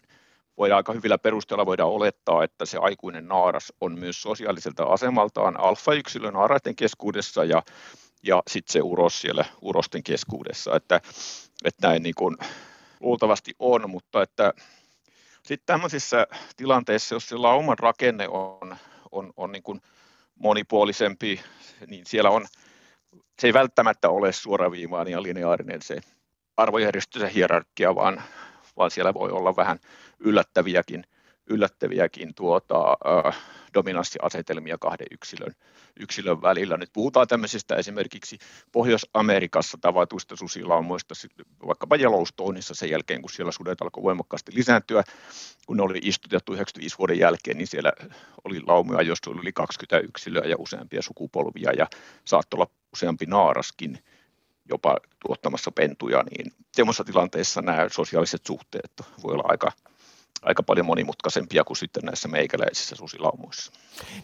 voidaan 0.58 0.76
aika 0.76 0.92
hyvillä 0.92 1.18
perusteella 1.18 1.66
voidaan 1.66 1.90
olettaa, 1.90 2.44
että 2.44 2.66
se 2.66 2.78
aikuinen 2.78 3.28
naaras 3.28 3.72
on 3.80 3.98
myös 3.98 4.22
sosiaaliselta 4.22 4.84
asemaltaan 4.84 5.60
alfa-yksilön 5.60 6.34
naaraiden 6.34 6.76
keskuudessa 6.76 7.44
ja, 7.44 7.62
ja 8.22 8.42
sitten 8.50 8.72
se 8.72 8.82
uros 8.82 9.20
siellä 9.20 9.44
urosten 9.62 10.02
keskuudessa, 10.02 10.76
että, 10.76 11.00
että 11.64 11.88
näin 11.88 12.02
niin 12.02 12.14
kuin 12.14 12.36
luultavasti 13.00 13.54
on, 13.58 13.90
mutta 13.90 14.22
että 14.22 14.52
sitten 15.42 15.66
tämmöisissä 15.66 16.26
tilanteissa, 16.56 17.14
jos 17.14 17.28
sillä 17.28 17.50
oman 17.50 17.78
rakenne 17.78 18.28
on, 18.28 18.76
on, 19.12 19.32
on 19.36 19.52
niin 19.52 19.62
kuin 19.62 19.80
monipuolisempi, 20.34 21.40
niin 21.86 22.06
siellä 22.06 22.30
on, 22.30 22.46
se 23.40 23.46
ei 23.46 23.52
välttämättä 23.52 24.08
ole 24.08 24.32
suoraviivainen 24.32 25.12
ja 25.12 25.22
lineaarinen 25.22 25.82
se 25.82 26.00
arvojärjestys 26.56 27.22
ja 27.22 27.28
hierarkia, 27.28 27.94
vaan, 27.94 28.22
vaan 28.76 28.90
siellä 28.90 29.14
voi 29.14 29.30
olla 29.30 29.56
vähän 29.56 29.78
yllättäviäkin, 30.18 31.04
yllättäviäkin 31.46 32.34
tuota, 32.34 32.96
äh, 33.26 33.38
dominanssiasetelmia 33.74 34.78
kahden 34.78 35.06
yksilön, 35.10 35.52
yksilön 36.00 36.42
välillä. 36.42 36.76
Nyt 36.76 36.90
puhutaan 36.92 37.28
tämmöisistä 37.28 37.76
esimerkiksi 37.76 38.38
Pohjois-Amerikassa 38.72 39.78
tavatuista 39.80 40.36
susilaumoista, 40.36 41.14
vaikkapa 41.66 41.96
Yellowstoneissa 41.96 42.74
sen 42.74 42.90
jälkeen, 42.90 43.22
kun 43.22 43.30
siellä 43.30 43.52
sudet 43.52 43.82
alkoi 43.82 44.02
voimakkaasti 44.02 44.52
lisääntyä, 44.54 45.02
kun 45.66 45.76
ne 45.76 45.82
oli 45.82 45.98
istutettu 46.02 46.52
95 46.52 46.98
vuoden 46.98 47.18
jälkeen, 47.18 47.58
niin 47.58 47.66
siellä 47.66 47.92
oli 48.44 48.60
laumoja, 48.66 49.02
joista 49.02 49.30
oli 49.30 49.40
yli 49.40 49.52
20 49.52 49.98
yksilöä 49.98 50.44
ja 50.44 50.56
useampia 50.58 51.02
sukupolvia 51.02 51.72
ja 51.72 51.86
saattoi 52.24 52.58
olla 52.58 52.70
useampi 52.92 53.26
naaraskin 53.26 53.98
jopa 54.68 54.96
tuottamassa 55.26 55.70
pentuja, 55.70 56.22
niin 56.30 56.52
semmoisessa 56.72 57.04
tilanteessa 57.04 57.62
nämä 57.62 57.88
sosiaaliset 57.88 58.46
suhteet 58.46 58.92
voi 59.22 59.34
olla 59.34 59.44
aika 59.46 59.72
aika 60.42 60.62
paljon 60.62 60.86
monimutkaisempia 60.86 61.64
kuin 61.64 61.76
sitten 61.76 62.02
näissä 62.02 62.28
meikäläisissä 62.28 62.96
susilaumoissa. 62.96 63.72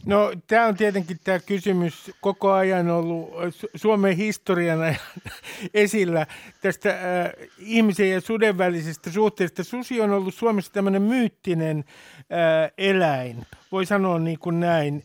No 0.06 0.32
tämä 0.46 0.66
on 0.66 0.76
tietenkin 0.76 1.18
tämä 1.24 1.38
kysymys 1.38 2.10
koko 2.20 2.52
ajan 2.52 2.90
ollut 2.90 3.30
Suomen 3.74 4.16
historiana 4.16 4.94
esillä 5.74 6.26
tästä 6.60 6.90
äh, 6.90 7.32
ihmisen 7.58 8.10
ja 8.10 8.20
suden 8.20 8.58
välisestä 8.58 9.10
suhteesta. 9.10 9.64
Susi 9.64 10.00
on 10.00 10.10
ollut 10.10 10.34
Suomessa 10.34 10.72
tämmöinen 10.72 11.02
myyttinen 11.02 11.84
äh, 12.18 12.72
eläin, 12.78 13.46
voi 13.72 13.86
sanoa 13.86 14.18
niin 14.18 14.38
kuin 14.38 14.60
näin. 14.60 15.04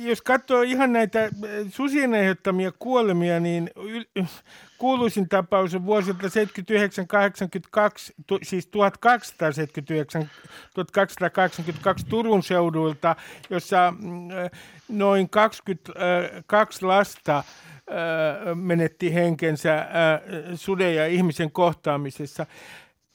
Jos 0.00 0.22
katsoo 0.22 0.62
ihan 0.62 0.92
näitä 0.92 1.28
susien 1.68 2.14
aiheuttamia 2.14 2.72
kuolemia, 2.78 3.40
niin 3.40 3.70
kuuluisin 4.84 5.28
tapaus 5.28 5.74
on 5.74 5.86
vuosilta 5.86 6.26
79-82, 6.26 6.30
siis 8.42 8.66
1279 8.66 10.30
1282 10.74 12.06
Turun 12.06 12.42
seuduilta, 12.42 13.16
jossa 13.50 13.94
mm, 13.98 14.28
noin 14.88 15.30
22 15.30 16.84
lasta 16.84 17.36
äh, 17.38 17.44
menetti 18.54 19.14
henkensä 19.14 19.78
äh, 19.78 19.86
suden 20.54 20.94
ja 20.94 21.06
ihmisen 21.06 21.50
kohtaamisessa. 21.50 22.46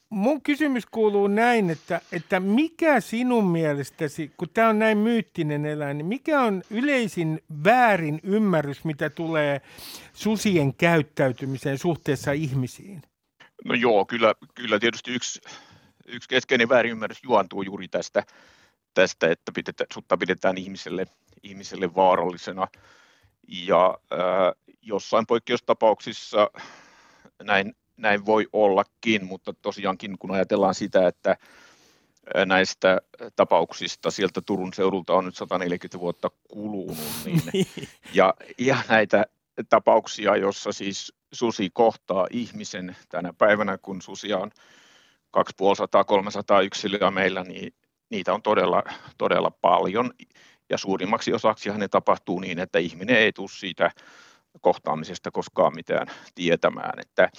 Mun 0.09 0.41
kysymys 0.41 0.85
kuuluu 0.85 1.27
näin, 1.27 1.69
että, 1.69 2.01
että 2.11 2.39
mikä 2.39 2.99
sinun 2.99 3.47
mielestäsi, 3.47 4.31
kun 4.37 4.49
tämä 4.53 4.69
on 4.69 4.79
näin 4.79 4.97
myyttinen 4.97 5.65
eläin, 5.65 5.97
niin 5.97 6.05
mikä 6.05 6.41
on 6.41 6.63
yleisin 6.69 7.43
väärin 7.63 8.19
ymmärrys, 8.23 8.85
mitä 8.85 9.09
tulee 9.09 9.61
susien 10.13 10.73
käyttäytymiseen 10.73 11.77
suhteessa 11.77 12.31
ihmisiin? 12.31 13.01
No 13.65 13.73
joo, 13.73 14.05
kyllä, 14.05 14.35
kyllä 14.55 14.79
tietysti 14.79 15.11
yksi, 15.11 15.41
yksi 16.05 16.29
keskeinen 16.29 16.69
väärinymmärrys 16.69 17.23
juontuu 17.23 17.61
juuri 17.61 17.87
tästä, 17.87 18.23
tästä 18.93 19.31
että 19.31 19.51
pidetään, 19.51 19.87
sutta 19.93 20.17
pidetään 20.17 20.57
ihmiselle, 20.57 21.05
ihmiselle 21.43 21.95
vaarallisena. 21.95 22.67
Ja 23.47 23.97
äh, 24.13 24.19
jossain 24.81 25.25
poikkeustapauksissa 25.25 26.49
näin 27.43 27.75
näin 27.99 28.25
voi 28.25 28.47
ollakin, 28.53 29.25
mutta 29.25 29.53
tosiaankin 29.53 30.17
kun 30.19 30.31
ajatellaan 30.31 30.75
sitä, 30.75 31.07
että 31.07 31.37
näistä 32.45 32.97
tapauksista 33.35 34.11
sieltä 34.11 34.41
Turun 34.45 34.73
seudulta 34.73 35.13
on 35.13 35.25
nyt 35.25 35.35
140 35.35 35.99
vuotta 35.99 36.29
kulunut, 36.49 36.97
niin, 37.25 37.41
niin, 37.53 37.67
ja, 38.13 38.33
ja 38.57 38.77
näitä 38.89 39.25
tapauksia, 39.69 40.35
jossa 40.35 40.71
siis 40.71 41.13
susi 41.31 41.69
kohtaa 41.73 42.27
ihmisen 42.31 42.95
tänä 43.09 43.33
päivänä, 43.33 43.77
kun 43.77 44.01
susia 44.01 44.37
on 44.37 44.51
250-300 45.37 46.63
yksilöä 46.63 47.11
meillä, 47.11 47.43
niin 47.43 47.73
niitä 48.09 48.33
on 48.33 48.41
todella, 48.41 48.83
todella 49.17 49.51
paljon. 49.51 50.11
Ja 50.69 50.77
suurimmaksi 50.77 51.33
osaksi 51.33 51.69
ne 51.69 51.87
tapahtuu 51.87 52.39
niin, 52.39 52.59
että 52.59 52.79
ihminen 52.79 53.17
ei 53.17 53.33
tule 53.33 53.49
siitä 53.51 53.91
kohtaamisesta 54.61 55.31
koskaan 55.31 55.75
mitään 55.75 56.07
tietämään. 56.35 56.99
Että 56.99 57.29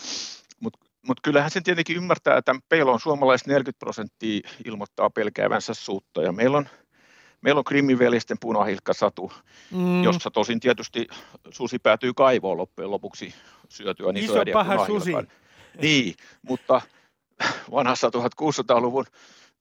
mutta 0.60 0.86
mut 1.06 1.20
kyllähän 1.22 1.50
sen 1.50 1.62
tietenkin 1.62 1.96
ymmärtää, 1.96 2.36
että 2.36 2.54
on 2.92 3.00
suomalaiset 3.00 3.46
40 3.46 3.78
prosenttia 3.78 4.48
ilmoittaa 4.64 5.10
pelkäävänsä 5.10 5.74
suutta 5.74 6.22
ja 6.22 6.32
meillä 6.32 6.56
on, 6.56 6.68
Meillä 7.40 7.58
on 7.58 7.64
Krimmiveljesten 7.64 8.36
punahilkkasatu, 8.40 9.32
mm. 9.70 10.02
jossa 10.02 10.30
tosin 10.30 10.60
tietysti 10.60 11.08
susi 11.50 11.78
päätyy 11.78 12.14
kaivoon 12.14 12.56
loppujen 12.56 12.90
lopuksi 12.90 13.34
syötyä 13.68 14.12
niitä 14.12 14.32
Iso 14.32 14.44
paha 14.52 14.86
susi. 14.86 15.12
Niin, 15.82 16.14
mutta 16.42 16.80
vanhassa 17.70 18.08
1600-luvun 18.08 19.04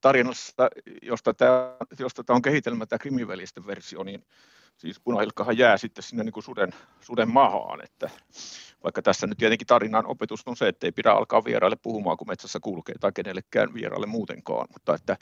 tarinassa, 0.02 0.70
josta 1.02 1.34
tämä, 1.34 1.76
josta 2.00 2.24
tämä 2.24 2.36
on 2.36 2.42
kehitelmä, 2.42 2.86
tämä 2.86 3.00
krimivelisten 3.00 3.68
versio, 3.68 4.04
niin 4.04 4.24
siis 4.78 5.00
punahilkkahan 5.00 5.58
jää 5.58 5.78
sitten 5.78 6.04
sinne 6.04 6.24
niin 6.24 6.34
kuin 6.34 6.44
suden, 6.44 6.70
suden 7.02 7.30
mahaan, 7.30 7.84
että 7.84 8.10
vaikka 8.84 9.02
tässä 9.02 9.28
nyt 9.28 9.38
tietenkin 9.38 9.68
tarinan 9.68 10.06
opetus 10.06 10.44
on 10.46 10.58
se, 10.58 10.68
että 10.68 10.88
ei 10.88 10.92
pidä 10.92 11.12
alkaa 11.12 11.44
vieraille 11.44 11.78
puhumaan, 11.82 12.18
kun 12.18 12.28
metsässä 12.28 12.60
kulkee 12.60 12.96
tai 13.00 13.12
kenellekään 13.12 13.74
vieraille 13.74 14.08
muutenkaan, 14.08 14.68
mutta 14.74 14.96
että 14.96 15.18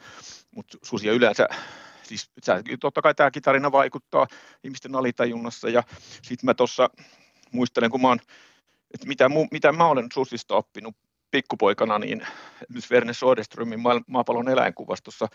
mutta 0.56 0.78
susia 0.84 1.14
yleensä, 1.14 1.48
siis 2.04 2.32
totta 2.80 3.02
kai 3.02 3.16
tämäkin 3.16 3.42
tarina 3.42 3.72
vaikuttaa 3.72 4.28
ihmisten 4.64 4.96
alitajunnassa 4.96 5.70
ja 5.70 5.84
sitten 6.12 6.46
mä 6.46 6.54
tuossa 6.54 6.90
muistelen, 7.52 7.92
kun 7.92 8.02
mä 8.02 8.08
oon, 8.08 8.20
että 8.94 9.08
mitä, 9.08 9.30
mitä 9.52 9.72
mä 9.72 9.86
olen 9.86 10.08
susista 10.14 10.56
oppinut 10.56 10.96
pikkupoikana, 11.32 12.00
niin 12.00 12.22
esimerkiksi 12.62 12.94
Verne 12.94 13.14
Soderströmin 13.14 13.80
maapallon 14.08 14.50
eläinkuvastossa 14.50 15.28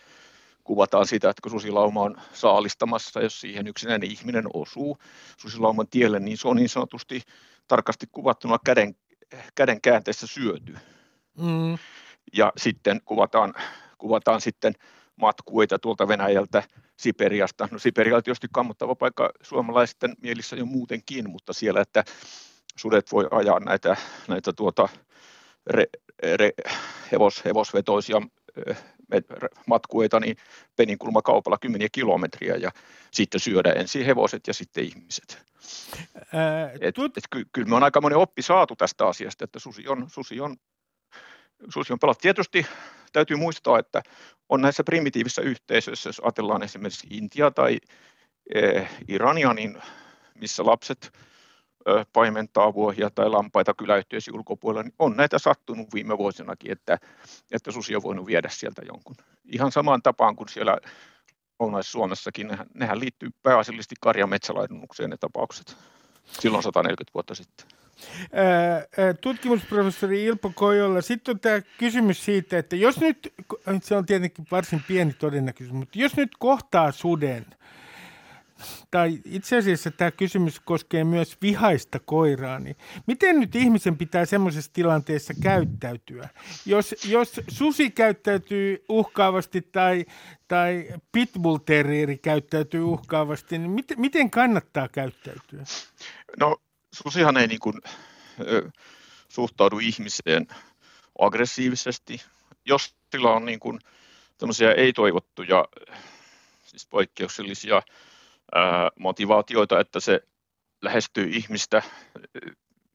kuvataan 0.64 1.07
sitä, 1.07 1.30
että 1.30 1.43
kun 1.43 1.51
susilauma 1.51 2.03
on 2.03 2.16
saalistamassa, 2.32 3.20
jos 3.20 3.40
siihen 3.40 3.66
yksinäinen 3.66 4.11
ihminen 4.11 4.45
osuu 4.55 4.99
susilauman 5.36 5.88
tielle, 5.88 6.20
niin 6.20 6.38
se 6.38 6.49
on 6.49 6.57
niin 6.57 6.68
sanotusti 6.68 7.22
tarkasti 7.68 8.07
kuvattuna 8.12 8.59
käden, 8.64 8.97
käden 9.55 9.80
käänteessä 9.80 10.26
syöty. 10.26 10.76
Mm. 11.38 11.78
Ja 12.32 12.53
sitten 12.57 13.01
kuvataan, 13.05 13.55
kuvataan 13.99 14.40
sitten 14.40 14.74
matkuita 15.16 15.78
tuolta 15.78 16.09
Venäjältä 16.09 16.62
Siperiasta. 16.97 17.68
No 17.70 17.78
Siperia 17.78 18.16
on 18.16 18.22
tietysti 18.22 18.47
kammottava 18.53 18.95
paikka 18.95 19.30
suomalaisten 19.43 20.14
mielissä 20.22 20.57
jo 20.57 20.66
muutenkin, 20.66 21.30
mutta 21.30 21.53
siellä, 21.53 21.80
että 21.80 22.05
sudet 22.76 23.12
voi 23.12 23.28
ajaa 23.30 23.61
näitä, 23.61 23.97
näitä 24.28 24.53
tuota, 24.53 24.88
re, 25.66 25.86
re, 26.22 26.50
hevos, 27.12 27.44
hevosvetoisia 27.44 28.22
matkueita 29.66 30.20
niin 30.20 30.36
peninkulmakaupalla 30.76 31.58
kymmeniä 31.58 31.88
kilometriä 31.92 32.56
ja 32.56 32.70
sitten 33.10 33.40
syödä 33.40 33.72
ensin 33.72 34.06
hevoset 34.06 34.46
ja 34.46 34.54
sitten 34.54 34.84
ihmiset. 34.84 35.42
Ää, 36.32 36.70
et, 36.80 36.94
tut... 36.94 37.18
et, 37.18 37.24
ky, 37.30 37.44
kyllä 37.52 37.68
me 37.68 37.76
on 37.76 37.82
aika 37.82 38.00
monen 38.00 38.18
oppi 38.18 38.42
saatu 38.42 38.76
tästä 38.76 39.06
asiasta, 39.06 39.44
että 39.44 39.58
susi 39.58 39.88
on, 39.88 40.10
susi 40.10 40.40
on, 40.40 40.56
susi 41.68 41.92
on 41.92 41.98
pelattu. 41.98 42.22
Tietysti 42.22 42.66
täytyy 43.12 43.36
muistaa, 43.36 43.78
että 43.78 44.02
on 44.48 44.60
näissä 44.60 44.84
primitiivissä 44.84 45.42
yhteisöissä, 45.42 46.08
jos 46.08 46.20
ajatellaan 46.20 46.62
esimerkiksi 46.62 47.06
Intia 47.10 47.50
tai 47.50 47.78
eh, 48.54 48.90
Irania, 49.08 49.54
niin 49.54 49.82
missä 50.34 50.66
lapset 50.66 51.12
paimentaa 52.12 52.74
vuohia 52.74 53.10
tai 53.10 53.28
lampaita 53.28 53.74
kyläyhtiöisi 53.74 54.32
ulkopuolella, 54.32 54.82
niin 54.82 54.94
on 54.98 55.16
näitä 55.16 55.38
sattunut 55.38 55.94
viime 55.94 56.18
vuosinakin, 56.18 56.72
että, 56.72 56.98
että 57.52 57.70
susi 57.70 57.96
on 57.96 58.02
voinut 58.02 58.26
viedä 58.26 58.48
sieltä 58.48 58.82
jonkun. 58.86 59.16
Ihan 59.52 59.72
samaan 59.72 60.02
tapaan 60.02 60.36
kuin 60.36 60.48
siellä 60.48 60.78
Lounais-Suomessakin, 61.60 62.48
nehän, 62.48 62.66
nehän 62.74 63.00
liittyy 63.00 63.30
pääasiallisesti 63.42 63.94
karjametsälaidunnukseen 64.00 65.10
ne 65.10 65.16
tapaukset 65.16 65.76
silloin 66.40 66.62
140 66.62 67.14
vuotta 67.14 67.34
sitten. 67.34 67.66
Tutkimusprofessori 69.20 70.24
Ilpo 70.24 70.52
Kojolla, 70.54 71.00
sitten 71.00 71.34
on 71.34 71.40
tämä 71.40 71.60
kysymys 71.78 72.24
siitä, 72.24 72.58
että 72.58 72.76
jos 72.76 73.00
nyt, 73.00 73.34
se 73.82 73.96
on 73.96 74.06
tietenkin 74.06 74.46
varsin 74.50 74.82
pieni 74.88 75.12
todennäköisyys, 75.12 75.78
mutta 75.78 75.98
jos 75.98 76.16
nyt 76.16 76.30
kohtaa 76.38 76.92
suden– 76.92 77.46
tai 78.93 79.18
itse 79.24 79.57
asiassa 79.57 79.90
tämä 79.90 80.11
kysymys 80.11 80.61
koskee 80.61 81.05
myös 81.05 81.36
vihaista 81.43 81.99
koiraa, 81.99 82.59
niin 82.59 82.76
miten 83.07 83.40
nyt 83.40 83.57
ihmisen 83.57 83.99
pitää 83.99 84.24
semmoisessa 84.24 84.70
tilanteessa 84.74 85.34
käyttäytyä? 85.43 86.28
Jos, 86.66 86.95
jos 87.09 87.40
susi 87.49 87.90
käyttäytyy 87.90 88.84
uhkaavasti 88.88 89.62
tai, 89.62 90.07
tai 90.49 90.88
pitbull 91.12 91.57
terrieri 91.57 92.18
käyttäytyy 92.18 92.82
uhkaavasti, 92.82 93.59
niin 93.59 93.70
miten, 93.70 94.01
miten 94.01 94.30
kannattaa 94.30 94.88
käyttäytyä? 94.88 95.62
No 96.38 96.57
susihan 96.95 97.36
ei 97.36 97.47
niin 97.47 97.61
kuin, 97.61 97.80
ö, 98.40 98.70
suhtaudu 99.28 99.78
ihmiseen 99.78 100.47
aggressiivisesti. 101.18 102.22
Jos 102.64 102.95
sillä 103.12 103.30
on 103.30 103.45
niin 103.45 103.61
kuin, 103.61 103.78
ei-toivottuja, 104.76 105.64
siis 106.64 106.86
poikkeuksellisia 106.86 107.82
motivaatioita, 108.98 109.80
että 109.80 110.00
se 110.00 110.20
lähestyy 110.82 111.24
ihmistä 111.24 111.82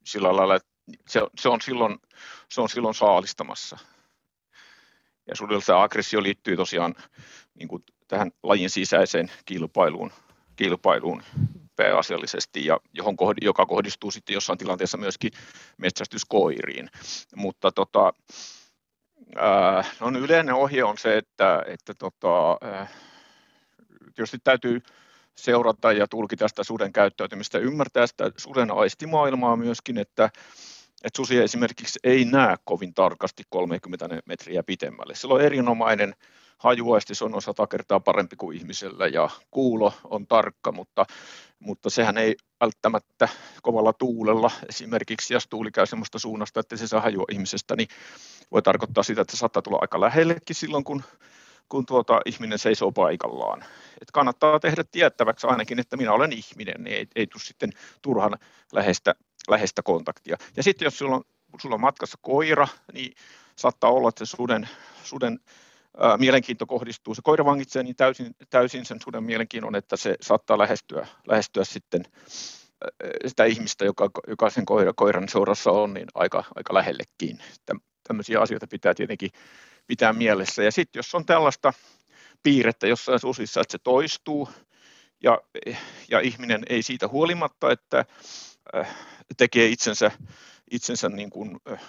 sillä 0.04 0.36
lailla, 0.36 0.56
että 0.56 0.70
se, 1.08 1.22
se, 1.40 1.50
on, 1.50 1.62
silloin, 1.62 2.00
se 2.50 2.62
on 2.62 2.70
silloin 2.70 2.96
saalistamassa. 2.96 3.78
Ja 5.28 5.36
sudella 5.36 5.62
tämä 5.66 5.84
aggressio 5.84 6.24
liittyy 6.24 6.56
tosiaan 6.56 6.96
niin 7.54 7.68
kuin 7.68 7.84
tähän 8.08 8.32
lajin 8.44 8.70
sisäiseen 8.70 9.32
kilpailuun, 9.46 10.12
kilpailuun 10.56 11.24
pääasiallisesti, 11.76 12.66
ja 12.66 12.80
johon, 12.94 13.16
joka 13.42 13.66
kohdistuu 13.66 14.12
sitten 14.12 14.34
jossain 14.34 14.58
tilanteessa 14.58 14.98
myöskin 14.98 15.32
metsästyskoiriin. 15.78 16.90
Mutta 17.36 17.72
tota, 17.72 18.14
ää, 19.36 19.84
no, 20.00 20.20
yleinen 20.20 20.56
ohje 20.56 20.84
on 20.84 20.98
se, 20.98 21.18
että, 21.18 21.64
että 21.68 21.94
tota, 21.94 22.58
ää, 22.62 22.88
tietysti 24.16 24.38
täytyy 24.44 24.82
seurata 25.38 25.92
ja 25.92 26.08
tulkita 26.08 26.48
sitä 26.48 26.64
suden 26.64 26.94
käyttäytymistä, 26.94 27.58
ymmärtää 27.58 28.08
sitä 28.08 28.32
suden 28.38 28.72
aistimaailmaa 28.72 29.56
myöskin, 29.56 29.98
että, 29.98 30.26
että 31.04 31.18
susi 31.18 31.38
esimerkiksi 31.38 32.00
ei 32.04 32.26
näe 32.26 32.56
kovin 32.64 32.94
tarkasti 32.94 33.44
30 33.50 34.10
metriä 34.26 34.64
pitemmälle. 34.64 35.16
Sillä 35.16 35.34
on 35.34 35.42
erinomainen 35.42 36.16
hajuaisti, 36.58 37.16
se 37.16 37.26
on 37.26 37.42
sata 37.42 37.68
kertaa 37.68 38.00
parempi 38.00 38.36
kuin 38.36 38.58
ihmisellä 38.58 39.08
ja 39.08 39.30
kuulo 39.52 39.94
on 40.04 40.28
tarkka, 40.28 40.72
mutta, 40.72 41.06
mutta 41.60 41.90
sehän 41.90 42.18
ei 42.18 42.36
välttämättä 42.62 43.30
kovalla 43.62 43.94
tuulella 43.94 44.52
esimerkiksi, 44.70 45.34
jos 45.34 45.48
tuuli 45.50 45.72
käy 45.72 45.86
sellaista 45.86 46.20
suunnasta, 46.20 46.60
että 46.60 46.78
se 46.78 46.88
saa 46.88 47.02
hajua 47.02 47.26
ihmisestä, 47.32 47.76
niin 47.76 47.88
voi 48.52 48.62
tarkoittaa 48.62 49.04
sitä, 49.04 49.22
että 49.22 49.32
se 49.32 49.40
saattaa 49.40 49.62
tulla 49.62 49.78
aika 49.82 50.02
lähellekin 50.02 50.56
silloin, 50.56 50.84
kun 50.84 51.04
kun 51.70 51.86
tuota, 51.86 52.22
ihminen 52.26 52.60
seisoo 52.60 52.92
paikallaan. 52.92 53.64
Et 54.02 54.12
kannattaa 54.14 54.60
tehdä 54.60 54.84
tiettäväksi 54.84 55.48
ainakin, 55.48 55.80
että 55.80 55.98
minä 55.98 56.14
olen 56.14 56.34
ihminen, 56.34 56.84
niin 56.84 56.98
ei, 56.98 57.08
ei 57.16 57.28
tule 57.28 57.42
sitten 57.42 57.72
turhan 58.02 58.38
läheistä, 58.74 59.16
läheistä 59.50 59.82
kontaktia. 59.84 60.38
Ja 60.58 60.64
sitten 60.64 60.86
jos 60.86 60.98
sulla 60.98 61.16
on, 61.16 61.24
sulla 61.62 61.76
on 61.76 61.82
matkassa 61.82 62.18
koira, 62.22 62.68
niin 62.94 63.14
saattaa 63.56 63.92
olla, 63.92 64.10
että 64.10 64.26
se 64.26 64.36
suden, 64.36 64.70
suden 65.04 65.40
ää, 65.98 66.18
mielenkiinto 66.18 66.66
kohdistuu, 66.66 67.16
se 67.16 67.22
koira 67.24 67.46
vangitsee 67.46 67.84
niin 67.84 67.96
täysin, 67.96 68.36
täysin 68.50 68.86
sen 68.86 69.02
suden 69.04 69.24
mielenkiinnon, 69.24 69.76
että 69.76 69.98
se 69.98 70.16
saattaa 70.22 70.58
lähestyä, 70.58 71.08
lähestyä 71.28 71.64
sitten 71.64 72.04
sitä 73.28 73.46
ihmistä, 73.46 73.86
joka, 73.86 74.10
joka 74.28 74.50
sen 74.50 74.66
koira, 74.66 74.94
koiran 74.94 75.30
seurassa 75.30 75.72
on, 75.72 75.94
niin 75.94 76.08
aika, 76.16 76.44
aika 76.56 76.74
lähellekin. 76.74 77.40
Tämmöisiä 78.08 78.42
asioita 78.42 78.68
pitää 78.68 78.94
tietenkin 78.94 79.30
pitää 79.88 80.14
mielessä. 80.14 80.64
Ja 80.64 80.72
sitten 80.72 81.00
jos 81.00 81.16
on 81.16 81.26
tällaista 81.26 81.74
piirrettä 82.44 82.88
jossain 82.88 83.20
susissa, 83.20 83.62
että 83.62 83.72
se 83.72 83.78
toistuu 83.78 84.50
ja, 85.24 85.42
ja 86.10 86.20
ihminen 86.20 86.64
ei 86.70 86.84
siitä 86.84 87.08
huolimatta, 87.08 87.72
että 87.72 88.06
äh, 88.76 88.96
tekee 89.38 89.68
itsensä, 89.68 90.12
itsensä 90.72 91.10
niin 91.10 91.30
kuin, 91.30 91.58
äh, 91.72 91.82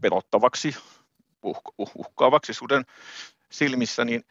pelottavaksi, 0.00 0.76
uh, 1.42 1.62
uh, 1.78 1.90
uhkaavaksi 1.94 2.54
suden 2.54 2.84
silmissä, 3.50 4.04
niin 4.04 4.24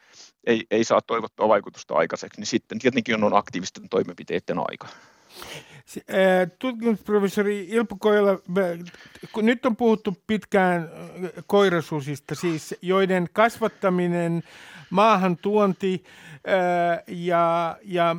ei, 0.46 0.66
ei 0.70 0.84
saa 0.84 1.00
toivottua 1.02 1.48
vaikutusta 1.48 1.94
aikaiseksi, 1.94 2.40
niin 2.40 2.46
sitten 2.46 2.78
tietenkin 2.78 3.24
on 3.24 3.36
aktiivisten 3.36 3.88
toimenpiteiden 3.88 4.58
aika. 4.58 4.88
Tutkimusprofessori 6.58 7.66
Ilpo 7.68 7.96
Kojola, 7.96 8.38
nyt 9.42 9.66
on 9.66 9.76
puhuttu 9.76 10.16
pitkään 10.26 10.88
koirasusista, 11.46 12.34
siis 12.34 12.74
joiden 12.82 13.28
kasvattaminen, 13.32 14.42
maahan 14.90 15.36
tuonti 15.36 16.04
ja, 17.06 17.76
ja 17.82 18.16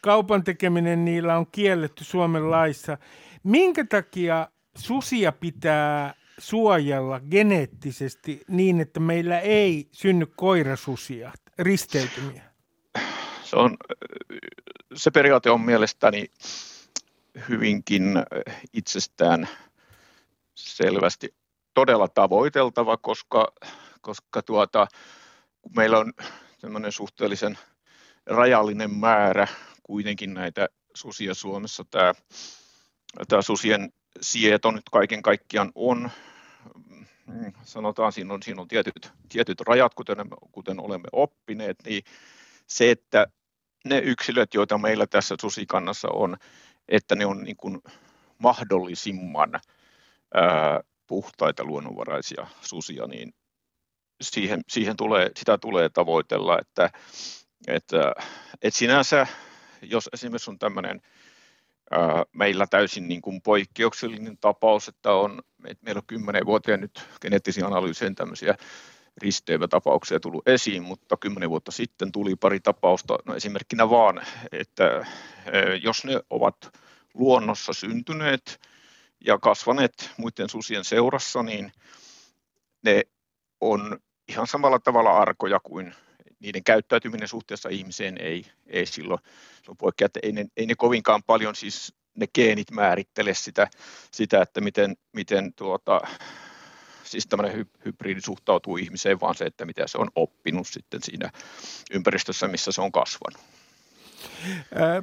kaupan 0.00 0.44
tekeminen 0.44 1.04
niillä 1.04 1.36
on 1.36 1.46
kielletty 1.52 2.04
Suomen 2.04 2.50
laissa. 2.50 2.98
Minkä 3.42 3.84
takia 3.84 4.48
susia 4.76 5.32
pitää 5.32 6.14
suojella 6.38 7.20
geneettisesti 7.20 8.42
niin, 8.48 8.80
että 8.80 9.00
meillä 9.00 9.38
ei 9.38 9.88
synny 9.92 10.26
koirasusia, 10.26 11.32
risteytymiä? 11.58 12.51
Se 13.52 13.56
on 13.56 13.76
se 14.94 15.10
periaate 15.10 15.50
on 15.50 15.60
mielestäni 15.60 16.26
hyvinkin 17.48 18.02
itsestään 18.72 19.48
selvästi 20.54 21.34
todella 21.74 22.08
tavoiteltava, 22.08 22.96
koska, 22.96 23.52
koska 24.00 24.42
tuota, 24.42 24.86
kun 25.62 25.72
meillä 25.76 25.98
on 25.98 26.12
tämmöinen 26.60 26.92
suhteellisen 26.92 27.58
rajallinen 28.26 28.94
määrä 28.94 29.46
kuitenkin 29.82 30.34
näitä 30.34 30.68
susia 30.94 31.34
Suomessa. 31.34 31.84
Tämä, 31.90 32.14
tämä 33.28 33.42
susien 33.42 33.92
sieto 34.20 34.70
nyt 34.70 34.88
kaiken 34.92 35.22
kaikkiaan 35.22 35.72
on, 35.74 36.10
mm, 37.26 37.52
sanotaan 37.62 38.12
siinä 38.12 38.34
on, 38.34 38.42
siinä 38.42 38.62
on 38.62 38.68
tietyt, 38.68 39.12
tietyt 39.28 39.60
rajat, 39.60 39.94
kuten, 39.94 40.18
kuten 40.52 40.80
olemme 40.80 41.08
oppineet, 41.12 41.76
niin 41.84 42.02
se, 42.66 42.90
että 42.90 43.26
ne 43.84 43.98
yksilöt, 43.98 44.54
joita 44.54 44.78
meillä 44.78 45.06
tässä 45.06 45.34
susikannassa 45.40 46.08
on, 46.08 46.36
että 46.88 47.14
ne 47.14 47.26
on 47.26 47.42
niin 47.42 47.56
kuin 47.56 47.80
mahdollisimman 48.38 49.60
ää, 50.34 50.80
puhtaita 51.06 51.64
luonnonvaraisia 51.64 52.46
susia, 52.60 53.06
niin 53.06 53.34
siihen, 54.22 54.60
siihen 54.68 54.96
tulee, 54.96 55.30
sitä 55.36 55.58
tulee 55.58 55.88
tavoitella, 55.88 56.58
että, 56.58 56.90
että, 57.66 58.12
että 58.62 58.78
sinänsä, 58.78 59.26
jos 59.82 60.08
esimerkiksi 60.12 60.50
on 60.50 60.58
tämmöinen 60.58 61.00
meillä 62.32 62.66
täysin 62.66 63.08
niin 63.08 63.22
kuin 63.22 63.42
poikkeuksellinen 63.42 64.38
tapaus, 64.38 64.88
että 64.88 65.12
on, 65.12 65.42
että 65.66 65.84
meillä 65.84 65.98
on 65.98 66.06
kymmenen 66.06 66.46
vuotia 66.46 66.76
nyt 66.76 67.08
geneettisiä 67.20 67.66
analyysien 67.66 68.14
tämmöisiä 68.14 68.54
risteyvätapauksia 69.16 70.20
tullut 70.20 70.48
esiin, 70.48 70.82
mutta 70.82 71.16
kymmenen 71.16 71.50
vuotta 71.50 71.72
sitten 71.72 72.12
tuli 72.12 72.36
pari 72.36 72.60
tapausta, 72.60 73.18
no 73.24 73.34
esimerkkinä 73.34 73.90
vaan, 73.90 74.22
että 74.52 75.06
jos 75.82 76.04
ne 76.04 76.20
ovat 76.30 76.78
luonnossa 77.14 77.72
syntyneet 77.72 78.60
ja 79.24 79.38
kasvaneet 79.38 80.10
muiden 80.16 80.48
susien 80.48 80.84
seurassa, 80.84 81.42
niin 81.42 81.72
ne 82.84 83.02
on 83.60 83.98
ihan 84.28 84.46
samalla 84.46 84.78
tavalla 84.78 85.18
arkoja 85.18 85.60
kuin 85.60 85.94
niiden 86.40 86.64
käyttäytyminen 86.64 87.28
suhteessa 87.28 87.68
ihmiseen 87.68 88.18
ei, 88.20 88.46
ei 88.66 88.86
silloin, 88.86 89.20
silloin 89.60 89.76
poikkea, 89.78 90.06
että 90.06 90.20
ei 90.22 90.32
ne, 90.32 90.46
ei 90.56 90.66
ne 90.66 90.74
kovinkaan 90.74 91.22
paljon 91.22 91.54
siis 91.54 91.94
ne 92.16 92.26
geenit 92.34 92.70
määrittele 92.70 93.34
sitä, 93.34 93.68
sitä 94.10 94.42
että 94.42 94.60
miten, 94.60 94.96
miten 95.12 95.54
tuota, 95.54 96.00
siis 97.12 97.26
tämmöinen 97.26 97.56
hy, 97.56 97.66
hybridi 97.84 98.20
suhtautuu 98.20 98.76
ihmiseen, 98.76 99.20
vaan 99.20 99.34
se, 99.34 99.44
että 99.44 99.64
mitä 99.64 99.86
se 99.86 99.98
on 99.98 100.08
oppinut 100.14 100.66
sitten 100.66 101.02
siinä 101.02 101.30
ympäristössä, 101.90 102.48
missä 102.48 102.72
se 102.72 102.80
on 102.80 102.92
kasvanut. 102.92 103.40
Ää, 104.74 104.86
ää, 104.88 105.02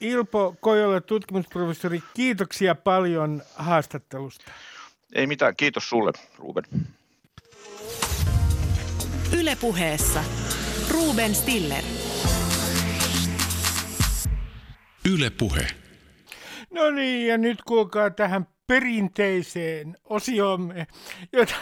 Ilpo 0.00 0.56
Kojola, 0.60 1.00
tutkimusprofessori, 1.00 2.02
kiitoksia 2.14 2.74
paljon 2.74 3.42
haastattelusta. 3.56 4.52
Ei 5.14 5.26
mitään, 5.26 5.56
kiitos 5.56 5.88
sulle, 5.88 6.12
Ruben. 6.38 6.64
Ylepuheessa 9.38 10.24
Ruben 10.90 11.34
Stiller. 11.34 11.84
Ylepuhe. 15.10 15.66
No 16.70 16.90
niin, 16.90 17.26
ja 17.28 17.38
nyt 17.38 17.62
kuulkaa 17.62 18.10
tähän 18.10 18.46
perinteiseen 18.66 19.96
osiomme, 20.04 20.86
jota 21.32 21.54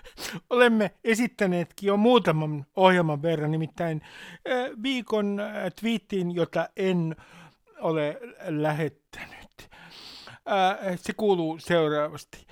olemme 0.50 0.90
esittäneetkin 1.04 1.86
jo 1.86 1.96
muutaman 1.96 2.66
ohjelman 2.76 3.22
verran, 3.22 3.50
nimittäin 3.50 4.02
viikon 4.82 5.40
twiittiin, 5.80 6.34
jota 6.34 6.68
en 6.76 7.16
ole 7.80 8.20
lähettänyt. 8.48 9.68
Se 10.96 11.12
kuuluu 11.12 11.58
seuraavasti 11.58 12.46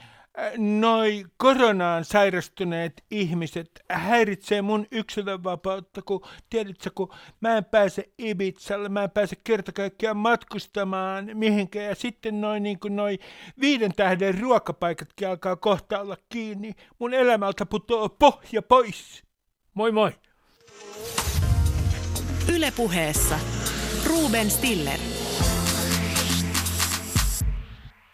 noi 0.56 1.24
koronaan 1.36 2.04
sairastuneet 2.04 3.04
ihmiset 3.10 3.70
häiritsee 3.90 4.62
mun 4.62 4.86
yksilönvapautta, 4.90 6.02
kun 6.02 6.26
tiedätkö, 6.50 6.90
kun 6.94 7.12
mä 7.40 7.56
en 7.56 7.64
pääse 7.64 8.08
Ibizalle, 8.18 8.88
mä 8.88 9.04
en 9.04 9.10
pääse 9.10 9.36
kerta 9.44 9.72
kaikkiaan 9.72 10.16
matkustamaan 10.16 11.30
mihinkään, 11.34 11.86
ja 11.86 11.94
sitten 11.94 12.40
noin 12.40 12.62
niin 12.62 12.80
kuin 12.80 12.96
noi 12.96 13.18
viiden 13.60 13.94
tähden 13.94 14.40
ruokapaikatkin 14.40 15.28
alkaa 15.28 15.56
kohta 15.56 16.00
olla 16.00 16.16
kiinni. 16.28 16.72
Mun 16.98 17.14
elämältä 17.14 17.66
putoaa 17.66 18.08
pohja 18.08 18.62
pois. 18.62 19.22
Moi 19.74 19.92
moi! 19.92 20.12
Ylepuheessa 22.54 23.38
Ruben 24.06 24.50
Stiller. 24.50 24.98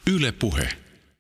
Ylepuhe. 0.06 0.89